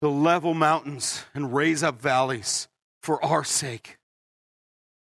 He'll 0.00 0.16
level 0.16 0.54
mountains 0.54 1.24
and 1.34 1.52
raise 1.52 1.82
up 1.82 2.00
valleys 2.00 2.68
for 3.02 3.22
our 3.24 3.42
sake. 3.42 3.98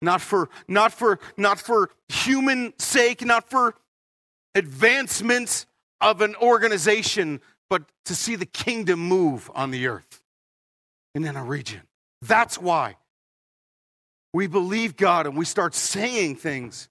Not 0.01 0.19
for, 0.19 0.49
not 0.67 0.91
for, 0.91 1.19
not 1.37 1.59
for 1.59 1.91
human 2.09 2.73
sake, 2.79 3.23
not 3.23 3.47
for 3.47 3.75
advancement 4.55 5.67
of 6.01 6.21
an 6.21 6.35
organization, 6.37 7.39
but 7.69 7.83
to 8.05 8.15
see 8.15 8.35
the 8.35 8.47
kingdom 8.47 8.99
move 8.99 9.51
on 9.53 9.69
the 9.69 9.85
earth 9.85 10.23
and 11.13 11.23
in 11.23 11.35
a 11.35 11.43
region. 11.43 11.81
That's 12.23 12.57
why 12.57 12.95
we 14.35 14.47
believe 14.47 14.97
God 14.97 15.27
and 15.27 15.37
we 15.37 15.45
start 15.45 15.73
saying 15.73 16.35
things. 16.35 16.89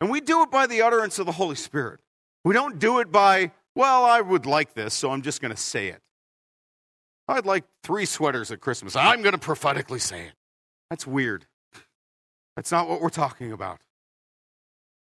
And 0.00 0.08
we 0.08 0.20
do 0.20 0.42
it 0.42 0.52
by 0.52 0.68
the 0.68 0.82
utterance 0.82 1.18
of 1.18 1.26
the 1.26 1.32
Holy 1.32 1.56
Spirit. 1.56 1.98
We 2.44 2.54
don't 2.54 2.78
do 2.78 3.00
it 3.00 3.10
by, 3.10 3.50
well, 3.74 4.04
I 4.04 4.20
would 4.20 4.46
like 4.46 4.74
this, 4.74 4.94
so 4.94 5.10
I'm 5.10 5.22
just 5.22 5.40
going 5.40 5.52
to 5.52 5.60
say 5.60 5.88
it. 5.88 6.00
I'd 7.26 7.44
like 7.44 7.64
three 7.82 8.04
sweaters 8.04 8.52
at 8.52 8.60
Christmas. 8.60 8.94
I'm 8.94 9.22
going 9.22 9.32
to 9.32 9.38
prophetically 9.38 9.98
say 9.98 10.26
it. 10.26 10.34
That's 10.88 11.04
weird. 11.08 11.46
That's 12.54 12.70
not 12.70 12.88
what 12.88 13.00
we're 13.00 13.08
talking 13.08 13.50
about. 13.50 13.80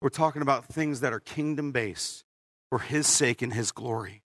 We're 0.01 0.09
talking 0.09 0.41
about 0.41 0.65
things 0.65 1.01
that 1.01 1.13
are 1.13 1.19
kingdom 1.19 1.71
based 1.71 2.25
for 2.71 2.79
His 2.79 3.05
sake 3.05 3.43
and 3.43 3.53
His 3.53 3.71
glory. 3.71 4.23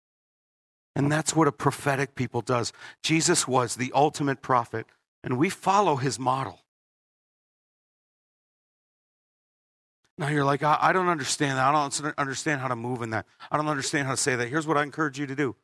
And 0.97 1.13
that's 1.13 1.37
what 1.37 1.49
a 1.49 1.53
prophetic 1.53 2.15
people 2.15 2.41
does. 2.41 2.73
Jesus 3.03 3.47
was 3.47 3.77
the 3.77 3.93
ultimate 3.95 4.41
prophet, 4.41 4.87
and 5.23 5.37
we 5.37 5.51
follow 5.51 5.97
His 5.97 6.19
model. 6.19 6.62
Now 10.23 10.29
you're 10.29 10.45
like, 10.45 10.63
I, 10.63 10.79
I 10.81 10.93
don't 10.93 11.09
understand 11.09 11.59
that. 11.59 11.67
I 11.67 11.73
don't 11.73 12.15
understand 12.17 12.61
how 12.61 12.69
to 12.69 12.77
move 12.77 13.03
in 13.03 13.11
that. 13.11 13.27
I 13.51 13.57
don't 13.57 13.67
understand 13.67 14.07
how 14.07 14.13
to 14.13 14.17
say 14.17 14.37
that. 14.37 14.47
Here's 14.47 14.69
what 14.69 14.77
I 14.77 14.85
encourage 14.85 15.19
you 15.19 15.27
to 15.27 15.35
do 15.35 15.57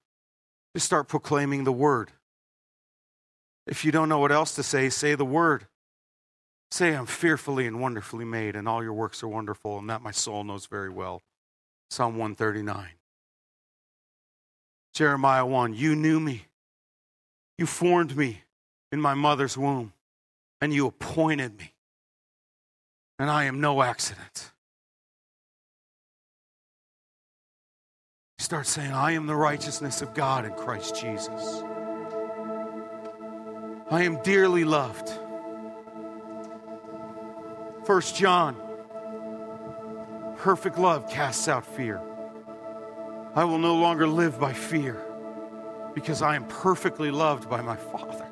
just 0.74 0.84
start 0.84 1.06
proclaiming 1.06 1.62
the 1.62 1.70
word. 1.70 2.10
If 3.68 3.84
you 3.84 3.92
don't 3.92 4.08
know 4.08 4.18
what 4.18 4.32
else 4.32 4.56
to 4.56 4.64
say, 4.64 4.88
say 4.88 5.14
the 5.14 5.24
word. 5.24 5.68
Say, 6.72 6.92
I'm 6.92 7.06
fearfully 7.06 7.68
and 7.68 7.80
wonderfully 7.80 8.24
made, 8.24 8.56
and 8.56 8.68
all 8.68 8.82
your 8.82 8.94
works 8.94 9.22
are 9.22 9.28
wonderful, 9.28 9.78
and 9.78 9.88
that 9.90 10.02
my 10.02 10.10
soul 10.10 10.42
knows 10.42 10.66
very 10.66 10.90
well. 10.90 11.22
Psalm 11.88 12.16
139. 12.16 12.88
Jeremiah 14.92 15.46
1 15.46 15.74
You 15.74 15.94
knew 15.94 16.18
me. 16.18 16.46
You 17.58 17.66
formed 17.66 18.16
me 18.16 18.42
in 18.90 19.00
my 19.00 19.14
mother's 19.14 19.56
womb, 19.56 19.92
and 20.60 20.74
you 20.74 20.88
appointed 20.88 21.56
me. 21.56 21.74
And 23.18 23.30
I 23.30 23.44
am 23.44 23.60
no 23.60 23.82
accident. 23.82 24.52
Start 28.38 28.66
saying, 28.66 28.92
I 28.92 29.12
am 29.12 29.26
the 29.26 29.34
righteousness 29.34 30.00
of 30.00 30.14
God 30.14 30.44
in 30.44 30.52
Christ 30.52 30.98
Jesus. 31.00 31.62
I 33.90 34.02
am 34.02 34.22
dearly 34.22 34.64
loved. 34.64 35.10
First 37.84 38.16
John, 38.16 38.54
perfect 40.36 40.78
love 40.78 41.10
casts 41.10 41.48
out 41.48 41.66
fear. 41.66 42.00
I 43.34 43.44
will 43.44 43.58
no 43.58 43.76
longer 43.76 44.06
live 44.06 44.38
by 44.38 44.52
fear 44.52 45.02
because 45.94 46.22
I 46.22 46.36
am 46.36 46.46
perfectly 46.46 47.10
loved 47.10 47.50
by 47.50 47.60
my 47.60 47.76
Father. 47.76 48.27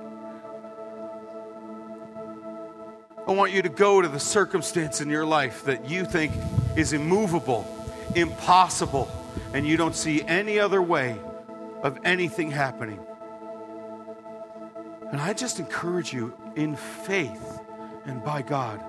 I 3.27 3.33
want 3.33 3.51
you 3.51 3.61
to 3.62 3.68
go 3.68 4.01
to 4.01 4.09
the 4.09 4.20
circumstance 4.20 5.01
in 5.01 5.11
your 5.11 5.27
life 5.27 5.64
that 5.64 5.91
you 5.91 6.05
think 6.05 6.33
is 6.77 6.93
immovable, 6.93 7.66
impossible, 8.14 9.11
and 9.53 9.66
you 9.66 9.77
don't 9.77 9.97
see 9.97 10.22
any 10.22 10.61
other 10.61 10.81
way 10.81 11.18
of 11.83 11.99
anything 12.05 12.53
happening. 12.53 13.01
And 15.11 15.20
I 15.20 15.33
just 15.33 15.59
encourage 15.59 16.12
you 16.12 16.35
in 16.55 16.77
faith 16.77 17.61
and 18.05 18.22
by 18.22 18.43
God, 18.43 18.81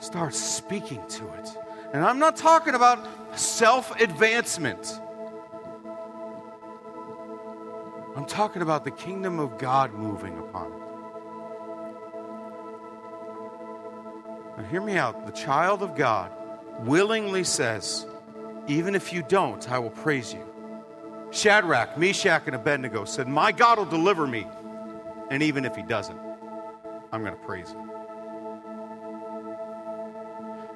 start 0.00 0.34
speaking 0.34 1.02
to 1.08 1.26
it. 1.34 1.48
And 1.94 2.04
I'm 2.04 2.18
not 2.18 2.36
talking 2.36 2.74
about 2.74 3.06
self 3.38 3.98
advancement. 3.98 5.00
I'm 8.14 8.26
talking 8.26 8.62
about 8.62 8.84
the 8.84 8.90
kingdom 8.90 9.38
of 9.38 9.58
God 9.58 9.94
moving 9.94 10.38
upon 10.38 10.72
it. 10.72 10.85
Now, 14.56 14.64
hear 14.64 14.80
me 14.80 14.96
out. 14.96 15.26
The 15.26 15.32
child 15.32 15.82
of 15.82 15.94
God 15.94 16.30
willingly 16.80 17.44
says, 17.44 18.06
Even 18.66 18.94
if 18.94 19.12
you 19.12 19.22
don't, 19.22 19.70
I 19.70 19.78
will 19.78 19.90
praise 19.90 20.32
you. 20.32 20.44
Shadrach, 21.30 21.98
Meshach, 21.98 22.42
and 22.46 22.54
Abednego 22.54 23.04
said, 23.04 23.28
My 23.28 23.52
God 23.52 23.78
will 23.78 23.84
deliver 23.84 24.26
me. 24.26 24.46
And 25.30 25.42
even 25.42 25.64
if 25.64 25.74
he 25.74 25.82
doesn't, 25.82 26.18
I'm 27.12 27.22
going 27.22 27.34
to 27.34 27.44
praise 27.44 27.70
him. 27.70 27.90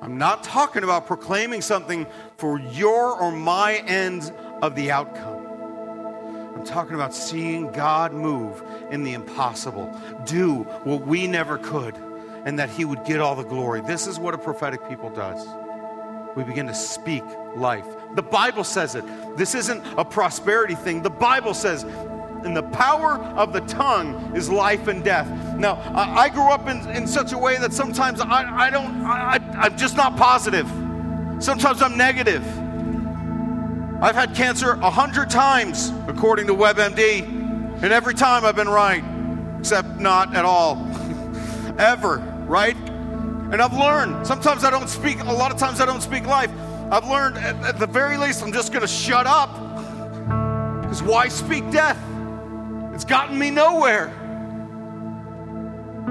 I'm 0.02 0.16
not 0.16 0.42
talking 0.42 0.82
about 0.82 1.06
proclaiming 1.06 1.60
something 1.60 2.06
for 2.36 2.58
your 2.58 3.20
or 3.20 3.30
my 3.30 3.76
end 3.86 4.32
of 4.62 4.74
the 4.74 4.90
outcome. 4.90 5.46
I'm 6.54 6.64
talking 6.64 6.94
about 6.94 7.14
seeing 7.14 7.70
God 7.72 8.12
move 8.12 8.62
in 8.90 9.04
the 9.04 9.12
impossible, 9.12 9.94
do 10.24 10.62
what 10.84 11.06
we 11.06 11.26
never 11.26 11.58
could, 11.58 11.94
and 12.44 12.58
that 12.58 12.70
He 12.70 12.84
would 12.84 13.04
get 13.04 13.20
all 13.20 13.34
the 13.34 13.44
glory. 13.44 13.80
This 13.80 14.06
is 14.06 14.18
what 14.18 14.34
a 14.34 14.38
prophetic 14.38 14.88
people 14.88 15.10
does. 15.10 15.46
We 16.36 16.44
begin 16.44 16.66
to 16.68 16.74
speak 16.74 17.24
life. 17.56 17.86
The 18.14 18.22
Bible 18.22 18.64
says 18.64 18.94
it. 18.94 19.04
This 19.36 19.54
isn't 19.54 19.84
a 19.98 20.04
prosperity 20.04 20.74
thing. 20.74 21.02
The 21.02 21.10
Bible 21.10 21.54
says 21.54 21.84
and 22.44 22.56
the 22.56 22.62
power 22.62 23.16
of 23.36 23.52
the 23.52 23.60
tongue 23.62 24.34
is 24.34 24.48
life 24.48 24.88
and 24.88 25.04
death. 25.04 25.28
Now, 25.58 25.74
I, 25.94 26.28
grew 26.28 26.48
up 26.48 26.68
in, 26.68 26.88
in 26.90 27.06
such 27.06 27.32
a 27.32 27.38
way 27.38 27.58
that 27.58 27.72
sometimes 27.72 28.20
I, 28.20 28.66
I 28.66 28.70
don't, 28.70 29.04
I, 29.04 29.38
I'm 29.58 29.76
just 29.76 29.96
not 29.96 30.16
positive. 30.16 30.66
Sometimes 31.38 31.82
I'm 31.82 31.96
negative. 31.96 32.42
I've 34.02 34.14
had 34.14 34.34
cancer 34.34 34.72
a 34.72 34.90
hundred 34.90 35.28
times, 35.28 35.92
according 36.06 36.46
to 36.46 36.54
WebMD, 36.54 37.22
and 37.82 37.92
every 37.92 38.14
time 38.14 38.44
I've 38.44 38.56
been 38.56 38.68
right, 38.68 39.04
except 39.58 39.98
not 39.98 40.34
at 40.34 40.44
all. 40.44 40.76
Ever, 41.80 42.18
right? 42.46 42.76
And 42.76 43.62
I've 43.62 43.72
learned, 43.72 44.26
sometimes 44.26 44.64
I 44.64 44.70
don't 44.70 44.88
speak, 44.88 45.18
a 45.20 45.32
lot 45.32 45.50
of 45.50 45.56
times 45.56 45.80
I 45.80 45.86
don't 45.86 46.02
speak 46.02 46.26
life. 46.26 46.50
I've 46.90 47.08
learned 47.08 47.38
at, 47.38 47.56
at 47.64 47.78
the 47.78 47.86
very 47.86 48.18
least, 48.18 48.42
I'm 48.42 48.52
just 48.52 48.70
going 48.70 48.82
to 48.82 48.86
shut 48.86 49.26
up. 49.26 49.50
Because 50.82 51.02
why 51.02 51.28
speak 51.28 51.70
death? 51.70 51.96
It's 52.92 53.06
gotten 53.06 53.38
me 53.38 53.50
nowhere. 53.50 54.12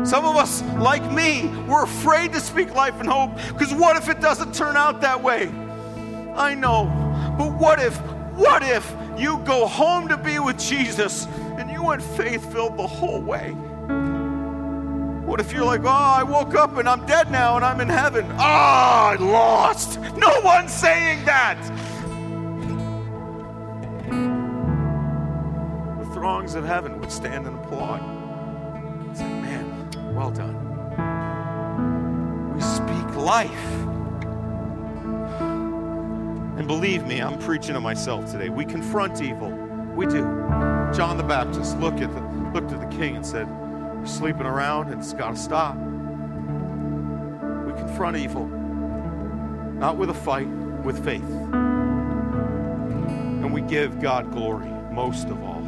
Some 0.03 0.26
of 0.26 0.38
us, 0.38 0.63
like 0.80 1.03
me, 1.11 1.47
we're 1.67 1.84
afraid 1.84 2.34
to 2.34 2.39
speak 2.39 2.74
life 2.74 2.99
and 2.99 3.07
hope 3.07 3.36
because 3.49 3.72
what 3.72 3.95
if 3.95 4.09
it 4.09 4.20
doesn't 4.20 4.55
turn 4.55 4.76
out 4.76 5.01
that 5.01 5.22
way? 5.22 5.49
I 6.36 6.55
know, 6.55 6.86
but 7.38 7.53
what 7.53 7.80
if, 7.80 7.95
what 8.34 8.63
if 8.63 8.91
you 9.20 9.38
go 9.45 9.67
home 9.67 10.07
to 10.07 10.17
be 10.17 10.39
with 10.39 10.57
Jesus 10.57 11.28
and 11.59 11.70
you 11.70 11.84
went 11.84 12.01
faith 12.01 12.51
filled 12.51 12.78
the 12.78 12.88
whole 12.88 13.22
way? 13.22 13.55
What 15.30 15.39
if 15.39 15.53
you're 15.53 15.63
like, 15.63 15.84
oh, 15.84 15.88
I 15.89 16.23
woke 16.23 16.55
up 16.55 16.77
and 16.77 16.89
I'm 16.89 17.05
dead 17.05 17.30
now 17.30 17.55
and 17.55 17.63
I'm 17.63 17.80
in 17.82 17.88
heaven? 17.88 18.25
Ah, 18.39 19.11
oh, 19.11 19.13
I 19.13 19.15
lost. 19.23 19.99
No 20.17 20.41
one's 20.41 20.73
saying 20.73 21.23
that. 21.25 21.61
The 25.99 26.05
throngs 26.15 26.55
of 26.55 26.65
heaven 26.65 26.99
would 26.99 27.11
stand 27.11 27.45
and 27.45 27.59
applaud. 27.59 27.99
Say, 29.15 29.25
man, 29.25 30.15
well 30.15 30.32
done. 30.32 30.55
We 32.55 32.61
speak 32.61 33.15
life. 33.15 33.51
And 36.57 36.65
believe 36.65 37.05
me, 37.05 37.21
I'm 37.21 37.38
preaching 37.38 37.75
to 37.75 37.80
myself 37.80 38.32
today. 38.32 38.49
We 38.49 38.65
confront 38.65 39.21
evil. 39.21 39.51
We 39.95 40.07
do. 40.07 40.23
John 40.91 41.17
the 41.17 41.23
Baptist 41.23 41.77
looked 41.77 41.99
at 41.99 42.11
the, 42.15 42.21
looked 42.51 42.71
at 42.71 42.80
the 42.82 42.97
king 42.97 43.15
and 43.15 43.23
said, 43.23 43.47
You're 44.00 44.08
sleeping 44.08 44.45
around 44.45 44.88
and 44.89 45.00
it's 45.02 45.14
got 45.14 45.36
to 45.36 45.41
stop. 45.41 45.76
We 45.76 47.74
confront 47.74 48.18
evil, 48.18 48.47
not 48.47 49.97
with 49.97 50.10
a 50.10 50.14
fight, 50.14 50.47
with 50.47 51.04
faith. 51.04 51.30
And 53.43 53.54
we 53.54 53.62
give 53.62 54.00
God 54.00 54.32
glory 54.32 54.70
most 54.91 55.28
of 55.28 55.43
all 55.43 55.60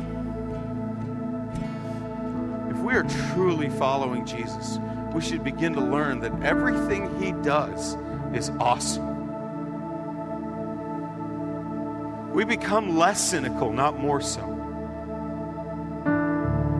If 2.69 2.77
we 2.77 2.95
are 2.95 3.03
truly 3.33 3.69
following 3.69 4.25
Jesus, 4.25 4.79
we 5.13 5.21
should 5.21 5.43
begin 5.43 5.73
to 5.73 5.81
learn 5.81 6.21
that 6.21 6.31
everything 6.41 7.21
he 7.21 7.33
does 7.43 7.97
is 8.33 8.49
awesome. 8.61 9.11
We 12.33 12.45
become 12.45 12.97
less 12.97 13.19
cynical, 13.21 13.73
not 13.73 13.99
more 13.99 14.21
so. 14.21 14.60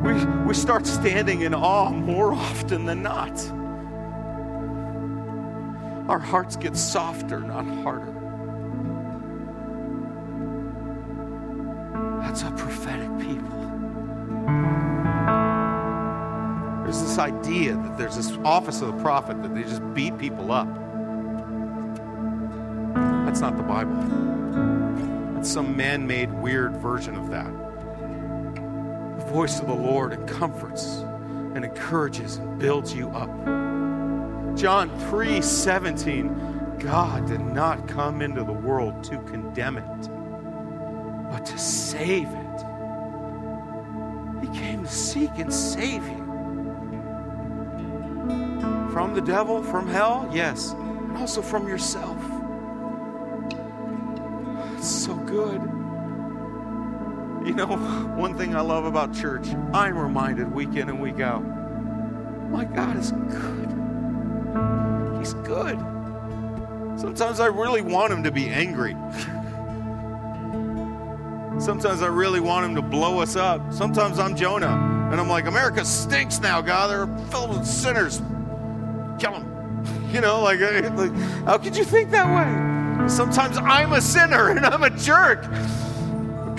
We, 0.03 0.25
we 0.47 0.53
start 0.55 0.87
standing 0.87 1.41
in 1.41 1.53
awe 1.53 1.91
more 1.91 2.33
often 2.33 2.85
than 2.85 3.03
not. 3.03 3.39
Our 6.09 6.17
hearts 6.17 6.55
get 6.55 6.75
softer, 6.75 7.39
not 7.39 7.65
harder. 7.83 8.11
That's 12.21 12.41
a 12.41 12.51
prophetic 12.51 13.09
people. 13.19 13.61
There's 16.83 17.01
this 17.01 17.19
idea 17.19 17.75
that 17.75 17.97
there's 17.97 18.15
this 18.15 18.31
office 18.43 18.81
of 18.81 18.95
the 18.95 19.03
prophet 19.03 19.43
that 19.43 19.53
they 19.53 19.61
just 19.63 19.81
beat 19.93 20.17
people 20.17 20.51
up. 20.51 20.67
That's 23.25 23.39
not 23.39 23.55
the 23.55 23.63
Bible. 23.63 23.97
It's 25.37 25.51
some 25.51 25.77
man 25.77 26.07
made 26.07 26.33
weird 26.33 26.75
version 26.77 27.15
of 27.15 27.29
that. 27.29 27.60
Voice 29.31 29.61
of 29.61 29.67
the 29.67 29.73
Lord 29.73 30.11
and 30.11 30.27
comforts 30.27 31.05
and 31.55 31.63
encourages 31.63 32.35
and 32.35 32.59
builds 32.59 32.93
you 32.93 33.07
up. 33.11 33.29
John 34.57 34.89
3 35.09 35.41
17, 35.41 36.75
God 36.79 37.27
did 37.27 37.39
not 37.39 37.87
come 37.87 38.21
into 38.21 38.43
the 38.43 38.51
world 38.51 39.05
to 39.05 39.17
condemn 39.19 39.77
it, 39.77 40.09
but 41.31 41.45
to 41.45 41.57
save 41.57 42.27
it. 42.27 42.65
He 44.41 44.47
came 44.59 44.83
to 44.83 44.91
seek 44.91 45.31
and 45.37 45.53
save 45.53 46.03
you. 46.03 46.21
From 48.91 49.13
the 49.13 49.21
devil, 49.21 49.63
from 49.63 49.87
hell, 49.87 50.29
yes, 50.33 50.71
and 50.73 51.15
also 51.15 51.41
from 51.41 51.69
yourself. 51.69 52.17
It's 54.75 54.89
so 54.89 55.15
good. 55.15 55.80
You 57.45 57.53
know, 57.53 57.67
one 58.17 58.37
thing 58.37 58.55
I 58.55 58.61
love 58.61 58.85
about 58.85 59.13
church, 59.13 59.47
I'm 59.73 59.97
reminded 59.97 60.53
week 60.53 60.75
in 60.75 60.89
and 60.89 61.01
week 61.01 61.19
out 61.19 61.43
my 62.51 62.65
God 62.65 62.97
is 62.97 63.11
good. 63.11 63.69
He's 65.17 65.33
good. 65.45 65.79
Sometimes 66.99 67.39
I 67.39 67.45
really 67.45 67.81
want 67.81 68.11
him 68.11 68.23
to 68.23 68.31
be 68.31 68.49
angry. 68.49 68.95
Sometimes 71.61 72.01
I 72.01 72.07
really 72.07 72.41
want 72.41 72.65
him 72.65 72.75
to 72.75 72.81
blow 72.81 73.19
us 73.19 73.37
up. 73.37 73.61
Sometimes 73.71 74.19
I'm 74.19 74.35
Jonah, 74.35 75.09
and 75.11 75.21
I'm 75.21 75.29
like, 75.29 75.45
America 75.45 75.85
stinks 75.85 76.41
now, 76.41 76.59
God. 76.59 76.89
They're 76.89 77.27
filled 77.27 77.57
with 77.57 77.65
sinners. 77.65 78.21
Kill 79.19 79.31
them. 79.31 79.47
You 80.11 80.19
know, 80.19 80.41
like, 80.41 80.59
like 80.95 81.13
how 81.45 81.57
could 81.57 81.77
you 81.77 81.85
think 81.85 82.11
that 82.11 82.27
way? 82.27 83.07
Sometimes 83.07 83.57
I'm 83.57 83.93
a 83.93 84.01
sinner 84.01 84.49
and 84.57 84.65
I'm 84.65 84.83
a 84.83 84.89
jerk. 84.89 85.45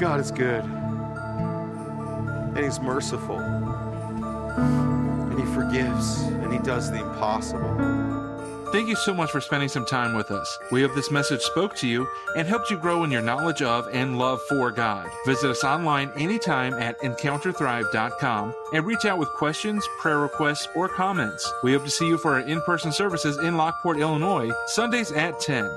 God 0.03 0.19
is 0.19 0.33
good, 0.33 0.65
and 0.65 2.59
He's 2.59 2.81
merciful, 2.81 3.39
and 3.39 5.39
He 5.39 5.47
forgives, 5.55 6.23
and 6.23 6.53
He 6.53 6.59
does 6.59 6.91
the 6.91 7.01
impossible. 7.01 7.73
Thank 8.73 8.89
you 8.89 8.97
so 8.97 9.15
much 9.15 9.31
for 9.31 9.41
spending 9.41 9.69
some 9.69 9.87
time 9.87 10.17
with 10.17 10.33
us. 10.33 10.59
We 10.73 10.83
hope 10.83 10.97
this 10.97 11.13
message 11.13 11.41
spoke 11.43 11.77
to 11.77 11.87
you 11.87 12.09
and 12.37 12.49
helped 12.49 12.69
you 12.69 12.79
grow 12.79 13.05
in 13.05 13.13
your 13.13 13.23
knowledge 13.23 13.63
of 13.63 13.87
and 13.93 14.19
love 14.19 14.43
for 14.49 14.73
God. 14.73 15.09
Visit 15.25 15.53
us 15.53 15.63
online 15.63 16.11
anytime 16.17 16.75
at 16.75 17.01
encounterthrive.com 17.03 18.55
and 18.73 18.85
reach 18.85 19.05
out 19.05 19.19
with 19.19 19.29
questions, 19.29 19.87
prayer 20.01 20.19
requests, 20.19 20.67
or 20.75 20.89
comments. 20.89 21.49
We 21.63 21.75
hope 21.75 21.85
to 21.85 21.91
see 21.91 22.09
you 22.09 22.19
for 22.19 22.33
our 22.33 22.41
in 22.41 22.61
person 22.63 22.91
services 22.91 23.39
in 23.39 23.57
Lockport, 23.57 23.99
Illinois, 23.99 24.51
Sundays 24.67 25.13
at 25.13 25.39
10. 25.39 25.71